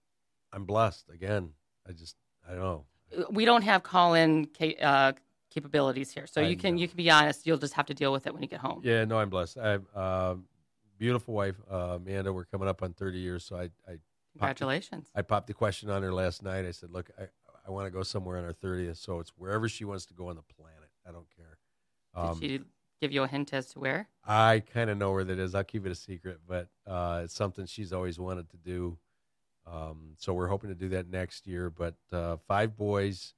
I'm 0.52 0.64
blessed 0.66 1.08
again. 1.10 1.54
I 1.88 1.92
just 1.92 2.16
I 2.48 2.50
don't 2.54 2.60
know. 2.62 2.84
We 3.30 3.44
don't 3.46 3.62
have 3.62 3.82
call 3.82 4.14
in 4.14 4.46
ca- 4.56 4.76
uh, 4.76 5.12
capabilities 5.54 6.10
here, 6.10 6.26
so 6.26 6.40
I 6.40 6.46
you 6.48 6.56
can 6.56 6.74
know. 6.74 6.80
you 6.80 6.88
can 6.88 6.96
be 6.96 7.10
honest. 7.10 7.46
You'll 7.46 7.58
just 7.58 7.74
have 7.74 7.86
to 7.86 7.94
deal 7.94 8.12
with 8.12 8.26
it 8.26 8.32
when 8.32 8.42
you 8.42 8.48
get 8.48 8.60
home. 8.60 8.80
Yeah, 8.84 9.04
no, 9.04 9.18
I'm 9.18 9.30
blessed. 9.30 9.58
I 9.58 9.70
have 9.70 9.84
uh, 9.94 10.34
beautiful 10.98 11.34
wife, 11.34 11.56
uh, 11.70 11.96
Amanda. 11.96 12.32
We're 12.32 12.44
coming 12.44 12.68
up 12.68 12.82
on 12.82 12.92
30 12.92 13.18
years, 13.18 13.44
so 13.44 13.56
I, 13.56 13.70
I 13.88 13.98
Congratulations. 14.32 15.08
I 15.14 15.22
popped 15.22 15.46
the 15.46 15.54
question 15.54 15.90
on 15.90 16.02
her 16.02 16.12
last 16.12 16.42
night. 16.42 16.66
I 16.66 16.72
said, 16.72 16.90
"Look, 16.90 17.10
I, 17.18 17.26
I 17.66 17.70
want 17.70 17.86
to 17.86 17.90
go 17.90 18.02
somewhere 18.02 18.36
on 18.36 18.44
our 18.44 18.52
30th, 18.52 18.96
so 18.96 19.20
it's 19.20 19.32
wherever 19.36 19.68
she 19.68 19.84
wants 19.84 20.06
to 20.06 20.14
go 20.14 20.28
on 20.28 20.36
the 20.36 20.42
planet. 20.42 20.90
I 21.08 21.12
don't 21.12 21.28
care." 21.36 21.58
Um, 22.14 22.40
Did 22.40 22.50
she 22.50 22.60
give 23.00 23.12
you 23.12 23.22
a 23.22 23.28
hint 23.28 23.52
as 23.52 23.66
to 23.72 23.78
where? 23.78 24.08
I 24.24 24.62
kind 24.72 24.90
of 24.90 24.98
know 24.98 25.12
where 25.12 25.24
that 25.24 25.38
is. 25.38 25.54
I'll 25.54 25.62
keep 25.62 25.86
it 25.86 25.92
a 25.92 25.94
secret, 25.94 26.40
but 26.48 26.68
uh, 26.86 27.22
it's 27.24 27.34
something 27.34 27.66
she's 27.66 27.92
always 27.92 28.18
wanted 28.18 28.50
to 28.50 28.56
do. 28.56 28.98
Um, 29.66 30.14
so 30.18 30.34
we're 30.34 30.48
hoping 30.48 30.70
to 30.70 30.74
do 30.74 30.88
that 30.90 31.08
next 31.08 31.46
year. 31.46 31.70
But 31.70 31.94
uh, 32.12 32.36
five 32.48 32.76
boys, 32.76 33.34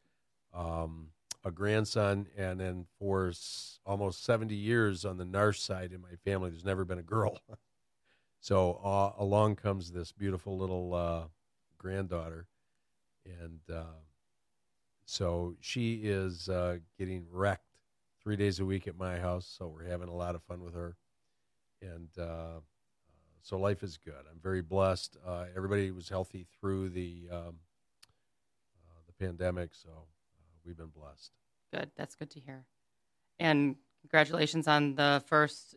um, 0.55 1.09
a 1.45 1.51
grandson, 1.51 2.27
and 2.37 2.61
then 2.61 2.87
for 2.99 3.29
s- 3.29 3.79
almost 3.87 4.25
70 4.25 4.55
years 4.55 5.05
on 5.05 5.17
the 5.17 5.25
Narsh 5.25 5.59
side 5.59 5.93
in 5.93 6.01
my 6.01 6.15
family, 6.25 6.51
there's 6.51 6.65
never 6.65 6.85
been 6.85 6.99
a 6.99 7.03
girl. 7.03 7.39
so 8.41 8.81
uh, 8.85 9.13
along 9.19 9.57
comes 9.57 9.93
this 9.93 10.13
beautiful 10.13 10.59
little 10.59 10.95
uh, 10.95 11.25
granddaughter, 11.79 12.49
and 13.25 13.61
uh, 13.73 14.01
so 15.05 15.57
she 15.61 16.01
is 16.03 16.49
uh, 16.49 16.79
getting 16.99 17.27
wrecked 17.31 17.63
three 18.23 18.37
days 18.37 18.59
a 18.59 18.65
week 18.65 18.89
at 18.89 18.99
my 18.99 19.19
house. 19.19 19.47
So 19.47 19.69
we're 19.69 19.89
having 19.89 20.09
a 20.09 20.15
lot 20.15 20.35
of 20.35 20.43
fun 20.43 20.63
with 20.63 20.75
her, 20.75 20.97
and 21.81 22.09
uh, 22.19 22.61
so 23.43 23.59
life 23.59 23.83
is 23.85 23.97
good. 23.97 24.25
I'm 24.31 24.41
very 24.43 24.63
blessed. 24.63 25.17
Uh, 25.25 25.45
everybody 25.57 25.91
was 25.93 26.09
healthy 26.09 26.47
through 26.61 26.91
the 26.91 27.29
um, 27.31 27.57
the 29.07 29.13
pandemic, 29.25 29.71
so 29.73 30.07
we've 30.67 30.77
been 30.77 30.87
blessed. 30.95 31.31
Good. 31.73 31.91
That's 31.97 32.15
good 32.15 32.31
to 32.31 32.41
hear. 32.41 32.65
And 33.39 33.77
congratulations 34.03 34.67
on 34.69 34.95
the 34.95 35.23
first 35.27 35.75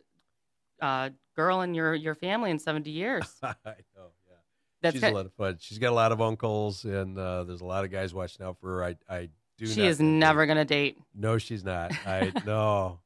uh, 0.80 1.10
girl 1.36 1.60
in 1.62 1.74
your 1.74 1.94
your 1.94 2.14
family 2.14 2.50
in 2.50 2.58
seventy 2.58 2.90
years. 2.90 3.24
I 3.42 3.54
know, 3.96 4.12
yeah. 4.28 4.34
That's 4.82 4.94
She's 4.94 5.02
good. 5.02 5.12
a 5.12 5.16
lot 5.16 5.26
of 5.26 5.32
fun. 5.34 5.56
She's 5.60 5.78
got 5.78 5.90
a 5.90 5.94
lot 5.94 6.10
of 6.12 6.20
uncles, 6.22 6.84
and 6.84 7.18
uh, 7.18 7.44
there's 7.44 7.60
a 7.60 7.66
lot 7.66 7.84
of 7.84 7.90
guys 7.90 8.14
watching 8.14 8.44
out 8.46 8.56
for 8.58 8.68
her. 8.76 8.84
I, 8.84 8.96
I 9.08 9.28
do. 9.58 9.66
She 9.66 9.84
is 9.86 10.00
never 10.00 10.46
going 10.46 10.56
to 10.58 10.64
date. 10.64 10.96
No, 11.14 11.36
she's 11.38 11.62
not. 11.64 11.92
I 12.06 12.32
no, 12.46 13.00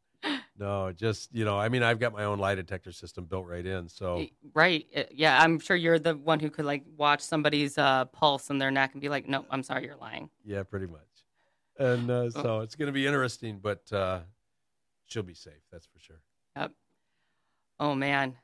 no. 0.56 0.92
Just 0.92 1.34
you 1.34 1.44
know, 1.44 1.58
I 1.58 1.68
mean, 1.68 1.82
I've 1.82 1.98
got 1.98 2.12
my 2.12 2.24
own 2.24 2.38
lie 2.38 2.54
detector 2.54 2.92
system 2.92 3.24
built 3.24 3.46
right 3.48 3.66
in. 3.66 3.88
So 3.88 4.24
Right. 4.54 4.86
Uh, 4.94 5.02
Yeah. 5.10 5.42
I'm 5.42 5.58
sure 5.58 5.74
you're 5.74 5.98
the 5.98 6.14
one 6.14 6.38
who 6.38 6.48
could 6.48 6.64
like 6.64 6.84
watch 6.96 7.22
somebody's 7.22 7.76
uh, 7.76 8.04
pulse 8.04 8.50
in 8.50 8.58
their 8.58 8.70
neck 8.70 8.92
and 8.92 9.00
be 9.00 9.08
like, 9.08 9.26
no, 9.28 9.44
I'm 9.50 9.64
sorry, 9.64 9.84
you're 9.86 9.96
lying. 9.96 10.30
yeah, 10.44 10.62
pretty 10.62 10.86
much. 10.86 11.00
And 11.78 12.10
uh, 12.10 12.30
so 12.30 12.60
it's 12.60 12.76
going 12.76 12.86
to 12.86 12.92
be 12.92 13.06
interesting, 13.06 13.58
but 13.62 13.92
uh, 13.92 14.20
she'll 15.06 15.22
be 15.22 15.34
safe. 15.34 15.62
That's 15.72 15.86
for 15.86 15.98
sure. 15.98 16.20
Yep. 16.56 16.72
Oh, 17.80 17.94
man. 17.94 18.36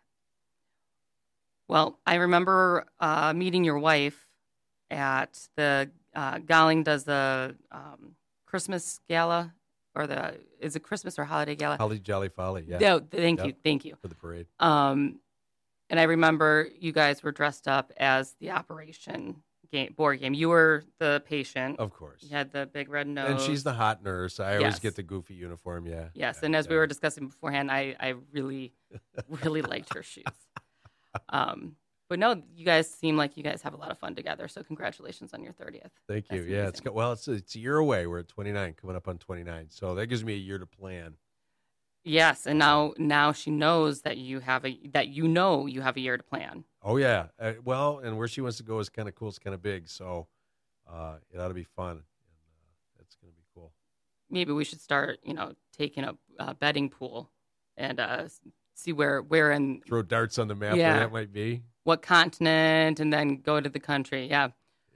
Well, 1.68 2.00
I 2.04 2.16
remember 2.16 2.86
uh, 2.98 3.32
meeting 3.32 3.62
your 3.62 3.78
wife 3.78 4.26
at 4.90 5.48
the 5.56 5.90
uh, 6.16 6.38
Gowling 6.38 6.82
does 6.82 7.04
the 7.04 7.54
um, 7.70 8.16
Christmas 8.46 8.98
gala 9.08 9.54
or 9.94 10.08
the 10.08 10.34
is 10.60 10.74
it 10.74 10.80
Christmas 10.80 11.16
or 11.18 11.24
holiday 11.24 11.54
gala? 11.54 11.76
Holly 11.76 12.00
Jolly 12.00 12.28
Folly, 12.28 12.64
yeah, 12.66 12.78
No, 12.78 12.98
thank 12.98 13.38
Yep. 13.38 13.46
you, 13.46 13.54
thank 13.62 13.84
you. 13.84 13.96
for 14.02 14.08
the 14.08 14.16
parade. 14.16 14.46
Um, 14.58 15.20
and 15.88 16.00
I 16.00 16.04
remember 16.04 16.68
you 16.78 16.90
guys 16.92 17.22
were 17.22 17.32
dressed 17.32 17.68
up 17.68 17.92
as 17.96 18.34
the 18.40 18.50
Operation 18.50 19.42
game, 19.70 19.92
board 19.96 20.20
game. 20.20 20.34
You 20.34 20.48
were 20.48 20.84
the 20.98 21.22
patient. 21.26 21.78
Of 21.78 21.92
course. 21.92 22.22
You 22.22 22.30
had 22.30 22.52
the 22.52 22.66
big 22.66 22.88
red 22.90 23.06
nose. 23.06 23.30
And 23.30 23.40
she's 23.40 23.62
the 23.62 23.72
hot 23.72 24.02
nurse. 24.02 24.40
I 24.40 24.52
always 24.56 24.62
Yes. 24.74 24.78
get 24.80 24.96
the 24.96 25.02
goofy 25.02 25.34
uniform. 25.34 25.86
Yeah. 25.86 26.08
Yes, 26.14 26.38
Yeah, 26.40 26.46
and 26.46 26.56
as 26.56 26.68
we 26.68 26.74
yeah. 26.74 26.80
were 26.80 26.86
discussing 26.86 27.26
beforehand, 27.28 27.70
I, 27.70 27.94
I 28.00 28.14
really, 28.32 28.72
really 29.44 29.62
liked 29.62 29.94
her 29.94 30.02
shoes. 30.02 30.24
Um, 31.28 31.74
but 32.08 32.18
no, 32.20 32.40
you 32.54 32.64
guys 32.64 32.88
seem 32.88 33.16
like 33.16 33.36
you 33.36 33.42
guys 33.42 33.62
have 33.62 33.74
a 33.74 33.76
lot 33.76 33.90
of 33.90 33.98
fun 33.98 34.14
together. 34.14 34.46
So 34.48 34.62
congratulations 34.62 35.32
on 35.34 35.42
your 35.42 35.52
thirtieth. 35.52 35.90
Thank 36.08 36.30
you. 36.30 36.38
That's 36.42 36.48
yeah, 36.50 36.68
it's 36.68 36.80
amazing. 36.80 36.94
well, 36.94 37.12
it's 37.12 37.26
it's 37.28 37.54
a 37.56 37.58
year 37.58 37.76
away. 37.78 38.06
We're 38.06 38.20
at 38.20 38.28
29, 38.28 38.74
coming 38.74 38.94
up 38.96 39.08
on 39.08 39.18
29. 39.18 39.66
So 39.70 39.94
that 39.96 40.06
gives 40.06 40.24
me 40.24 40.34
a 40.34 40.36
year 40.36 40.58
to 40.58 40.66
plan. 40.66 41.14
Yes, 42.02 42.46
and 42.46 42.58
now 42.58 42.94
now 42.96 43.32
she 43.32 43.50
knows 43.50 44.02
that 44.02 44.16
you 44.16 44.40
have 44.40 44.64
a 44.64 44.78
that 44.92 45.08
you 45.08 45.28
know 45.28 45.66
you 45.66 45.82
have 45.82 45.96
a 45.96 46.00
year 46.00 46.16
to 46.16 46.22
plan. 46.22 46.64
Oh 46.82 46.96
yeah. 46.96 47.26
Uh, 47.38 47.52
well, 47.64 47.98
and 48.02 48.16
where 48.16 48.28
she 48.28 48.40
wants 48.40 48.56
to 48.56 48.62
go 48.62 48.78
is 48.78 48.88
kind 48.88 49.06
of 49.08 49.14
cool. 49.14 49.28
It's 49.28 49.38
kind 49.38 49.52
of 49.54 49.62
big, 49.62 49.88
so 49.88 50.26
uh, 50.90 51.16
it 51.32 51.38
ought 51.38 51.48
to 51.48 51.54
be 51.54 51.64
fun, 51.64 51.90
and 51.90 51.98
uh, 51.98 53.02
it's 53.02 53.16
going 53.16 53.30
to 53.32 53.36
be 53.36 53.44
cool. 53.54 53.72
maybe 54.30 54.52
we 54.52 54.64
should 54.64 54.80
start, 54.80 55.18
you 55.22 55.34
know, 55.34 55.54
taking 55.76 56.04
a, 56.04 56.14
a 56.38 56.54
betting 56.54 56.88
pool 56.88 57.30
and 57.76 58.00
uh, 58.00 58.28
see 58.74 58.92
where 58.94 59.20
where 59.20 59.50
and 59.50 59.84
Throw 59.84 60.00
darts 60.02 60.38
on 60.38 60.48
the 60.48 60.54
map 60.54 60.76
Yeah. 60.76 60.92
where 60.92 61.00
that 61.00 61.12
might 61.12 61.32
be. 61.34 61.62
what 61.84 62.00
continent, 62.00 62.98
and 62.98 63.12
then 63.12 63.36
go 63.42 63.60
to 63.60 63.68
the 63.68 63.80
country. 63.80 64.26
Yeah. 64.26 64.48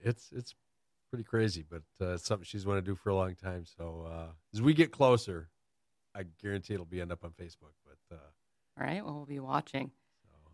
It's 0.02 0.32
it's 0.32 0.54
pretty 1.10 1.24
crazy, 1.24 1.64
but 1.68 1.82
uh, 2.00 2.14
it's 2.14 2.24
something 2.24 2.44
she's 2.46 2.64
wanted 2.66 2.86
to 2.86 2.92
do 2.92 2.94
for 2.94 3.10
a 3.10 3.14
long 3.14 3.34
time. 3.34 3.64
So 3.66 4.06
uh, 4.10 4.32
as 4.54 4.62
we 4.62 4.72
get 4.74 4.90
closer, 4.90 5.48
I 6.14 6.24
guarantee 6.40 6.74
it'll 6.74 6.86
be 6.86 7.00
end 7.00 7.12
up 7.12 7.24
on 7.24 7.30
Facebook. 7.32 7.74
But 7.84 8.14
uh, 8.14 8.18
All 8.80 8.86
right. 8.86 9.04
Well, 9.04 9.14
we'll 9.14 9.26
be 9.26 9.40
watching. 9.40 9.90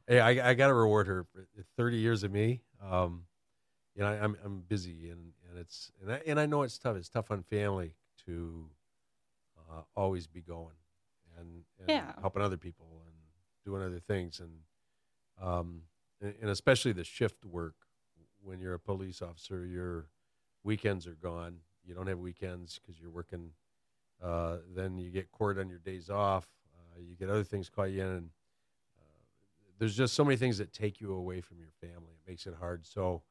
hey, 0.06 0.20
I, 0.20 0.50
I 0.50 0.54
got 0.54 0.68
to 0.68 0.74
reward 0.74 1.06
her 1.06 1.24
for 1.24 1.46
30 1.76 1.96
years 1.98 2.22
of 2.22 2.32
me. 2.32 2.62
Um, 2.82 3.24
you 3.94 4.02
know, 4.02 4.08
I, 4.08 4.22
I'm 4.22 4.36
I'm 4.44 4.61
busy 4.61 5.11
and 5.11 5.32
and 5.48 5.58
it's 5.58 5.90
and 6.00 6.12
I, 6.12 6.22
and 6.26 6.40
I 6.40 6.46
know 6.46 6.62
it's 6.62 6.78
tough. 6.78 6.96
It's 6.96 7.08
tough 7.08 7.30
on 7.30 7.42
family 7.42 7.94
to 8.26 8.70
uh, 9.70 9.82
always 9.96 10.26
be 10.26 10.40
going 10.40 10.76
and, 11.38 11.64
and 11.78 11.88
Yeah. 11.88 12.12
helping 12.20 12.42
other 12.42 12.56
people 12.56 13.02
and 13.06 13.14
doing 13.64 13.82
other 13.82 14.00
things 14.00 14.40
and 14.40 14.50
um 15.40 15.82
and, 16.20 16.34
and 16.40 16.50
especially 16.50 16.92
the 16.92 17.04
shift 17.04 17.44
work 17.44 17.74
when 18.42 18.61
you're 18.61 18.74
a 18.74 18.78
police 18.80 19.20
officer. 19.22 19.66
Your 19.66 20.06
weekends 20.64 21.06
are 21.06 21.14
gone. 21.14 21.58
You 21.84 21.94
don't 21.94 22.06
have 22.06 22.18
weekends 22.18 22.78
because 22.78 23.00
you're 23.00 23.11
working. 23.11 23.50
Uh, 24.23 24.59
then 24.75 24.99
you 24.99 25.11
get 25.11 25.31
court 25.33 25.59
on 25.59 25.68
your 25.68 25.79
days 25.79 26.11
off. 26.11 26.47
Uh, 26.75 27.01
you 27.01 27.16
get 27.16 27.29
other 27.29 27.45
things 27.45 27.68
call 27.68 27.87
you 27.87 28.03
in 28.03 28.09
and 28.09 28.31
there's 29.81 29.97
just 29.97 30.14
so 30.14 30.23
many 30.23 30.37
things 30.37 30.59
that 30.59 30.73
take 30.73 31.01
you 31.01 31.12
away 31.14 31.41
from 31.41 31.59
your 31.59 31.71
family. 31.81 32.12
It 32.12 32.31
makes 32.31 32.47
it 32.47 32.55
hard. 32.61 32.87
So 32.87 33.23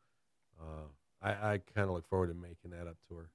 uh, 0.59 0.87
I, 1.21 1.29
I 1.29 1.61
kind 1.73 1.87
of 1.87 1.91
look 1.91 2.07
forward 2.07 2.27
to 2.27 2.33
making 2.33 2.71
that 2.71 2.87
up 2.87 2.97
to 3.07 3.15
her. 3.17 3.29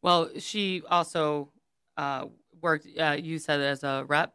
Well, 0.00 0.30
she 0.38 0.82
also 0.88 1.50
uh, 1.96 2.26
worked. 2.60 2.86
Uh, 2.98 3.16
you 3.20 3.38
said 3.38 3.60
as 3.60 3.82
a 3.82 4.04
rep, 4.06 4.34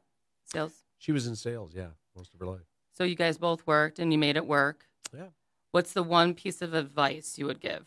sales. 0.52 0.74
She 0.98 1.12
was 1.12 1.26
in 1.26 1.36
sales, 1.36 1.72
yeah, 1.74 1.88
most 2.16 2.34
of 2.34 2.40
her 2.40 2.46
life. 2.46 2.66
So 2.94 3.04
you 3.04 3.16
guys 3.16 3.38
both 3.38 3.66
worked, 3.66 4.00
and 4.00 4.12
you 4.12 4.20
made 4.20 4.36
it 4.36 4.46
work. 4.46 4.86
Yeah. 5.16 5.28
What's 5.72 5.94
the 5.94 6.04
one 6.04 6.34
piece 6.34 6.62
of 6.62 6.74
advice 6.74 7.38
you 7.38 7.46
would 7.46 7.60
give? 7.60 7.86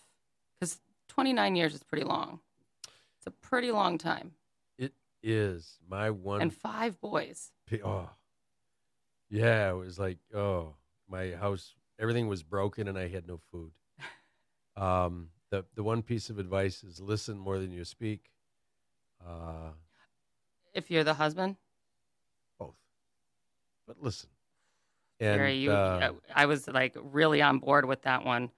Because 0.59 0.81
29 1.09 1.57
years 1.57 1.75
is 1.75 1.83
pretty 1.83 2.05
long. 2.05 2.41
It's 3.21 3.27
a 3.27 3.31
pretty 3.31 3.71
long 3.71 3.99
time, 3.99 4.33
It 4.79 4.95
is 5.23 5.77
my 5.87 6.09
one. 6.09 6.41
and 6.41 6.55
five 6.55 6.99
boys. 7.03 7.53
oh, 7.85 8.09
yeah, 9.29 9.69
it 9.69 9.75
was 9.77 9.99
like 9.99 10.17
oh, 10.35 10.77
my 11.07 11.33
house, 11.33 11.75
everything 11.99 12.29
was 12.29 12.43
broken, 12.43 12.89
and 12.89 12.97
I 12.97 13.09
had 13.09 13.29
no 13.29 13.39
food. 13.53 13.73
Um, 14.77 15.29
the 15.51 15.67
the 15.75 15.83
one 15.83 16.01
piece 16.01 16.31
of 16.31 16.39
advice 16.39 16.83
is 16.83 16.99
listen 16.99 17.37
more 17.39 17.59
than 17.59 17.73
you 17.73 17.85
speak. 17.85 18.31
Uh, 19.23 19.73
If 20.73 20.91
you're 20.91 21.05
the 21.05 21.13
husband, 21.13 21.57
both, 22.59 22.77
but 23.87 24.01
listen. 24.01 24.31
And 25.19 25.39
Gary, 25.39 25.57
you, 25.59 25.73
uh, 25.73 26.13
I 26.35 26.47
was 26.47 26.67
like 26.69 26.97
really 26.99 27.43
on 27.43 27.59
board 27.59 27.85
with 27.85 28.01
that 28.03 28.25
one. 28.25 28.51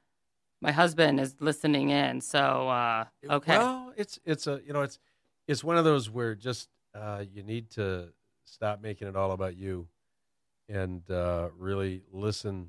My 0.63 0.71
husband 0.71 1.19
is 1.19 1.35
listening 1.41 1.91
in, 1.91 2.21
so 2.21 2.69
uh, 2.69 3.07
okay. 3.29 3.59
Well, 3.59 3.93
it's 3.97 4.21
it's 4.25 4.47
a 4.47 4.61
you 4.65 4.73
know 4.73 4.83
it's 4.83 5.01
it's 5.49 5.65
one 5.65 5.77
of 5.77 5.85
those 5.85 6.09
where 6.09 6.37
just 6.37 6.69
uh, 6.95 7.25
you 7.29 7.43
need 7.43 7.69
to 7.71 8.11
stop 8.45 8.81
making 8.81 9.09
it 9.09 9.17
all 9.17 9.33
about 9.33 9.57
you, 9.57 9.89
and 10.69 11.03
uh, 11.11 11.49
really 11.59 12.03
listen 12.13 12.69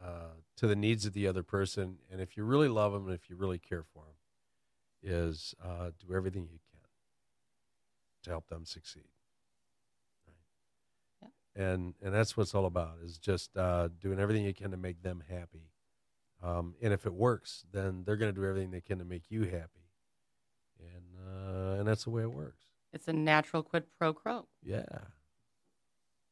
uh, 0.00 0.36
to 0.58 0.68
the 0.68 0.76
needs 0.76 1.04
of 1.04 1.14
the 1.14 1.26
other 1.26 1.42
person. 1.42 1.96
And 2.12 2.20
if 2.20 2.36
you 2.36 2.44
really 2.44 2.68
love 2.68 2.92
them, 2.92 3.06
and 3.06 3.14
if 3.14 3.28
you 3.28 3.34
really 3.34 3.58
care 3.58 3.82
for 3.82 4.04
them, 4.04 5.26
is 5.26 5.52
uh, 5.64 5.90
do 5.98 6.14
everything 6.14 6.42
you 6.44 6.60
can 6.70 6.80
to 8.22 8.30
help 8.30 8.46
them 8.46 8.64
succeed. 8.64 9.08
Right. 11.20 11.32
And 11.56 11.94
and 12.00 12.14
that's 12.14 12.36
what 12.36 12.44
it's 12.44 12.54
all 12.54 12.66
about 12.66 12.98
is 13.04 13.18
just 13.18 13.56
uh, 13.56 13.88
doing 14.00 14.20
everything 14.20 14.44
you 14.44 14.54
can 14.54 14.70
to 14.70 14.76
make 14.76 15.02
them 15.02 15.24
happy. 15.28 15.72
Um, 16.42 16.74
and 16.82 16.92
if 16.92 17.06
it 17.06 17.14
works, 17.14 17.64
then 17.72 18.02
they're 18.04 18.16
going 18.16 18.32
to 18.34 18.38
do 18.40 18.46
everything 18.46 18.70
they 18.70 18.80
can 18.80 18.98
to 18.98 19.04
make 19.04 19.30
you 19.30 19.44
happy, 19.44 19.88
and 20.78 21.16
uh, 21.26 21.78
and 21.78 21.88
that's 21.88 22.04
the 22.04 22.10
way 22.10 22.22
it 22.22 22.30
works. 22.32 22.66
It's 22.92 23.08
a 23.08 23.12
natural 23.12 23.62
quid 23.62 23.84
pro 23.98 24.12
quo 24.12 24.46
Yeah, 24.62 24.84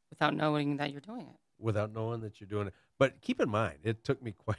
without 0.09 0.35
knowing 0.35 0.77
that 0.77 0.91
you're 0.91 1.01
doing 1.01 1.27
it. 1.27 1.35
without 1.57 1.91
knowing 1.91 2.21
that 2.21 2.39
you're 2.39 2.47
doing 2.47 2.67
it. 2.67 2.73
But 2.99 3.19
keep 3.21 3.41
in 3.41 3.49
mind, 3.49 3.79
it 3.83 4.03
took 4.03 4.21
me 4.21 4.31
quite 4.37 4.57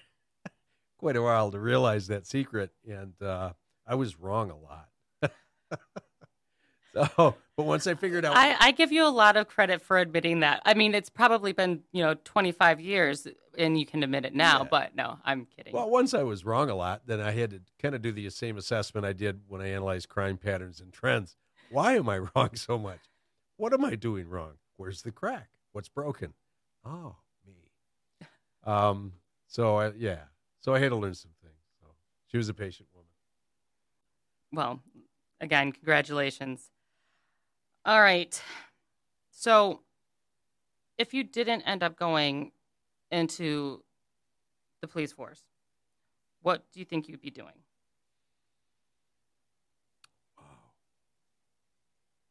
quite 0.99 1.16
a 1.16 1.22
while 1.22 1.51
to 1.53 1.61
realize 1.61 2.09
that 2.09 2.26
secret, 2.26 2.72
and 2.88 3.14
uh, 3.22 3.53
I 3.86 3.94
was 3.94 4.18
wrong 4.18 4.51
a 4.51 4.57
lot. 4.59 4.88
so, 6.97 7.34
but 7.57 7.66
once 7.66 7.86
I 7.86 7.94
figured 7.94 8.24
out, 8.24 8.36
I, 8.36 8.57
I 8.59 8.70
give 8.72 8.92
you 8.92 9.07
a 9.07 9.11
lot 9.11 9.36
of 9.36 9.49
credit 9.49 9.82
for 9.82 9.99
admitting 9.99 10.40
that. 10.40 10.62
I 10.64 10.74
mean, 10.74 10.94
it's 10.94 11.11
probably 11.11 11.53
been 11.53 11.82
you 11.92 12.03
know 12.03 12.14
25 12.24 12.80
years, 12.80 13.26
and 13.59 13.78
you 13.78 13.86
can 13.86 14.03
admit 14.03 14.24
it 14.24 14.34
now. 14.34 14.61
Yeah. 14.62 14.68
But 14.70 14.97
no, 14.97 15.18
I'm 15.24 15.47
kidding. 15.57 15.72
well, 15.72 15.88
once 15.90 16.14
I 16.14 16.22
was 16.22 16.44
wrong 16.44 16.70
a 16.70 16.74
lot, 16.74 17.03
then 17.07 17.20
I 17.20 17.32
had 17.32 17.51
to 17.51 17.61
kind 17.80 17.94
of 17.94 18.03
do 18.03 18.12
the 18.12 18.28
same 18.30 18.57
assessment 18.57 19.07
I 19.07 19.12
did 19.12 19.40
when 19.49 19.61
I 19.61 19.68
analyzed 19.68 20.09
crime 20.09 20.36
patterns 20.36 20.80
and 20.80 20.92
trends. 20.92 21.36
Why 21.70 21.97
am 21.97 22.09
I 22.09 22.18
wrong 22.34 22.51
so 22.55 22.78
much? 22.78 23.01
What 23.57 23.72
am 23.72 23.84
I 23.84 23.94
doing 23.94 24.28
wrong? 24.28 24.55
Where's 24.76 25.03
the 25.03 25.12
crack? 25.12 25.49
What's 25.72 25.88
broken? 25.88 26.34
Oh, 26.84 27.16
me. 27.47 27.55
Um. 28.64 29.12
So 29.49 29.76
I, 29.76 29.92
yeah. 29.97 30.24
So 30.61 30.74
I 30.74 30.80
had 30.80 30.88
to 30.88 30.97
learn 30.97 31.14
some 31.14 31.30
things. 31.42 31.55
So 31.80 31.86
she 32.26 32.36
was 32.36 32.49
a 32.49 32.55
patient 32.55 32.88
woman. 32.92 33.07
well, 34.53 34.80
again, 35.40 35.70
congratulations. 35.72 36.70
All 37.87 38.01
right. 38.01 38.43
So, 39.30 39.82
if 40.99 41.14
you 41.14 41.22
didn't 41.22 41.62
end 41.62 41.84
up 41.84 41.97
going 41.97 42.51
into 43.12 43.84
the 44.80 44.89
police 44.89 45.12
force, 45.12 45.45
what 46.43 46.64
do 46.72 46.80
you 46.80 46.84
think 46.84 47.09
you'd 47.09 47.20
be 47.20 47.30
doing? 47.30 47.55
Wow. 50.37 50.45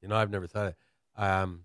You 0.02 0.10
know, 0.10 0.18
I've 0.18 0.30
never 0.30 0.46
thought. 0.46 0.76
Of, 1.16 1.24
um, 1.24 1.62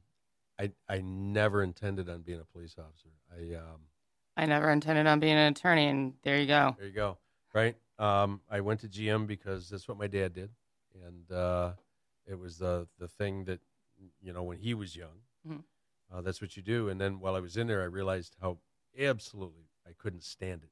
I 0.56 0.70
I 0.88 1.00
never 1.00 1.64
intended 1.64 2.08
on 2.08 2.22
being 2.22 2.38
a 2.38 2.44
police 2.44 2.76
officer. 2.78 3.08
I 3.36 3.56
um. 3.56 3.80
I 4.36 4.46
never 4.46 4.70
intended 4.70 5.08
on 5.08 5.18
being 5.18 5.36
an 5.36 5.50
attorney, 5.50 5.88
and 5.88 6.14
there 6.22 6.38
you 6.38 6.46
go. 6.46 6.76
There 6.78 6.86
you 6.86 6.92
go. 6.92 7.18
Right. 7.52 7.74
Um, 7.98 8.40
I 8.48 8.60
went 8.60 8.80
to 8.82 8.88
GM 8.88 9.26
because 9.26 9.68
that's 9.68 9.88
what 9.88 9.98
my 9.98 10.06
dad 10.06 10.32
did, 10.32 10.50
and 11.04 11.36
uh, 11.36 11.72
it 12.24 12.38
was 12.38 12.56
the 12.56 12.86
the 13.00 13.08
thing 13.08 13.44
that 13.46 13.58
you 14.20 14.32
know 14.32 14.42
when 14.42 14.58
he 14.58 14.74
was 14.74 14.96
young. 14.96 15.22
Mhm. 15.46 15.64
Uh, 16.12 16.20
that's 16.20 16.40
what 16.40 16.56
you 16.56 16.62
do. 16.62 16.88
And 16.88 17.00
then 17.00 17.20
while 17.20 17.36
I 17.36 17.40
was 17.40 17.56
in 17.56 17.66
there, 17.66 17.82
I 17.82 17.86
realized 17.86 18.36
how 18.40 18.58
absolutely 18.98 19.68
I 19.86 19.92
couldn't 19.92 20.24
stand 20.24 20.64
it. 20.64 20.70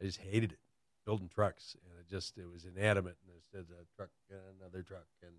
I 0.00 0.04
just 0.04 0.18
hated 0.18 0.52
it, 0.52 0.58
building 1.04 1.28
trucks, 1.28 1.76
and 1.84 1.98
it 1.98 2.08
just 2.08 2.38
it 2.38 2.46
was 2.50 2.64
inanimate. 2.64 3.18
And 3.26 3.36
there's 3.52 3.70
a 3.70 3.84
truck 3.94 4.10
and 4.30 4.40
another 4.60 4.82
truck, 4.82 5.06
and 5.22 5.34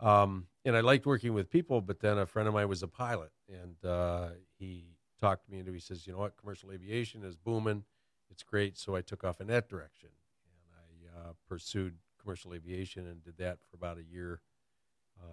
um, 0.00 0.46
and 0.64 0.76
I 0.76 0.80
liked 0.80 1.06
working 1.06 1.34
with 1.34 1.50
people. 1.50 1.80
But 1.80 2.00
then 2.00 2.18
a 2.18 2.26
friend 2.26 2.46
of 2.46 2.54
mine 2.54 2.68
was 2.68 2.82
a 2.82 2.88
pilot, 2.88 3.32
and 3.48 3.84
uh, 3.84 4.30
he 4.58 4.96
talked 5.20 5.48
me 5.48 5.58
into. 5.58 5.72
He 5.72 5.80
says, 5.80 6.06
you 6.06 6.12
know 6.12 6.20
what, 6.20 6.36
commercial 6.36 6.70
aviation 6.70 7.24
is 7.24 7.36
booming 7.36 7.84
it's 8.30 8.42
great. 8.42 8.76
So 8.78 8.94
I 8.94 9.00
took 9.00 9.24
off 9.24 9.40
in 9.40 9.46
that 9.48 9.68
direction, 9.68 10.10
and 10.44 11.16
I 11.16 11.20
uh, 11.20 11.32
pursued 11.48 11.94
commercial 12.20 12.54
aviation 12.54 13.06
and 13.06 13.22
did 13.22 13.36
that 13.38 13.58
for 13.60 13.76
about 13.76 13.98
a 13.98 14.04
year, 14.04 14.40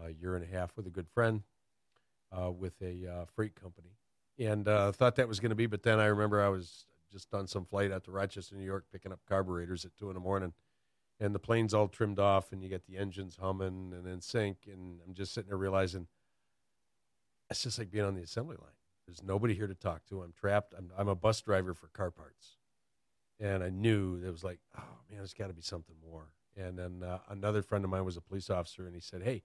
a 0.06 0.12
year 0.12 0.36
and 0.36 0.44
a 0.44 0.48
half 0.48 0.76
with 0.76 0.88
a 0.88 0.90
good 0.90 1.08
friend, 1.08 1.44
uh, 2.32 2.52
with 2.52 2.74
a 2.82 3.08
uh, 3.08 3.26
freight 3.36 3.56
company, 3.56 3.98
and 4.40 4.68
uh, 4.68 4.92
thought 4.92 5.16
that 5.16 5.28
was 5.28 5.40
going 5.40 5.50
to 5.50 5.56
be. 5.56 5.66
But 5.66 5.84
then 5.84 6.00
I 6.00 6.06
remember 6.06 6.42
I 6.42 6.50
was 6.50 6.86
just 7.12 7.34
on 7.34 7.48
some 7.48 7.66
flight 7.66 7.92
out 7.92 8.04
to 8.06 8.12
Rochester, 8.12 8.56
New 8.56 8.66
York, 8.66 8.86
picking 8.92 9.12
up 9.12 9.20
carburetors 9.28 9.86
at 9.86 9.96
two 9.96 10.10
in 10.10 10.16
the 10.16 10.20
morning, 10.20 10.54
and 11.20 11.34
the 11.34 11.40
plane's 11.40 11.74
all 11.74 11.88
trimmed 11.88 12.20
off, 12.20 12.52
and 12.52 12.62
you 12.64 12.70
get 12.70 12.86
the 12.86 12.98
engines 12.98 13.38
humming 13.40 13.94
and 13.96 14.08
in 14.08 14.22
sync, 14.22 14.68
and 14.72 15.00
I'm 15.08 15.14
just 15.14 15.34
sitting 15.34 15.50
there 15.50 15.58
realizing 15.58 16.08
it's 17.50 17.64
just 17.64 17.78
like 17.80 17.92
being 17.92 18.06
on 18.06 18.16
the 18.16 18.24
assembly 18.24 18.58
line. 18.60 18.72
There's 19.06 19.22
nobody 19.22 19.54
here 19.54 19.68
to 19.68 19.76
talk 19.76 20.06
to. 20.08 20.24
I'm 20.24 20.34
trapped. 20.34 20.74
I'm, 20.76 20.92
I'm 20.98 21.08
a 21.08 21.16
bus 21.16 21.40
driver 21.42 21.76
for 21.76 21.88
car 21.90 22.10
parts 22.10 22.58
and 23.40 23.64
I 23.64 23.70
knew 23.70 24.22
it 24.26 24.32
was 24.32 24.44
like, 24.44 24.60
oh 24.78 24.84
man, 25.10 25.20
there's 25.20 25.34
got 25.34 25.48
to 25.48 25.54
be 25.54 25.62
something 25.62 25.96
more. 26.08 26.30
And 26.56 26.78
then 26.78 27.04
uh, 27.04 27.20
another 27.30 27.62
friend 27.62 27.84
of 27.84 27.92
mine 27.92 28.06
was 28.06 28.18
a 28.18 28.22
police 28.22 28.50
officer, 28.50 28.86
and 28.86 28.96
he 28.96 29.02
said, 29.02 29.24
"Hey, 29.24 29.44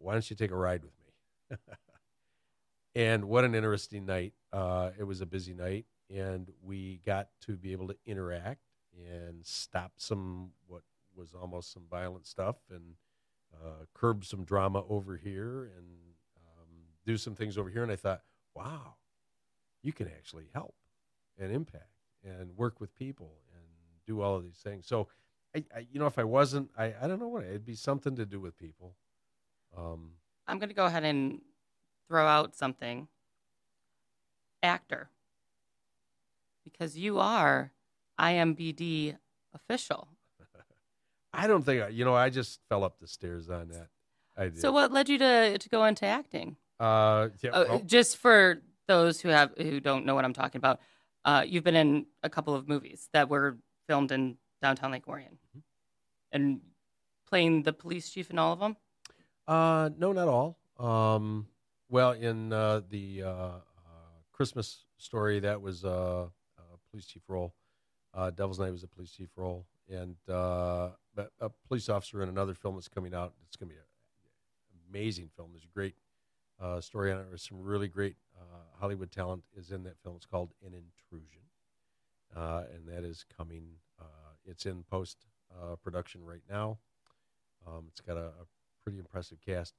why 0.00 0.12
don't 0.12 0.28
you 0.28 0.36
take 0.36 0.50
a 0.50 0.56
ride 0.56 0.82
with 0.82 0.92
me?" 0.98 1.56
and 2.94 3.24
what 3.26 3.44
an 3.44 3.54
interesting 3.54 4.06
night! 4.06 4.34
Uh, 4.52 4.90
it 4.98 5.04
was 5.04 5.20
a 5.20 5.26
busy 5.26 5.54
night, 5.54 5.86
and 6.08 6.50
we 6.62 7.00
got 7.04 7.28
to 7.42 7.56
be 7.56 7.72
able 7.72 7.88
to 7.88 7.96
interact 8.06 8.60
and 8.96 9.44
stop 9.44 9.92
some 9.96 10.50
what 10.66 10.82
was 11.14 11.34
almost 11.34 11.72
some 11.72 11.84
violent 11.90 12.26
stuff, 12.26 12.56
and 12.70 12.94
uh, 13.54 13.84
curb 13.94 14.24
some 14.24 14.44
drama 14.44 14.82
over 14.88 15.16
here, 15.16 15.70
and 15.76 15.86
um, 16.36 16.68
do 17.04 17.16
some 17.16 17.34
things 17.34 17.58
over 17.58 17.70
here. 17.70 17.82
And 17.82 17.92
I 17.92 17.96
thought, 17.96 18.22
wow, 18.54 18.94
you 19.82 19.92
can 19.92 20.08
actually 20.08 20.48
help 20.52 20.74
and 21.38 21.52
impact 21.52 21.84
and 22.24 22.56
work 22.56 22.80
with 22.80 22.94
people 22.94 23.38
and 23.54 23.64
do 24.06 24.20
all 24.20 24.36
of 24.36 24.44
these 24.44 24.58
things. 24.62 24.86
So 24.86 25.08
I, 25.54 25.64
I 25.74 25.86
you 25.90 25.98
know, 25.98 26.06
if 26.06 26.18
I 26.18 26.24
wasn't, 26.24 26.70
I, 26.76 26.94
I 27.00 27.06
don't 27.06 27.18
know 27.20 27.28
what 27.28 27.44
it'd 27.44 27.64
be 27.64 27.74
something 27.74 28.16
to 28.16 28.26
do 28.26 28.40
with 28.40 28.56
people. 28.56 28.96
Um, 29.76 30.12
I'm 30.46 30.58
going 30.58 30.68
to 30.68 30.74
go 30.74 30.86
ahead 30.86 31.04
and 31.04 31.40
throw 32.08 32.26
out 32.26 32.54
something. 32.56 33.08
Actor. 34.62 35.08
Because 36.64 36.98
you 36.98 37.18
are 37.18 37.72
IMBD 38.20 39.16
official. 39.54 40.08
I 41.32 41.46
don't 41.46 41.62
think 41.62 41.82
I, 41.82 41.88
you 41.88 42.04
know. 42.04 42.14
I 42.14 42.28
just 42.30 42.60
fell 42.68 42.84
up 42.84 42.98
the 43.00 43.06
stairs 43.06 43.48
on 43.48 43.68
that. 43.68 43.88
I 44.36 44.44
did. 44.44 44.60
So 44.60 44.72
what 44.72 44.92
led 44.92 45.08
you 45.08 45.18
to 45.18 45.58
to 45.58 45.68
go 45.68 45.84
into 45.84 46.04
acting? 46.04 46.56
Uh, 46.78 47.28
yeah, 47.42 47.50
well, 47.52 47.82
just 47.86 48.16
for 48.16 48.60
those 48.88 49.20
who 49.20 49.28
have 49.28 49.52
who 49.56 49.80
don't 49.80 50.04
know 50.04 50.14
what 50.14 50.24
I'm 50.24 50.32
talking 50.32 50.58
about, 50.58 50.80
uh, 51.24 51.44
you've 51.46 51.64
been 51.64 51.76
in 51.76 52.06
a 52.22 52.28
couple 52.30 52.54
of 52.54 52.68
movies 52.68 53.08
that 53.12 53.28
were 53.28 53.58
filmed 53.86 54.12
in 54.12 54.36
downtown 54.62 54.90
Lake 54.92 55.08
Orion, 55.08 55.38
Mhm. 55.56 55.62
and 56.32 56.60
playing 57.26 57.62
the 57.62 57.72
police 57.72 58.10
chief 58.10 58.30
in 58.30 58.38
all 58.38 58.52
of 58.52 58.58
them. 58.58 58.76
Uh, 59.46 59.90
no, 59.98 60.12
not 60.12 60.28
all. 60.28 60.58
Um, 60.78 61.46
well, 61.88 62.12
in 62.12 62.52
uh, 62.52 62.82
the 62.88 63.22
uh, 63.24 63.28
uh, 63.28 63.60
Christmas 64.32 64.84
story, 64.96 65.40
that 65.40 65.60
was 65.60 65.84
uh, 65.84 66.26
a 66.58 66.90
police 66.90 67.06
chief 67.06 67.22
role. 67.28 67.54
Uh, 68.14 68.30
Devil's 68.30 68.58
Night 68.58 68.72
was 68.72 68.82
a 68.82 68.88
police 68.88 69.10
chief 69.10 69.28
role, 69.36 69.66
and 69.88 70.16
uh, 70.28 70.90
a 71.40 71.50
police 71.68 71.88
officer 71.88 72.22
in 72.22 72.28
another 72.28 72.54
film 72.54 72.74
that's 72.76 72.88
coming 72.88 73.14
out. 73.14 73.34
It's 73.46 73.56
going 73.56 73.68
to 73.68 73.74
be 73.74 73.78
an 73.78 73.86
amazing 74.90 75.30
film. 75.36 75.50
There's 75.52 75.64
a 75.64 75.74
great 75.74 75.94
uh, 76.60 76.80
story 76.80 77.12
on 77.12 77.18
it. 77.18 77.26
There's 77.28 77.46
some 77.46 77.60
really 77.60 77.88
great 77.88 78.16
uh, 78.38 78.78
Hollywood 78.80 79.10
talent 79.10 79.44
is 79.56 79.70
in 79.70 79.82
that 79.84 79.98
film. 80.02 80.16
It's 80.16 80.26
called 80.26 80.50
An 80.64 80.72
Intrusion, 80.74 81.42
uh, 82.36 82.64
and 82.74 82.86
that 82.88 83.04
is 83.04 83.24
coming. 83.36 83.64
Uh, 84.00 84.04
it's 84.44 84.66
in 84.66 84.84
post 84.90 85.18
uh, 85.52 85.76
production 85.76 86.24
right 86.24 86.42
now. 86.48 86.78
Um, 87.66 87.84
it's 87.88 88.00
got 88.00 88.16
a, 88.16 88.26
a 88.26 88.46
pretty 88.90 88.98
impressive 88.98 89.38
cast. 89.40 89.74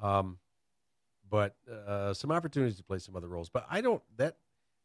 Um, 0.00 0.38
but 1.28 1.56
uh, 1.70 2.12
some 2.14 2.30
opportunities 2.30 2.76
to 2.76 2.84
play 2.84 2.98
some 2.98 3.16
other 3.16 3.28
roles. 3.28 3.48
But 3.48 3.66
I 3.70 3.80
don't 3.80 4.02
that 4.16 4.36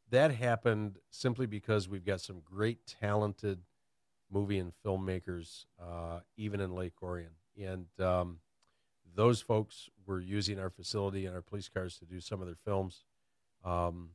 that 0.10 0.32
happened 0.32 0.98
simply 1.10 1.46
because 1.46 1.90
we've 1.90 2.06
got 2.06 2.22
some 2.22 2.42
great 2.44 2.80
talented 2.86 3.60
movie 4.32 4.60
and 4.60 4.72
filmmakers, 4.86 5.66
uh, 5.82 6.20
even 6.38 6.60
in 6.62 6.74
Lake 6.74 6.94
Orion, 7.02 7.32
and 7.62 7.88
um, 8.00 8.40
those 9.16 9.42
folks 9.42 9.90
were 10.06 10.22
using 10.22 10.60
our 10.60 10.70
facility 10.70 11.26
and 11.26 11.36
our 11.36 11.42
police 11.42 11.70
cars 11.70 11.98
to 12.00 12.06
do 12.06 12.20
some 12.20 12.40
of 12.42 12.48
their 12.48 12.58
films. 12.64 13.04
Um, 13.66 14.10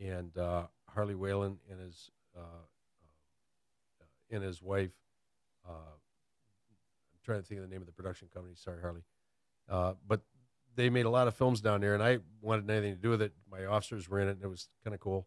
and 0.00 0.36
uh, 0.36 0.64
Harley 0.88 1.14
Wallen 1.14 1.58
and 1.70 1.80
his 1.80 2.10
uh, 2.36 2.40
uh, 4.00 4.04
and 4.30 4.44
his 4.44 4.62
wife. 4.62 4.92
Trying 7.28 7.42
to 7.42 7.46
think 7.46 7.60
of 7.60 7.68
the 7.68 7.70
name 7.70 7.82
of 7.82 7.86
the 7.86 7.92
production 7.92 8.26
company. 8.32 8.54
Sorry, 8.56 8.80
Harley. 8.80 9.02
Uh, 9.68 9.92
but 10.06 10.22
they 10.76 10.88
made 10.88 11.04
a 11.04 11.10
lot 11.10 11.28
of 11.28 11.34
films 11.34 11.60
down 11.60 11.82
there, 11.82 11.92
and 11.92 12.02
I 12.02 12.20
wanted 12.40 12.70
anything 12.70 12.94
to 12.94 13.02
do 13.02 13.10
with 13.10 13.20
it. 13.20 13.34
My 13.52 13.66
officers 13.66 14.08
were 14.08 14.18
in 14.18 14.28
it, 14.28 14.36
and 14.36 14.44
it 14.44 14.48
was 14.48 14.70
kind 14.82 14.94
of 14.94 15.00
cool. 15.00 15.26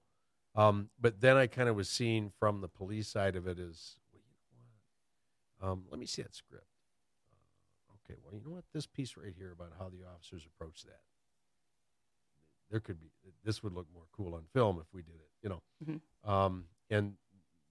Um, 0.55 0.89
but 0.99 1.21
then 1.21 1.37
I 1.37 1.45
kind 1.45 1.69
of 1.69 1.75
was 1.75 1.89
seeing 1.89 2.31
from 2.39 2.61
the 2.61 2.67
police 2.67 3.07
side 3.07 3.35
of 3.35 3.45
it 3.45 3.59
is, 3.59 3.97
well, 4.11 4.23
you 4.23 4.57
know 4.57 5.67
what? 5.67 5.73
Um, 5.73 5.83
let 5.91 5.99
me 5.99 6.07
see 6.07 6.23
that 6.23 6.33
script. 6.33 6.65
Uh, 7.87 7.93
okay, 8.03 8.19
well, 8.23 8.33
you 8.33 8.41
know 8.43 8.55
what? 8.55 8.63
This 8.73 8.87
piece 8.87 9.15
right 9.15 9.33
here 9.37 9.51
about 9.51 9.73
how 9.77 9.89
the 9.89 10.03
officers 10.11 10.47
approach 10.47 10.81
that. 10.85 11.01
There 12.71 12.79
could 12.79 12.99
be 12.99 13.11
this 13.43 13.61
would 13.61 13.73
look 13.73 13.85
more 13.93 14.05
cool 14.11 14.33
on 14.33 14.45
film 14.53 14.79
if 14.79 14.91
we 14.91 15.03
did 15.03 15.17
it, 15.19 15.29
you 15.43 15.49
know. 15.49 15.61
Mhm. 15.85 16.01
Um, 16.27 16.65
and 16.89 17.15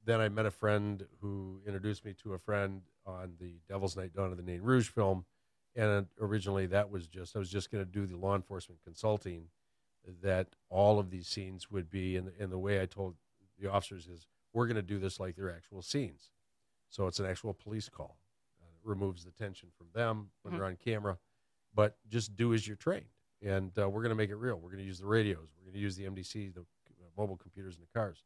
then 0.05 0.21
I 0.21 0.29
met 0.29 0.47
a 0.47 0.53
friend 0.53 1.05
who 1.21 1.63
introduced 1.67 2.05
me 2.05 2.15
to 2.23 2.35
a 2.35 2.39
friend 2.39 2.83
on 3.07 3.35
the 3.41 3.55
Devil's 3.69 3.97
Night 3.97 4.13
Dawn 4.15 4.31
of 4.31 4.37
the 4.37 4.43
Nain 4.43 4.63
Rouge 4.63 4.89
film, 4.89 5.25
and 5.75 6.07
originally 6.21 6.67
that 6.67 6.91
was 6.91 7.07
just 7.07 7.35
I 7.37 7.39
was 7.39 7.51
just 7.51 7.71
going 7.71 7.85
to 7.85 7.91
do 7.91 8.07
the 8.07 8.17
law 8.17 8.35
enforcement 8.37 8.81
consulting. 8.85 9.49
That 10.23 10.49
all 10.71 10.99
of 10.99 11.11
these 11.11 11.29
scenes 11.29 11.71
would 11.71 11.91
be, 11.91 12.17
and 12.17 12.31
and 12.39 12.51
the 12.51 12.59
way 12.59 12.81
I 12.81 12.87
told 12.87 13.17
the 13.59 13.71
officers 13.71 14.07
is, 14.09 14.27
we're 14.55 14.67
going 14.67 14.77
to 14.77 14.83
do 14.83 14.99
this 14.99 15.21
like 15.21 15.37
they're 15.37 15.55
actual 15.55 15.83
scenes, 15.83 16.31
so 16.89 17.07
it's 17.07 17.21
an 17.21 17.27
actual 17.27 17.53
police 17.53 17.89
call. 17.91 18.17
Uh, 18.63 18.67
it 18.73 18.89
removes 18.89 19.25
the 19.25 19.31
tension 19.31 19.69
from 19.77 19.89
them 19.93 20.31
when 20.43 20.53
Mhm. 20.55 20.57
they're 20.57 20.67
on 20.67 20.77
camera, 20.77 21.19
but 21.75 21.99
just 22.09 22.35
do 22.35 22.55
as 22.55 22.67
you're 22.67 22.77
trained, 22.79 23.11
and 23.43 23.79
uh, 23.79 23.91
we're 23.91 24.01
going 24.01 24.09
to 24.09 24.15
make 24.17 24.31
it 24.31 24.37
real. 24.37 24.57
We're 24.57 24.71
going 24.71 24.79
to 24.83 24.87
use 24.87 24.99
the 25.01 25.07
radios, 25.07 25.49
we're 25.59 25.65
going 25.65 25.75
to 25.75 25.81
use 25.81 25.97
the 25.97 26.05
MDC, 26.07 26.55
the 26.55 26.61
uh, 26.63 26.65
mobile 27.17 27.37
computers 27.37 27.77
in 27.77 27.83
the 27.83 27.89
cars, 27.99 28.25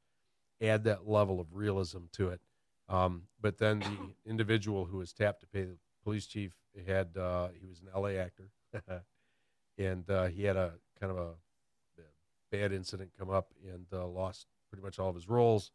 add 0.63 0.85
that 0.85 1.09
level 1.09 1.41
of 1.41 1.53
realism 1.53 2.05
to 2.13 2.29
it. 2.31 2.41
Um, 2.89 3.23
but 3.41 3.59
then 3.59 3.81
the 3.81 4.15
individual 4.31 4.85
who 4.85 4.99
was 4.99 5.13
tapped 5.13 5.41
to 5.41 5.47
pay 5.47 5.65
the 5.65 5.77
police 6.03 6.27
chief 6.27 6.53
had 6.87 7.17
uh, 7.17 7.49
he 7.59 7.67
was 7.67 7.81
an 7.81 7.89
LA 7.95 8.21
actor, 8.21 8.51
and 9.79 10.09
uh, 10.11 10.27
he 10.27 10.45
had 10.45 10.57
a 10.57 10.73
kind 11.01 11.11
of 11.11 11.19
a 11.19 11.31
bad 12.51 12.73
incident 12.73 13.11
come 13.19 13.31
up 13.31 13.53
and 13.65 13.87
uh, 13.93 14.07
lost 14.07 14.47
pretty 14.71 14.83
much 14.83 14.99
all 14.99 15.09
of 15.09 15.15
his 15.15 15.29
roles. 15.29 15.71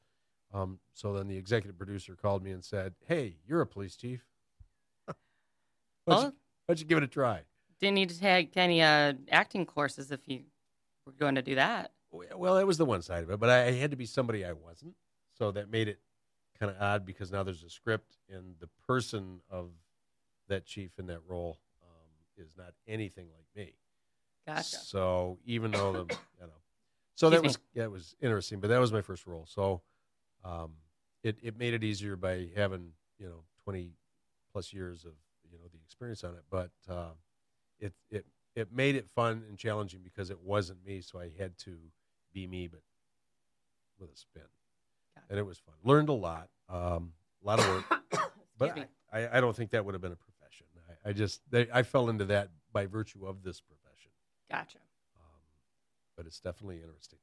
Um, 0.54 0.80
so 0.94 1.14
then 1.14 1.28
the 1.28 1.38
executive 1.38 1.78
producer 1.78 2.16
called 2.16 2.44
me 2.44 2.52
and 2.52 2.64
said, 2.64 2.94
"Hey, 3.08 3.38
you're 3.48 3.62
a 3.62 3.68
police 3.68 3.96
chief. 3.96 4.26
why, 5.06 5.14
don't 6.08 6.22
you, 6.22 6.26
why 6.26 6.34
don't 6.68 6.80
you 6.80 6.86
give 6.86 6.98
it 6.98 7.04
a 7.04 7.08
try?" 7.08 7.42
didn't 7.80 7.96
need 7.96 8.10
to 8.10 8.20
take 8.20 8.56
any 8.58 8.82
uh, 8.82 9.14
acting 9.32 9.66
courses 9.66 10.12
if 10.12 10.20
you 10.26 10.42
were 11.06 11.14
going 11.14 11.36
to 11.36 11.42
do 11.42 11.56
that. 11.56 11.92
Well, 12.12 12.56
that 12.56 12.68
was 12.68 12.78
the 12.78 12.86
one 12.86 13.02
side 13.02 13.24
of 13.24 13.30
it, 13.30 13.40
but 13.40 13.50
I, 13.50 13.68
I 13.68 13.72
had 13.74 13.92
to 13.92 13.98
be 13.98 14.06
somebody 14.06 14.44
I 14.44 14.54
wasn't, 14.54 14.96
so 15.38 15.52
that 15.52 15.70
made 15.70 15.88
it 15.88 16.00
kind 16.60 16.72
of 16.72 16.82
odd 16.82 17.06
because 17.06 17.32
now 17.32 17.44
there's 17.44 17.64
a 17.64 17.70
script 17.70 18.18
and 18.30 18.56
the 18.60 18.70
person 18.86 19.40
of 19.50 19.70
that 20.50 20.66
chief 20.66 20.92
in 21.00 21.08
that 21.08 21.22
role 21.28 21.58
um, 21.84 22.44
is 22.44 22.56
not 22.58 22.74
anything 22.88 23.28
like 23.36 23.46
me. 23.56 23.74
Gotcha. 24.46 24.78
So 24.78 25.38
even 25.46 25.72
though 25.72 25.94
the 25.94 26.00
you 26.40 26.48
know, 26.48 26.54
so 27.16 27.30
that 27.30 27.44
was 27.44 27.58
yeah, 27.74 27.84
it 27.84 27.92
was 27.92 28.16
interesting, 28.22 28.60
but 28.60 28.70
that 28.70 28.80
was 28.80 28.92
my 28.92 29.02
first 29.02 29.28
role. 29.28 29.46
So 29.48 29.82
um, 30.44 30.74
it 31.24 31.38
it 31.42 31.58
made 31.58 31.74
it 31.74 31.84
easier 31.84 32.16
by 32.16 32.50
having 32.56 32.92
you 33.18 33.28
know 33.28 33.44
twenty 33.64 33.92
plus 34.52 34.74
years 34.74 35.06
of 35.06 35.14
you 35.52 35.58
know 35.58 35.66
the 35.72 35.80
experience 35.86 36.24
on 36.24 36.34
it, 36.36 36.44
but 36.50 36.72
uh, 36.90 37.12
it 37.80 37.94
it 38.10 38.26
it 38.56 38.74
made 38.74 38.96
it 38.96 39.08
fun 39.10 39.44
and 39.48 39.58
challenging 39.58 40.02
because 40.04 40.30
it 40.30 40.40
wasn't 40.42 40.84
me, 40.86 41.02
so 41.02 41.20
I 41.20 41.30
had 41.38 41.58
to 41.60 41.78
be 42.34 42.48
me, 42.48 42.68
but 42.68 42.82
with 44.00 44.12
a 44.12 44.18
spin, 44.18 44.44
And 45.30 45.40
it 45.40 45.44
was 45.46 45.58
fun. 45.60 45.76
Learned 45.84 46.10
a 46.10 46.14
lot, 46.14 46.50
um, 46.70 47.14
a 47.44 47.48
lot 47.48 47.60
of 47.60 47.68
work, 47.68 48.32
but 48.58 48.78
I, 49.12 49.22
I, 49.24 49.38
I 49.38 49.42
don't 49.42 49.56
think 49.56 49.72
that 49.72 49.84
would 49.86 49.94
have 49.94 50.02
been 50.02 50.12
a 50.12 50.16
profession. 50.16 50.66
I, 51.06 51.10
I 51.10 51.14
just 51.14 51.42
they, 51.50 51.68
I 51.74 51.84
fell 51.84 52.10
into 52.10 52.26
that 52.26 52.50
by 52.72 52.86
virtue 52.86 53.26
of 53.26 53.44
this 53.44 53.62
profession. 53.62 54.12
Gotcha. 54.52 54.78
Um, 55.18 55.40
but 56.16 56.26
it's 56.26 56.40
definitely 56.40 56.78
interesting. 56.82 57.20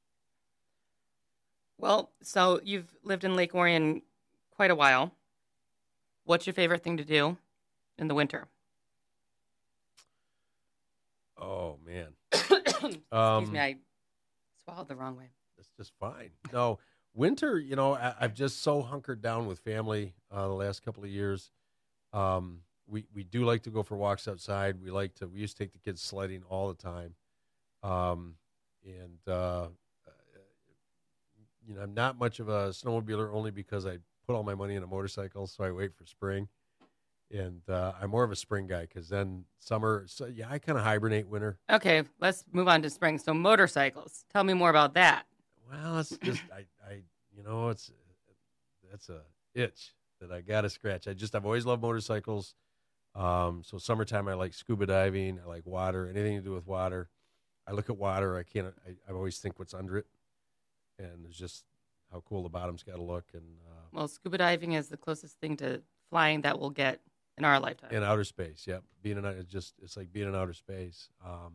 Well, 1.79 2.11
so 2.23 2.61
you've 2.65 2.95
lived 3.03 3.25
in 3.25 3.37
Lake 3.37 3.55
Orion 3.55 4.03
quite 4.51 4.71
a 4.71 4.75
while. 4.75 5.13
What's 6.25 6.47
your 6.47 6.55
favorite 6.55 6.83
thing 6.83 6.97
to 6.97 7.05
do 7.05 7.37
in 7.99 8.09
the 8.09 8.15
winter? 8.15 8.49
Oh 11.39 11.79
man, 11.85 12.09
Excuse 12.33 12.97
Um, 13.13 13.53
me, 13.53 13.59
I 13.61 13.77
swallowed 14.65 14.89
the 14.89 14.97
wrong 14.97 15.17
way. 15.17 15.29
that's 15.57 15.69
just 15.77 15.93
fine. 16.01 16.31
No, 16.53 16.79
winter. 17.17 17.59
You 17.59 17.75
know, 17.77 17.95
I, 17.95 18.15
I've 18.21 18.35
just 18.35 18.63
so 18.63 18.83
hunkered 18.83 19.23
down 19.23 19.47
with 19.47 19.59
family 19.59 20.15
uh, 20.31 20.47
the 20.47 20.55
last 20.55 20.85
couple 20.85 21.03
of 21.03 21.11
years. 21.11 21.51
Um, 22.13 22.61
we 22.87 23.05
we 23.13 23.25
do 23.25 23.45
like 23.45 23.63
to 23.63 23.71
go 23.71 23.83
for 23.83 23.97
walks 23.97 24.29
outside. 24.29 24.81
We 24.81 24.91
like 24.91 25.15
to. 25.17 25.27
We 25.27 25.41
used 25.41 25.57
to 25.57 25.65
take 25.65 25.73
the 25.73 25.79
kids 25.79 26.01
sledding 26.03 26.43
all 26.49 26.69
the 26.69 26.75
time. 26.75 27.15
Um, 27.83 28.35
and 28.85 29.35
uh, 29.35 29.69
you 31.67 31.75
know, 31.75 31.83
I'm 31.83 31.95
not 31.95 32.19
much 32.19 32.39
of 32.39 32.49
a 32.49 32.69
snowmobiler 32.69 33.33
only 33.33 33.51
because 33.51 33.87
I 33.87 33.99
put 34.27 34.37
all 34.37 34.43
my 34.43 34.55
money 34.55 34.75
in 34.75 34.83
a 34.83 34.87
motorcycle, 34.87 35.47
so 35.47 35.65
I 35.65 35.71
wait 35.71 35.95
for 35.95 36.07
spring. 36.07 36.49
And 37.33 37.63
uh, 37.69 37.93
I'm 38.01 38.11
more 38.11 38.23
of 38.23 38.31
a 38.31 38.37
spring 38.37 38.69
guy 38.69 38.83
because 38.83 39.09
then 39.09 39.47
summer. 39.59 40.05
So 40.07 40.27
yeah, 40.27 40.47
I 40.49 40.61
kind 40.61 40.79
of 40.79 40.85
hibernate 40.85 41.27
winter. 41.27 41.59
Okay, 41.71 42.05
let's 42.21 42.45
move 42.53 42.69
on 42.69 42.83
to 42.83 42.91
spring. 42.91 43.19
So 43.19 43.35
motorcycles. 43.35 44.25
Tell 44.33 44.45
me 44.45 44.55
more 44.55 44.71
about 44.71 44.95
that. 44.95 45.25
Well, 45.69 45.99
it's 45.99 46.17
just 46.19 46.43
I, 46.55 46.67
you 47.37 47.43
know, 47.43 47.69
it's 47.69 47.91
that's 48.91 49.09
a 49.09 49.23
itch 49.55 49.95
that 50.21 50.33
I 50.33 50.41
got 50.41 50.63
to 50.63 50.71
scratch. 50.71 51.07
I 51.07 51.13
just 51.13 51.35
I've 51.35 51.45
always 51.45 51.67
loved 51.67 51.83
motorcycles. 51.83 52.55
Um, 53.15 53.63
so 53.65 53.79
summertime 53.79 54.29
I 54.29 54.35
like 54.35 54.55
scuba 54.55 54.87
diving. 54.87 55.41
I 55.45 55.49
like 55.49 55.67
water. 55.67 56.09
Anything 56.09 56.37
to 56.37 56.43
do 56.43 56.53
with 56.53 56.67
water. 56.67 57.09
I 57.67 57.73
look 57.73 57.91
at 57.91 57.97
water. 57.97 58.37
I 58.37 58.43
can't. 58.43 58.73
I, 58.87 58.93
I 59.09 59.15
always 59.15 59.39
think 59.39 59.59
what's 59.59 59.75
under 59.75 59.99
it, 59.99 60.07
and 60.99 61.25
it's 61.27 61.37
just 61.37 61.65
how 62.13 62.23
cool 62.29 62.43
the 62.43 62.49
bottom's 62.49 62.83
got 62.83 62.97
to 62.97 63.03
look. 63.03 63.25
And 63.33 63.43
uh, 63.69 63.81
Well, 63.93 64.09
scuba 64.09 64.39
diving 64.39 64.73
is 64.73 64.89
the 64.89 64.97
closest 64.97 65.41
thing 65.41 65.57
to 65.59 65.83
flying 66.11 66.43
that 66.43 66.59
we'll 66.61 66.71
get 66.71 67.01
in 67.39 67.45
our 67.45 67.59
lifetime. 67.59 67.91
in 67.91 68.03
outer 68.03 68.25
space, 68.25 68.65
yep. 68.67 68.83
Being 69.03 69.19
in 69.19 69.25
it's 69.25 69.51
just 69.51 69.75
it's 69.83 69.97
like 69.97 70.13
being 70.13 70.29
in 70.29 70.35
outer 70.35 70.53
space. 70.55 71.09
Um, 71.25 71.55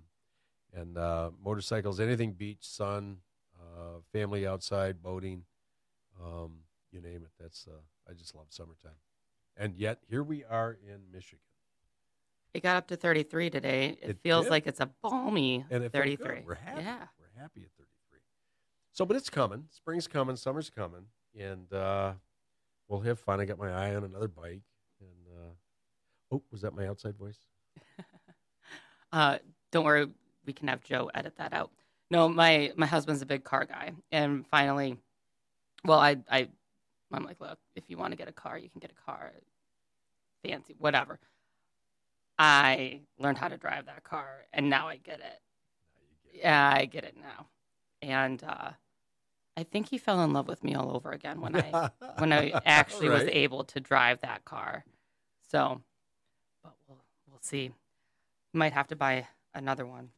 and 0.74 0.98
uh, 0.98 1.32
motorcycles, 1.44 2.00
anything 2.00 2.34
beach, 2.34 2.60
sun, 2.62 3.18
uh, 3.60 4.00
family 4.14 4.48
outside, 4.48 5.02
boating, 5.02 5.44
um, 6.24 6.52
you 6.92 7.02
name 7.02 7.24
it. 7.24 7.32
That's 7.40 7.68
uh, 7.68 7.78
I 8.10 8.14
just 8.14 8.36
love 8.36 8.46
summertime. 8.50 8.92
And 9.58 9.76
yet 9.76 10.00
here 10.10 10.24
we 10.24 10.44
are 10.44 10.78
in 10.88 11.00
Michigan. 11.12 11.40
It 12.54 12.64
got 12.64 12.76
up 12.76 12.88
to 12.88 12.96
33 12.98 13.50
today. 13.50 13.98
It, 14.02 14.10
It 14.12 14.18
feels 14.24 14.46
did. 14.46 14.52
like 14.52 14.68
it's 14.68 14.80
a 14.82 14.90
balmy 15.02 15.66
And 15.70 15.84
it 15.84 15.92
felt 15.92 16.06
good. 16.06 16.20
33. 16.20 16.42
We're 16.46 16.56
happy. 16.56 16.82
Yeah. 16.82 16.98
We're 17.20 17.42
happy 17.42 17.62
at 17.62 17.72
33. 17.78 18.20
So, 18.94 19.06
but 19.06 19.16
it's 19.16 19.30
coming. 19.30 19.66
Spring's 19.72 20.08
coming. 20.08 20.36
Summer's 20.36 20.70
coming. 20.70 21.06
And 21.40 21.72
uh, 21.72 22.14
we'll 22.90 23.00
have 23.02 23.20
fun. 23.20 23.40
I 23.40 23.46
got 23.46 23.58
my 23.58 23.72
eye 23.72 23.96
on 23.96 24.04
another 24.04 24.28
bike. 24.28 24.64
And 25.00 25.28
uh, 25.38 26.36
oh, 26.36 26.44
was 26.52 26.62
that 26.62 26.76
my 26.76 26.88
outside 26.88 27.16
voice? 27.18 27.40
Uh, 29.14 29.38
don't 29.74 29.84
worry, 29.84 30.08
we 30.46 30.54
can 30.54 30.70
have 30.70 30.82
Joe 30.86 31.12
edit 31.14 31.36
that 31.36 31.52
out. 31.52 31.70
No, 32.10 32.30
my 32.30 32.72
my 32.78 32.86
husband's 32.86 33.22
a 33.22 33.26
big 33.26 33.44
car 33.44 33.66
guy, 33.66 33.92
and 34.10 34.48
finally, 34.48 34.98
well, 35.86 36.00
I 36.00 36.18
I 36.30 36.48
I'm 37.12 37.24
like, 37.24 37.40
look, 37.40 37.60
if 37.76 37.84
you 37.88 37.98
want 37.98 38.12
to 38.12 38.18
get 38.18 38.28
a 38.28 38.34
car, 38.34 38.58
you 38.58 38.70
can 38.70 38.80
get 38.80 38.92
a 38.92 39.06
car, 39.06 39.32
fancy, 40.44 40.76
whatever. 40.78 41.20
I 42.40 43.02
learned 43.20 43.38
how 43.38 43.50
to 43.50 43.58
drive 43.58 43.86
that 43.86 44.04
car, 44.04 44.46
and 44.54 44.70
now 44.70 44.88
I 44.88 44.98
get 44.98 45.20
it. 45.20 45.42
Get 46.26 46.36
it. 46.36 46.40
Yeah, 46.44 46.74
I 46.74 46.86
get 46.86 47.04
it 47.04 47.16
now, 47.18 47.48
and 48.02 48.44
uh, 48.44 48.72
I 49.58 49.64
think 49.64 49.90
he 49.90 49.98
fell 49.98 50.24
in 50.24 50.34
love 50.34 50.48
with 50.48 50.64
me 50.64 50.74
all 50.74 50.96
over 50.96 51.12
again 51.12 51.42
when 51.42 51.56
I 51.56 51.92
when 52.18 52.34
I 52.34 52.54
actually 52.66 53.10
was 53.10 53.24
able 53.24 53.64
to 53.66 53.80
drive 53.80 54.22
that 54.22 54.46
car. 54.46 54.86
So, 55.50 55.82
but 56.64 56.74
we'll 56.88 57.04
we'll 57.30 57.42
see. 57.42 57.72
Might 58.54 58.74
have 58.74 58.88
to 58.88 58.96
buy 58.96 59.28
another 59.54 59.86
one 59.86 60.10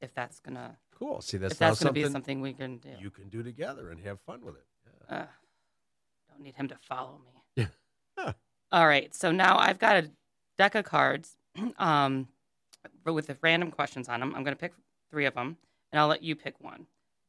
if 0.00 0.14
that's 0.14 0.40
gonna 0.40 0.76
Cool. 1.00 1.22
See, 1.22 1.38
that's 1.38 1.52
if 1.54 1.58
that's 1.58 1.82
gonna 1.82 1.92
be 1.92 2.08
something 2.08 2.42
we 2.42 2.52
can 2.52 2.76
do. 2.76 2.90
you 3.00 3.10
can 3.10 3.30
do 3.30 3.42
together 3.42 3.90
and 3.90 4.00
have 4.00 4.20
fun 4.20 4.44
with 4.44 4.56
it. 4.56 4.66
Yeah. 5.10 5.16
Uh, 5.16 5.26
don't 6.30 6.42
need 6.42 6.54
him 6.54 6.68
to 6.68 6.76
follow 6.80 7.20
me. 7.24 7.66
Yeah. 8.16 8.32
All 8.72 8.86
right, 8.86 9.12
so 9.14 9.32
now 9.32 9.58
I've 9.58 9.78
got 9.78 9.96
a 9.96 10.10
deck 10.56 10.74
of 10.74 10.84
cards, 10.84 11.36
um, 11.78 12.28
with 13.04 13.26
the 13.26 13.36
random 13.40 13.70
questions 13.70 14.08
on 14.08 14.20
them. 14.20 14.34
I'm 14.34 14.44
gonna 14.44 14.56
pick 14.56 14.72
three 15.10 15.26
of 15.26 15.34
them, 15.34 15.56
and 15.90 16.00
I'll 16.00 16.06
let 16.08 16.22
you 16.22 16.36
pick 16.36 16.60
one 16.60 16.86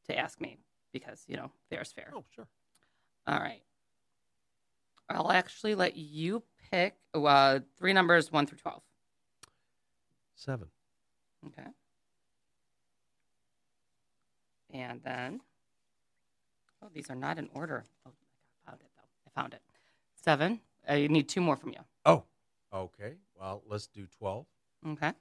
to 0.08 0.18
ask 0.18 0.40
me 0.40 0.60
because 0.94 1.24
you 1.28 1.38
know 1.38 1.52
fair 1.70 1.82
is 1.82 1.92
fair. 1.92 2.12
Oh, 2.16 2.24
sure. 2.36 2.48
All 3.28 3.40
right. 3.40 3.64
I'll 5.10 5.32
actually 5.32 5.76
let 5.76 5.96
you 5.98 6.44
pick 6.72 6.96
uh, 7.14 7.60
three 7.78 7.94
numbers, 7.94 8.32
one 8.32 8.46
through 8.46 8.60
12. 8.60 8.82
Seven. 10.36 10.68
Okay. 11.48 11.68
And 14.74 15.02
then, 15.04 15.42
oh, 16.82 16.88
these 16.94 17.10
are 17.10 17.16
not 17.16 17.38
in 17.38 17.50
order. 17.54 17.84
Oh, 18.06 18.12
I 18.66 18.70
found 18.72 18.82
it, 18.82 18.88
though. 18.96 19.08
I 19.28 19.42
found 19.42 19.54
it. 19.54 19.62
Seven. 20.16 20.60
You 20.90 21.10
need 21.10 21.30
two 21.30 21.42
more 21.42 21.56
from 21.56 21.70
you. 21.72 21.80
Oh, 22.06 22.24
okay. 22.74 23.14
Well, 23.40 23.64
let's 23.68 23.88
do 23.88 24.08
12 24.18 24.46
Okay. 24.90 25.14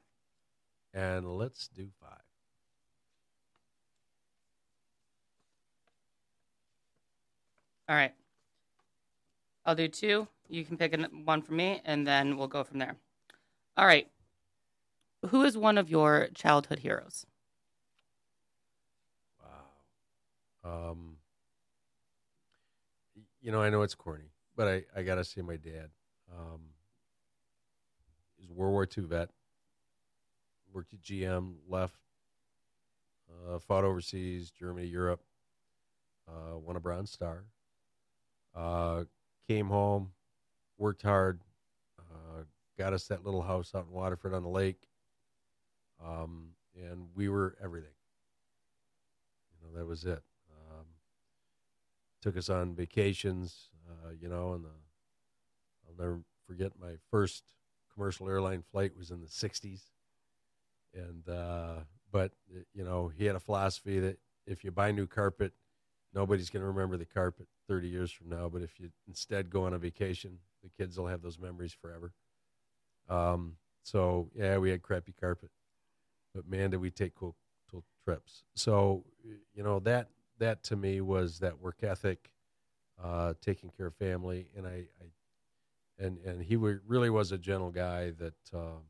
and 0.95 1.37
let's 1.37 1.69
do 1.69 1.89
five. 2.01 2.21
All 7.89 7.97
right. 7.97 8.15
I'll 9.67 9.75
do 9.75 9.89
two. 9.89 10.29
You 10.49 10.65
can 10.65 10.77
pick 10.77 10.95
one 11.25 11.43
for 11.43 11.53
me, 11.53 11.81
and 11.85 12.07
then 12.07 12.37
we'll 12.37 12.49
go 12.49 12.65
from 12.65 12.79
there. 12.79 12.97
All 13.77 13.87
right. 13.87 14.09
Who 15.29 15.43
is 15.43 15.57
one 15.57 15.77
of 15.77 15.91
your 15.91 16.29
childhood 16.35 16.79
heroes? 16.81 17.27
Wow. 20.65 20.91
Um, 20.91 21.17
you 23.41 23.53
know, 23.53 23.63
I 23.63 23.71
know 23.71 23.83
it's 23.83 23.95
corny, 23.95 24.31
but 24.57 24.69
I, 24.69 24.85
I 24.97 25.03
got 25.03 25.17
to 25.17 25.25
say 25.25 25.41
my 25.43 25.57
dad. 25.57 25.91
Um, 26.33 26.61
a 28.49 28.53
World 28.53 28.73
War 28.73 28.87
II 28.97 29.05
vet, 29.05 29.31
worked 30.73 30.93
at 30.93 31.01
GM, 31.01 31.55
left, 31.69 32.01
uh, 33.31 33.59
fought 33.59 33.85
overseas, 33.85 34.51
Germany, 34.51 34.87
Europe, 34.87 35.23
uh, 36.29 36.59
won 36.59 36.77
a 36.77 36.81
Bronze 36.81 37.11
Star, 37.11 37.45
uh, 38.55 39.05
came 39.47 39.69
home, 39.69 40.13
worked 40.79 41.03
hard, 41.03 41.41
uh, 41.99 42.43
got 42.79 42.93
us 42.93 43.07
that 43.09 43.25
little 43.25 43.43
house 43.43 43.75
out 43.75 43.87
in 43.89 43.93
Waterford 43.93 44.35
on 44.35 44.43
the 44.43 44.49
lake, 44.49 44.89
um, 46.05 46.51
and 46.75 47.09
we 47.15 47.29
were 47.29 47.57
everything. 47.63 47.91
You 49.53 49.69
know, 49.69 49.79
that 49.79 49.87
was 49.87 50.05
it. 50.05 50.23
Took 52.23 52.37
us 52.37 52.49
on 52.49 52.75
vacations, 52.75 53.71
uh, 53.89 54.11
you 54.21 54.29
know, 54.29 54.53
and 54.53 54.65
the, 54.65 54.71
I'll 55.89 55.97
never 55.99 56.21
forget 56.47 56.73
my 56.81 56.93
first 57.11 57.45
commercial 57.95 58.29
airline 58.29 58.63
flight 58.71 58.97
was 58.97 59.11
in 59.11 59.21
the 59.21 59.27
60s. 59.27 59.83
And, 60.95 61.29
uh, 61.29 61.81
but, 62.13 62.33
uh, 62.55 62.61
you 62.75 62.85
know, 62.85 63.09
he 63.09 63.25
had 63.25 63.37
a 63.37 63.41
philosophy 63.41 64.01
that 64.01 64.19
if 64.47 64.65
you 64.65 64.71
buy 64.71 64.93
new 64.93 65.07
carpet, 65.07 65.53
nobody's 66.13 66.51
going 66.51 66.63
to 66.63 66.67
remember 66.67 66.97
the 66.97 67.07
carpet 67.07 67.47
30 67.69 67.89
years 67.89 68.11
from 68.11 68.29
now. 68.29 68.49
But 68.49 68.63
if 68.63 68.79
you 68.79 68.91
instead 69.09 69.49
go 69.49 69.65
on 69.65 69.73
a 69.73 69.79
vacation, 69.79 70.39
the 70.63 70.69
kids 70.69 70.99
will 70.99 71.07
have 71.07 71.23
those 71.23 71.39
memories 71.39 71.73
forever. 71.73 72.13
Um, 73.09 73.57
so, 73.83 74.29
yeah, 74.35 74.59
we 74.59 74.71
had 74.71 74.83
crappy 74.83 75.15
carpet 75.19 75.51
but 76.35 76.49
man, 76.49 76.71
did 76.71 76.81
we 76.81 76.91
take 76.91 77.15
cool, 77.15 77.37
cool 77.71 77.85
trips. 78.05 78.45
So, 78.55 79.05
you 79.55 79.63
know 79.63 79.81
that 79.81 80.09
that 80.41 80.63
to 80.65 80.77
me 80.77 81.01
was 81.01 81.39
that 81.39 81.61
work 81.61 81.83
ethic, 81.83 82.31
uh, 83.03 83.35
taking 83.41 83.71
care 83.71 83.87
of 83.87 83.95
family, 83.95 84.49
and 84.57 84.67
I, 84.67 84.85
I 85.01 85.07
and 86.05 86.19
and 86.19 86.43
he 86.43 86.57
really 86.57 87.11
was 87.11 87.33
a 87.33 87.39
gentle 87.39 87.71
guy 87.71 88.11
that 88.19 88.35
um, 88.53 88.83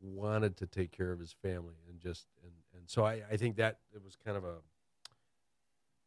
wanted 0.00 0.56
to 0.56 0.66
take 0.66 0.90
care 0.90 1.12
of 1.12 1.20
his 1.20 1.32
family 1.42 1.76
and 1.88 2.00
just 2.00 2.26
and 2.42 2.52
and 2.76 2.88
so 2.88 3.04
I, 3.04 3.22
I 3.30 3.36
think 3.36 3.56
that 3.56 3.78
it 3.94 4.02
was 4.02 4.16
kind 4.16 4.36
of 4.36 4.44
a 4.44 4.56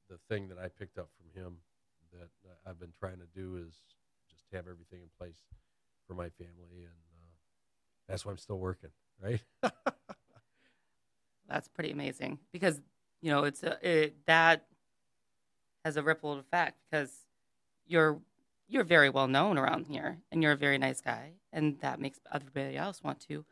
the 0.10 0.18
thing 0.30 0.48
that 0.50 0.58
I 0.58 0.68
picked 0.68 0.98
up 0.98 1.10
from 1.18 1.42
him 1.42 1.58
that 2.14 2.30
I've 2.66 2.80
been 2.80 2.94
trying 3.00 3.18
to 3.18 3.28
do 3.34 3.58
is 3.58 3.74
just 4.30 4.44
have 4.54 4.68
everything 4.68 5.02
in 5.02 5.10
place 5.18 5.38
for 6.08 6.14
my 6.14 6.30
family. 6.30 6.84
And 6.84 7.02
uh, 7.18 7.32
that's 8.08 8.26
why 8.26 8.32
I'm 8.32 8.38
still 8.38 8.60
working 8.60 8.92
right 9.22 9.42
That's 11.50 11.68
pretty 11.68 11.92
amazing 11.92 12.40
because 12.52 12.82
you 13.22 13.32
know 13.32 13.44
it's 13.44 13.64
a 13.64 13.78
it, 13.82 14.16
that 14.26 14.66
has 15.84 15.98
a 15.98 16.04
ripple 16.04 16.34
effect 16.34 16.78
because 16.90 17.12
you're 17.88 18.20
you're 18.68 18.84
very 18.84 19.10
well 19.10 19.28
known 19.28 19.58
around 19.58 19.88
here 19.88 20.18
and 20.32 20.42
you're 20.42 20.54
a 20.54 20.58
very 20.58 20.78
nice 20.78 21.02
guy 21.02 21.34
and 21.54 21.80
that 21.82 22.00
makes 22.00 22.20
everybody 22.34 22.76
else 22.76 23.04
want 23.04 23.20
to 23.22 23.46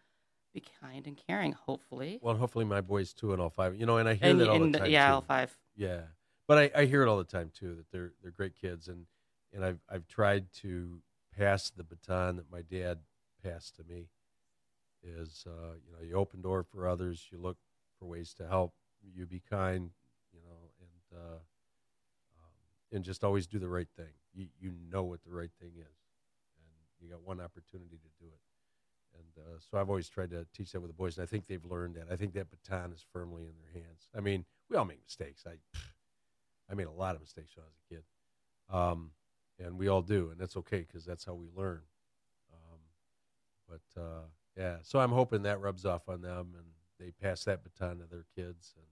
be 0.53 0.63
kind 0.81 1.07
and 1.07 1.19
caring. 1.27 1.53
Hopefully, 1.53 2.19
well 2.21 2.35
hopefully 2.35 2.65
my 2.65 2.81
boys 2.81 3.13
too 3.13 3.33
and 3.33 3.41
all 3.41 3.49
five 3.49 3.75
you 3.75 3.85
know 3.85 3.97
and 3.97 4.09
I 4.09 4.15
hear 4.15 4.29
and, 4.29 4.39
that 4.39 4.49
all 4.49 4.59
the 4.59 4.79
time 4.79 4.89
yeah, 4.89 5.07
too. 5.07 5.13
all 5.13 5.21
five. 5.21 5.55
Yeah, 5.75 6.01
but 6.47 6.57
I, 6.57 6.81
I 6.81 6.85
hear 6.85 7.03
it 7.03 7.07
all 7.07 7.17
the 7.17 7.23
time 7.23 7.51
too 7.53 7.75
that 7.75 7.91
they're 7.91 8.13
they're 8.21 8.31
great 8.31 8.55
kids 8.55 8.87
and 8.87 9.05
and 9.53 9.63
I've 9.63 9.79
I've 9.89 10.07
tried 10.07 10.51
to 10.61 11.01
pass 11.37 11.69
the 11.69 11.83
baton 11.83 12.37
that 12.37 12.51
my 12.51 12.61
dad 12.61 12.99
passed 13.43 13.75
to 13.77 13.83
me. 13.83 14.07
Is 15.03 15.45
uh, 15.47 15.73
you 15.85 15.91
know 15.91 16.01
you 16.01 16.15
open 16.15 16.41
door 16.41 16.63
for 16.63 16.87
others, 16.87 17.27
you 17.31 17.37
look 17.37 17.57
for 18.03 18.09
ways 18.09 18.33
to 18.33 18.47
help, 18.47 18.73
you 19.15 19.25
be 19.25 19.41
kind, 19.49 19.89
you 20.33 20.39
know, 20.41 20.71
and 20.81 21.19
uh, 21.19 21.35
um, 21.35 22.53
and 22.91 23.03
just 23.03 23.23
always 23.23 23.47
do 23.47 23.59
the 23.59 23.67
right 23.67 23.87
thing. 23.95 24.13
You 24.33 24.47
you 24.59 24.73
know 24.91 25.03
what 25.03 25.23
the 25.23 25.31
right 25.31 25.51
thing 25.61 25.71
is, 25.77 25.97
and 26.57 26.67
you 26.99 27.09
got 27.09 27.25
one 27.25 27.39
opportunity 27.39 27.97
to 27.97 28.23
do 28.23 28.27
it. 28.27 28.39
And 29.15 29.45
uh, 29.45 29.59
so 29.59 29.77
I've 29.77 29.89
always 29.89 30.09
tried 30.09 30.31
to 30.31 30.45
teach 30.53 30.71
that 30.71 30.81
with 30.81 30.89
the 30.89 30.95
boys, 30.95 31.17
and 31.17 31.23
I 31.23 31.27
think 31.27 31.47
they've 31.47 31.63
learned 31.63 31.95
that. 31.95 32.07
I 32.11 32.15
think 32.15 32.33
that 32.33 32.47
baton 32.49 32.91
is 32.91 33.05
firmly 33.13 33.43
in 33.43 33.53
their 33.61 33.83
hands. 33.83 34.09
I 34.15 34.21
mean, 34.21 34.43
we 34.69 34.75
all 34.75 34.85
make 34.85 35.03
mistakes. 35.03 35.45
I, 35.47 35.51
I 36.69 36.75
made 36.75 36.87
a 36.87 36.91
lot 36.91 37.15
of 37.15 37.21
mistakes 37.21 37.55
when 37.55 37.63
I 37.63 37.67
was 37.67 37.77
a 37.77 37.93
kid, 37.93 38.03
um, 38.75 39.11
and 39.59 39.77
we 39.77 39.87
all 39.87 40.01
do, 40.01 40.29
and 40.31 40.39
that's 40.39 40.57
okay 40.57 40.79
because 40.79 41.05
that's 41.05 41.25
how 41.25 41.35
we 41.35 41.47
learn. 41.55 41.81
Um, 42.53 42.79
but 43.69 44.01
uh, 44.01 44.23
yeah, 44.57 44.77
so 44.81 44.99
I'm 44.99 45.11
hoping 45.11 45.43
that 45.43 45.61
rubs 45.61 45.85
off 45.85 46.09
on 46.09 46.21
them, 46.21 46.55
and 46.57 46.65
they 47.03 47.11
pass 47.11 47.43
that 47.43 47.63
baton 47.63 47.99
to 47.99 48.05
their 48.09 48.25
kids, 48.35 48.73
and 48.77 48.85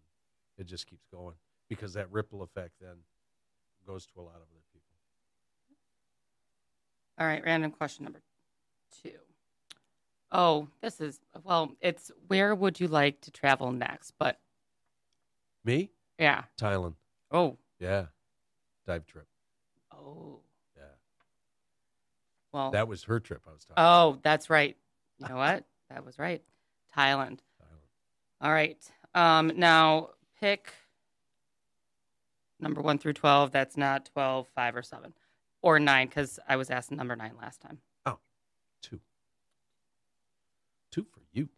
it 0.57 0.69
just 0.69 0.87
keeps 0.87 1.05
going 1.13 1.35
because 1.69 1.93
that 1.93 2.11
ripple 2.11 2.41
effect 2.43 2.73
then 2.81 2.95
goes 3.87 4.05
to 4.07 4.19
a 4.19 4.21
lot 4.21 4.35
of 4.35 4.41
other 4.41 4.65
people. 4.73 4.87
All 7.17 7.25
right, 7.27 7.43
random 7.45 7.71
question 7.71 8.03
number 8.03 8.21
two. 9.01 9.11
Oh, 10.31 10.67
this 10.81 10.99
is 10.99 11.19
well, 11.43 11.71
it's 11.81 12.11
where 12.27 12.53
would 12.53 12.79
you 12.79 12.87
like 12.87 13.21
to 13.21 13.31
travel 13.31 13.71
next? 13.71 14.13
But 14.17 14.39
Me, 15.63 15.89
yeah. 16.19 16.43
Thailand, 16.59 16.95
Oh, 17.31 17.57
yeah, 17.79 18.07
dive 18.85 19.05
trip, 19.05 19.27
oh. 19.93 20.39
yeah. 20.75 20.83
Well, 22.51 22.71
That 22.71 22.87
was 22.89 23.03
her 23.03 23.19
trip. 23.21 23.41
I 23.47 23.53
was 23.53 23.63
talking. 23.63 23.75
Oh, 23.77 24.19
that's 24.21 24.49
right. 24.49 24.75
You 25.19 25.27
know 25.29 25.37
what? 25.37 25.63
That 25.89 26.05
was 26.05 26.19
right. 26.19 26.41
Thailand. 26.97 27.39
All 28.41 28.51
right. 28.51 28.77
Um, 29.13 29.51
now 29.55 30.09
pick 30.39 30.73
number 32.59 32.81
one 32.81 32.97
through 32.97 33.13
12. 33.13 33.51
That's 33.51 33.77
not 33.77 34.09
12, 34.13 34.47
5, 34.55 34.75
or 34.75 34.83
7. 34.83 35.13
or 35.61 35.79
nine 35.79 36.07
because 36.07 36.39
I 36.47 36.55
was 36.55 36.69
asked 36.69 36.91
number 36.91 37.15
nine 37.15 37.33
last 37.39 37.61
time. 37.61 37.79
Two. 38.81 38.99
Two 40.89 41.05
for 41.13 41.21
you. 41.31 41.49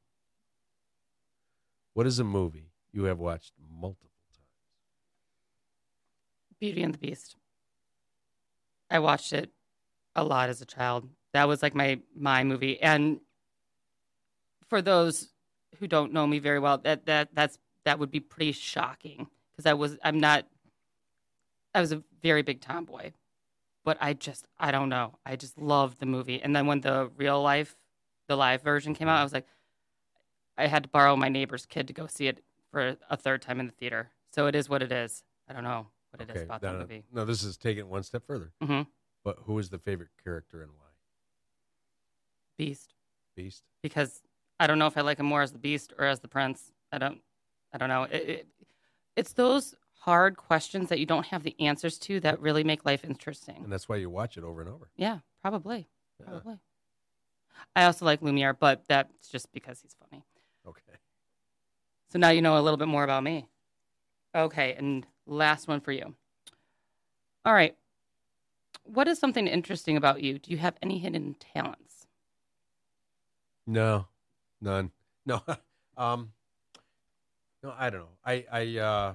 What 1.94 2.06
is 2.06 2.20
a 2.20 2.24
movie 2.24 2.72
you 2.92 3.06
have 3.06 3.20
watched 3.20 3.54
multiple 3.58 4.10
times? 4.36 4.48
Beauty 6.60 6.84
and 6.84 6.94
the 6.94 6.98
Beast. 6.98 7.38
I 8.92 9.00
watched 9.00 9.34
it 9.34 9.52
a 10.16 10.24
lot 10.24 10.50
as 10.50 10.62
a 10.62 10.66
child. 10.66 11.08
That 11.32 11.48
was 11.48 11.64
like 11.64 11.74
my 11.74 12.00
my 12.16 12.44
movie. 12.44 12.80
And 12.82 13.22
for 14.68 14.82
those 14.82 15.33
who 15.84 15.88
don't 15.90 16.14
know 16.14 16.26
me 16.26 16.40
very 16.40 16.60
well, 16.60 16.78
that 16.78 17.06
that 17.08 17.28
that's 17.34 17.60
that 17.84 18.00
would 18.00 18.10
be 18.10 18.22
pretty 18.22 18.54
shocking 18.54 19.28
because 19.52 19.66
I 19.66 19.74
was 19.74 19.98
I'm 20.02 20.18
not 20.18 20.46
I 21.76 21.82
was 21.82 21.92
a 21.92 22.02
very 22.22 22.42
big 22.42 22.62
tomboy. 22.62 23.12
But 23.84 23.98
I 24.00 24.14
just 24.14 24.48
I 24.58 24.72
don't 24.72 24.88
know. 24.88 25.18
I 25.26 25.36
just 25.36 25.58
loved 25.58 26.00
the 26.00 26.06
movie. 26.06 26.42
And 26.42 26.56
then 26.56 26.68
when 26.68 26.80
the 26.80 27.12
real 27.18 27.42
life 27.42 27.76
the 28.30 28.38
live 28.38 28.62
version 28.62 28.96
came 28.96 29.10
out, 29.10 29.20
I 29.20 29.24
was 29.24 29.34
like 29.34 29.46
I 30.58 30.68
had 30.68 30.84
to 30.84 30.90
borrow 30.90 31.18
my 31.18 31.28
neighbor's 31.28 31.66
kid 31.66 31.88
to 31.88 31.94
go 31.94 32.08
see 32.08 32.28
it 32.28 32.42
for 32.72 32.96
a 33.10 33.18
third 33.18 33.42
time 33.42 33.60
in 33.60 33.66
the 33.66 33.74
theater. 33.74 34.12
So 34.32 34.48
it 34.48 34.56
is 34.56 34.70
what 34.70 34.82
it 34.82 34.94
is. 34.94 35.26
I 35.50 35.54
don't 35.54 35.66
know 35.66 35.88
what 36.12 36.22
it 36.22 36.34
is 36.34 36.44
about 36.44 36.62
that 36.62 36.78
movie. 36.80 37.04
No, 37.12 37.26
this 37.26 37.44
is 37.44 37.58
taking 37.58 37.80
it 37.80 37.88
one 37.90 38.04
step 38.04 38.26
further. 38.26 38.54
hmm 38.64 38.84
But 39.26 39.40
who 39.44 39.60
is 39.60 39.70
the 39.70 39.80
favorite 39.80 40.12
character 40.24 40.62
and 40.62 40.72
why? 40.72 40.88
Beast. 42.58 42.94
Beast. 43.36 43.64
because 43.82 44.22
I 44.64 44.68
don't 44.68 44.80
know 44.80 44.88
if 44.88 44.98
I 44.98 45.02
like 45.02 45.20
him 45.20 45.26
more 45.26 45.42
as 45.42 45.52
the 45.52 45.58
Beast 45.60 45.92
or 46.00 46.06
as 46.06 46.22
the 46.22 46.30
Prince. 46.30 46.72
I 46.90 46.98
don't, 46.98 47.20
I 47.74 47.78
don't 47.78 47.90
know. 47.90 48.04
It, 48.04 48.30
it, 48.30 48.48
it's 49.18 49.34
those 49.34 49.76
hard 50.00 50.38
questions 50.38 50.88
that 50.88 51.00
you 51.00 51.06
don't 51.06 51.26
have 51.26 51.44
the 51.44 51.54
answers 51.60 51.98
to 51.98 52.22
that 52.22 52.40
really 52.40 52.64
make 52.64 52.86
life 52.86 53.04
interesting. 53.04 53.58
And 53.62 53.70
that's 53.70 53.90
why 53.90 53.98
you 53.98 54.10
watch 54.10 54.38
it 54.38 54.44
over 54.46 54.62
and 54.62 54.70
over. 54.70 54.90
Yeah, 54.96 55.20
probably, 55.42 55.90
Yeah. 56.18 56.28
probably. 56.28 56.60
I 57.76 57.84
also 57.84 58.06
like 58.06 58.22
Lumiere, 58.22 58.54
but 58.54 58.84
that's 58.88 59.28
just 59.28 59.52
because 59.52 59.82
he's 59.82 59.98
funny. 60.10 60.24
Okay. 60.66 60.98
So 62.10 62.18
now 62.18 62.30
you 62.30 62.42
know 62.42 62.58
a 62.58 62.62
little 62.62 62.78
bit 62.78 62.88
more 62.88 63.04
about 63.04 63.22
me. 63.22 63.50
Okay, 64.34 64.76
and 64.76 65.06
last 65.28 65.68
one 65.68 65.82
for 65.82 65.92
you. 65.92 66.16
All 67.44 67.54
right. 67.54 67.76
What 68.86 69.10
is 69.10 69.20
something 69.20 69.46
interesting 69.46 69.98
about 69.98 70.24
you? 70.24 70.40
Do 70.40 70.52
you 70.52 70.58
have 70.58 70.78
any 70.82 71.00
hidden 71.00 71.36
talents? 71.54 72.08
No, 73.68 74.08
none. 74.64 74.92
No, 75.26 75.42
um, 75.96 76.34
no, 77.64 77.74
I 77.78 77.90
don't 77.90 78.02
know. 78.02 78.18
I, 78.26 78.46
I, 78.52 78.78
uh, 78.78 79.14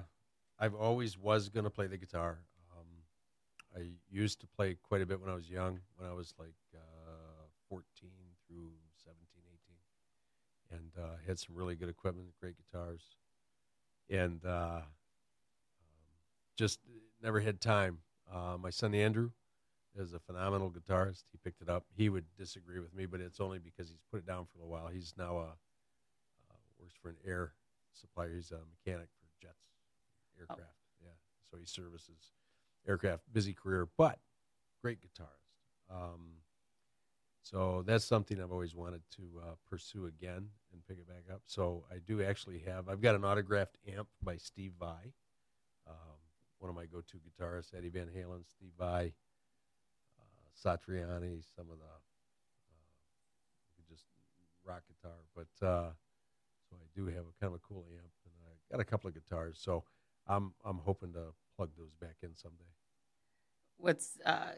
I've 0.57 0.73
always 0.73 1.19
was 1.19 1.49
going 1.49 1.65
to 1.65 1.69
play 1.69 1.85
the 1.85 1.97
guitar. 1.97 2.39
Um, 2.75 2.87
I 3.75 3.91
used 4.09 4.41
to 4.41 4.47
play 4.47 4.75
quite 4.81 5.03
a 5.03 5.05
bit 5.05 5.21
when 5.21 5.29
I 5.29 5.35
was 5.35 5.47
young, 5.47 5.81
when 5.97 6.09
I 6.09 6.13
was 6.13 6.33
like 6.39 6.55
uh, 6.73 7.45
14 7.69 7.83
through 8.47 8.71
17, 9.05 9.43
18, 10.71 10.79
and 10.79 10.91
uh, 10.97 11.17
had 11.27 11.37
some 11.37 11.55
really 11.55 11.75
good 11.75 11.89
equipment, 11.89 12.29
great 12.41 12.55
guitars, 12.57 13.03
and 14.09 14.43
uh, 14.43 14.81
um, 14.81 14.83
just 16.57 16.79
never 17.21 17.39
had 17.39 17.61
time. 17.61 17.99
Uh, 18.33 18.57
my 18.59 18.71
son 18.71 18.95
Andrew 18.95 19.29
is 19.99 20.13
a 20.13 20.19
phenomenal 20.19 20.71
guitarist. 20.71 21.23
He 21.31 21.37
picked 21.43 21.61
it 21.61 21.69
up. 21.69 21.85
He 21.95 22.09
would 22.09 22.25
disagree 22.37 22.79
with 22.79 22.93
me, 22.93 23.05
but 23.05 23.21
it's 23.21 23.39
only 23.39 23.59
because 23.59 23.89
he's 23.89 24.01
put 24.11 24.17
it 24.17 24.25
down 24.25 24.45
for 24.45 24.63
a 24.63 24.67
while. 24.67 24.87
He's 24.87 25.13
now 25.17 25.37
a 25.37 25.45
uh, 25.45 26.55
works 26.79 26.95
for 27.01 27.09
an 27.09 27.17
air 27.25 27.53
supplier. 27.93 28.33
He's 28.33 28.51
a 28.51 28.59
mechanic 28.85 29.09
for 29.19 29.45
jets, 29.45 29.67
aircraft. 30.39 30.61
Yeah, 31.01 31.11
so 31.51 31.57
he 31.57 31.65
services 31.65 32.31
aircraft. 32.87 33.23
Busy 33.31 33.53
career, 33.53 33.87
but 33.97 34.19
great 34.81 34.99
guitarist. 35.01 35.93
Um, 35.93 36.39
so 37.41 37.83
that's 37.85 38.05
something 38.05 38.41
I've 38.41 38.51
always 38.51 38.75
wanted 38.75 39.01
to 39.17 39.23
uh, 39.41 39.55
pursue 39.69 40.05
again 40.05 40.49
and 40.71 40.85
pick 40.87 40.99
it 40.99 41.07
back 41.07 41.33
up. 41.33 41.41
So 41.45 41.85
I 41.91 41.97
do 41.97 42.21
actually 42.21 42.59
have. 42.67 42.87
I've 42.87 43.01
got 43.01 43.15
an 43.15 43.25
autographed 43.25 43.77
amp 43.87 44.07
by 44.21 44.37
Steve 44.37 44.73
Vai, 44.79 45.13
um, 45.87 46.17
one 46.59 46.69
of 46.69 46.75
my 46.75 46.85
go-to 46.85 47.17
guitarists. 47.17 47.73
Eddie 47.75 47.89
Van 47.89 48.07
Halen, 48.15 48.43
Steve 48.47 48.71
Vai 48.77 49.05
uh, 49.05 49.28
Satriani, 50.63 51.43
some 51.55 51.67
of 51.71 51.77
the 51.79 51.85
uh, 51.85 52.79
just 53.89 54.03
rock 54.65 54.83
guitar. 54.87 55.17
But 55.35 55.65
uh, 55.65 55.89
so 56.69 56.75
I 56.75 56.87
do 56.95 57.05
have 57.07 57.25
a 57.25 57.33
kind 57.39 57.53
of 57.53 57.53
a 57.53 57.59
cool 57.59 57.85
amp, 57.93 58.11
and 58.25 58.33
I 58.45 58.75
got 58.75 58.81
a 58.81 58.85
couple 58.85 59.07
of 59.07 59.13
guitars. 59.13 59.59
So 59.61 59.83
I'm 60.27 60.53
I'm 60.65 60.79
hoping 60.79 61.13
to 61.13 61.33
plug 61.55 61.69
those 61.77 61.93
back 61.99 62.15
in 62.23 62.35
someday. 62.35 62.65
what's 63.77 64.17
uh, 64.25 64.53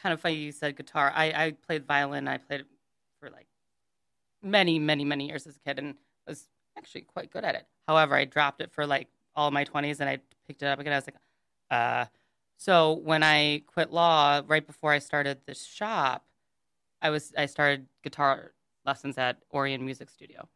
kind 0.00 0.12
of 0.12 0.20
funny 0.20 0.36
you 0.36 0.52
said 0.52 0.76
guitar. 0.76 1.12
I, 1.14 1.26
I 1.46 1.50
played 1.66 1.86
violin. 1.86 2.28
I 2.28 2.38
played 2.38 2.64
for 3.20 3.30
like 3.30 3.46
many, 4.42 4.78
many, 4.78 5.04
many 5.04 5.26
years 5.26 5.46
as 5.46 5.56
a 5.56 5.60
kid 5.60 5.78
and 5.78 5.94
was 6.26 6.48
actually 6.76 7.02
quite 7.02 7.30
good 7.30 7.44
at 7.44 7.54
it. 7.54 7.66
However, 7.86 8.14
I 8.14 8.24
dropped 8.24 8.60
it 8.60 8.72
for 8.72 8.86
like 8.86 9.08
all 9.34 9.50
my 9.50 9.64
20s 9.64 10.00
and 10.00 10.08
I 10.08 10.18
picked 10.46 10.62
it 10.62 10.66
up 10.66 10.78
again. 10.78 10.92
I 10.92 10.96
was 10.96 11.06
like, 11.06 11.16
uh, 11.70 12.04
so 12.58 12.94
when 13.04 13.22
I 13.22 13.62
quit 13.68 13.92
law, 13.92 14.42
right 14.46 14.66
before 14.66 14.90
I 14.90 14.98
started 14.98 15.38
the 15.46 15.54
shop, 15.54 16.24
I 17.00 17.10
was 17.10 17.32
I 17.38 17.46
started 17.46 17.86
guitar 18.02 18.52
lessons 18.84 19.16
at 19.16 19.38
Orion 19.54 19.84
Music 19.84 20.10
Studio. 20.10 20.48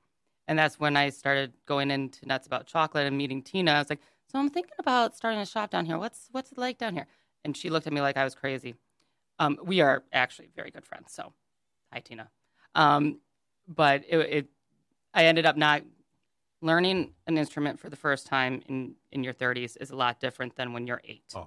And 0.49 0.59
that's 0.59 0.81
when 0.81 0.97
I 0.97 1.11
started 1.11 1.53
going 1.65 1.93
into 1.93 2.27
Nuts 2.27 2.49
About 2.49 2.67
Chocolate 2.67 3.07
and 3.07 3.17
meeting 3.17 3.41
Tina. 3.41 3.71
I 3.71 3.79
was 3.79 3.89
like, 3.89 4.01
so 4.27 4.41
I'm 4.41 4.51
thinking 4.51 4.75
about 4.81 5.17
starting 5.17 5.39
a 5.39 5.47
shop 5.47 5.71
down 5.71 5.87
here. 5.87 5.97
What's 5.97 6.29
what's 6.33 6.51
it 6.51 6.59
like 6.59 6.77
down 6.77 6.95
here? 6.95 7.07
And 7.45 7.57
she 7.57 7.71
looked 7.71 7.87
at 7.87 7.93
me 7.93 8.01
like 8.01 8.17
I 8.17 8.25
was 8.25 8.35
crazy. 8.35 8.75
Um, 9.39 9.57
we 9.65 9.81
are 9.81 10.03
actually 10.13 10.51
very 10.57 10.73
good 10.73 10.85
friends. 10.85 11.13
So, 11.13 11.33
hi 11.93 12.01
Tina. 12.01 12.31
Um, 12.75 13.21
but 13.69 14.03
it, 14.09 14.19
it, 14.19 14.47
I 15.15 15.27
ended 15.27 15.47
up 15.47 15.57
not 15.57 15.83
learning 16.63 17.13
an 17.29 17.39
instrument 17.39 17.79
for 17.79 17.89
the 17.89 17.97
first 17.97 18.27
time 18.27 18.61
in 18.69 18.97
in 19.13 19.23
your 19.23 19.35
30s 19.35 19.77
is 19.81 19.93
a 19.93 19.97
lot 19.97 20.19
different 20.19 20.57
than 20.57 20.73
when 20.73 20.89
you're 20.89 21.01
eight. 21.05 21.33
Oh 21.37 21.47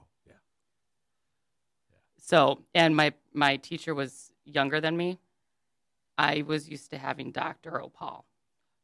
So, 2.18 2.60
and 2.74 2.96
my 2.96 3.14
my 3.34 3.58
teacher 3.58 3.94
was 3.94 4.32
younger 4.46 4.82
than 4.82 4.98
me. 4.98 5.20
I 6.18 6.44
was 6.44 6.70
used 6.70 6.92
to 6.92 6.98
having 6.98 7.32
Dr. 7.32 7.82
Opal, 7.82 8.26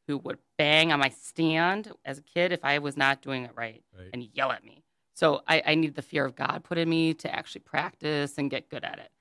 who 0.08 0.18
would 0.20 0.38
bang 0.58 0.92
on 0.92 1.00
my 1.00 1.10
stand 1.10 1.92
as 2.04 2.18
a 2.20 2.22
kid 2.22 2.52
if 2.52 2.64
I 2.64 2.80
was 2.80 2.98
not 2.98 3.22
doing 3.22 3.46
it 3.46 3.52
right 3.56 3.84
right. 3.98 4.10
and 4.14 4.28
yell 4.34 4.52
at 4.52 4.64
me. 4.64 4.84
So 5.14 5.42
I, 5.48 5.62
I 5.66 5.76
need 5.76 5.96
the 5.96 6.02
fear 6.02 6.26
of 6.26 6.36
God 6.36 6.64
put 6.64 6.78
in 6.78 6.90
me 6.90 7.14
to 7.16 7.34
actually 7.34 7.62
practice 7.62 8.38
and 8.38 8.50
get 8.50 8.70
good 8.70 8.84
at 8.84 9.00
it. 9.00 9.12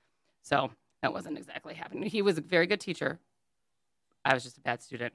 So 0.41 0.71
that 1.01 1.13
wasn't 1.13 1.37
exactly 1.37 1.73
happening. 1.73 2.09
He 2.09 2.21
was 2.21 2.37
a 2.37 2.41
very 2.41 2.67
good 2.67 2.79
teacher. 2.79 3.19
I 4.23 4.33
was 4.33 4.43
just 4.43 4.57
a 4.57 4.61
bad 4.61 4.81
student. 4.81 5.13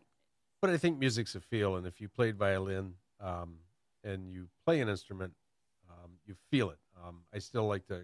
But 0.61 0.71
I 0.71 0.79
think 0.79 0.99
music's 0.99 1.35
a 1.35 1.41
feel, 1.41 1.77
and 1.77 1.87
if 1.87 2.01
you 2.01 2.09
played 2.09 2.37
violin 2.37 2.95
um, 3.21 3.57
and 4.03 4.31
you 4.31 4.49
play 4.65 4.81
an 4.81 4.89
instrument, 4.89 5.35
um, 5.91 6.13
you 6.27 6.35
feel 6.51 6.71
it. 6.71 6.79
Um, 7.05 7.21
I 7.33 7.39
still 7.39 7.67
like 7.67 7.87
to. 7.87 8.03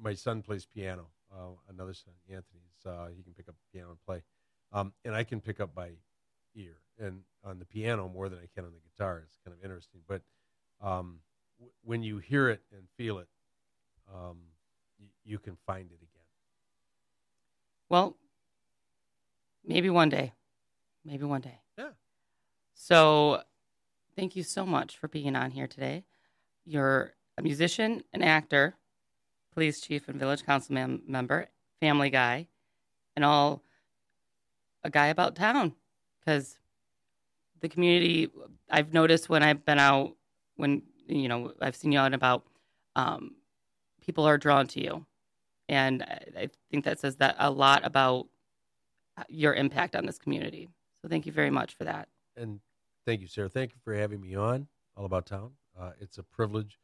My 0.00 0.14
son 0.14 0.42
plays 0.42 0.64
piano. 0.66 1.06
Uh, 1.32 1.50
another 1.68 1.94
son, 1.94 2.12
Anthony's, 2.28 2.84
uh, 2.86 3.08
he 3.16 3.22
can 3.22 3.32
pick 3.34 3.48
up 3.48 3.54
piano 3.72 3.90
and 3.90 4.00
play, 4.04 4.22
um, 4.72 4.92
and 5.04 5.14
I 5.14 5.22
can 5.22 5.40
pick 5.40 5.60
up 5.60 5.72
by 5.74 5.90
ear 6.56 6.78
and 6.98 7.20
on 7.44 7.60
the 7.60 7.64
piano 7.64 8.08
more 8.08 8.28
than 8.28 8.40
I 8.40 8.46
can 8.52 8.64
on 8.64 8.72
the 8.72 8.80
guitar. 8.80 9.22
It's 9.24 9.38
kind 9.44 9.56
of 9.56 9.62
interesting, 9.62 10.00
but 10.08 10.22
um, 10.80 11.20
w- 11.58 11.72
when 11.84 12.02
you 12.02 12.18
hear 12.18 12.48
it 12.48 12.62
and 12.72 12.82
feel 12.96 13.18
it, 13.18 13.28
um, 14.12 14.38
y- 14.98 15.06
you 15.24 15.38
can 15.38 15.56
find 15.66 15.86
it 15.92 15.98
again. 15.98 16.24
Well, 17.88 18.16
maybe 19.64 19.88
one 19.88 20.08
day. 20.08 20.32
Maybe 21.04 21.24
one 21.24 21.42
day. 21.42 21.60
Yeah. 21.78 21.90
So 22.74 23.42
thank 24.16 24.34
you 24.34 24.42
so 24.42 24.66
much 24.66 24.96
for 24.98 25.06
being 25.06 25.36
on 25.36 25.52
here 25.52 25.68
today. 25.68 26.04
You're 26.64 27.14
a 27.38 27.42
musician, 27.42 28.02
an 28.12 28.22
actor, 28.22 28.74
police 29.54 29.80
chief, 29.80 30.08
and 30.08 30.18
village 30.18 30.44
council 30.44 30.74
mem- 30.74 31.02
member, 31.06 31.48
family 31.80 32.10
guy, 32.10 32.48
and 33.16 33.24
all 33.24 33.62
a 34.84 34.90
guy 34.90 35.08
about 35.08 35.34
town. 35.36 35.74
Because 36.20 36.58
the 37.60 37.68
community, 37.68 38.30
I've 38.70 38.92
noticed 38.92 39.28
when 39.28 39.42
I've 39.42 39.64
been 39.64 39.78
out, 39.78 40.14
when, 40.56 40.82
you 41.06 41.28
know, 41.28 41.52
I've 41.60 41.76
seen 41.76 41.92
you 41.92 41.98
out 41.98 42.06
and 42.06 42.14
about, 42.14 42.44
um, 42.96 43.34
people 44.04 44.24
are 44.24 44.38
drawn 44.38 44.66
to 44.68 44.82
you. 44.82 45.06
And 45.68 46.02
I, 46.02 46.42
I 46.42 46.48
think 46.70 46.84
that 46.84 46.98
says 47.00 47.16
that 47.16 47.36
a 47.38 47.50
lot 47.50 47.84
about 47.84 48.26
your 49.28 49.54
impact 49.54 49.94
on 49.96 50.06
this 50.06 50.18
community. 50.18 50.68
So 51.02 51.08
thank 51.08 51.26
you 51.26 51.32
very 51.32 51.50
much 51.50 51.74
for 51.74 51.84
that. 51.84 52.08
and 52.36 52.60
thank 53.06 53.20
you, 53.20 53.26
Sarah. 53.26 53.48
Thank 53.48 53.72
you 53.72 53.78
for 53.82 53.94
having 53.94 54.20
me 54.20 54.34
on 54.34 54.66
All 54.96 55.04
About 55.04 55.26
Town. 55.26 55.52
Uh, 55.78 55.92
it's 56.00 56.18
a 56.18 56.22
privilege, 56.22 56.78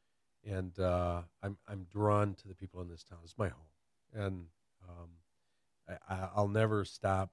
and 0.47 0.79
uh, 0.79 1.23
I'm 1.43 1.57
I'm 1.69 1.87
drawn 1.93 2.35
to 2.35 2.49
the 2.49 2.55
people 2.55 2.81
in 2.81 2.89
this 2.89 3.03
town. 3.03 3.19
It's 3.25 3.37
my 3.37 3.49
home, 3.49 3.67
and 4.15 4.47
um, 4.89 5.99
I, 6.09 6.29
I'll 6.35 6.49
never 6.49 6.85
stop 6.85 7.31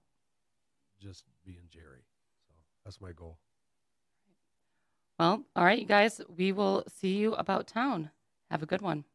just 1.01 1.25
being 1.45 1.63
Jerry. 1.69 2.05
So 2.47 2.53
that's 2.83 2.99
my 2.99 3.11
goal. 3.11 3.37
Well, 5.19 5.43
all 5.55 5.63
right, 5.63 5.79
you 5.79 5.85
guys, 5.85 6.21
we 6.35 6.51
will 6.51 6.83
see 6.87 7.15
you 7.15 7.33
about 7.33 7.67
town. 7.67 8.09
Have 8.49 8.63
a 8.63 8.65
good 8.65 8.81
one. 8.81 9.05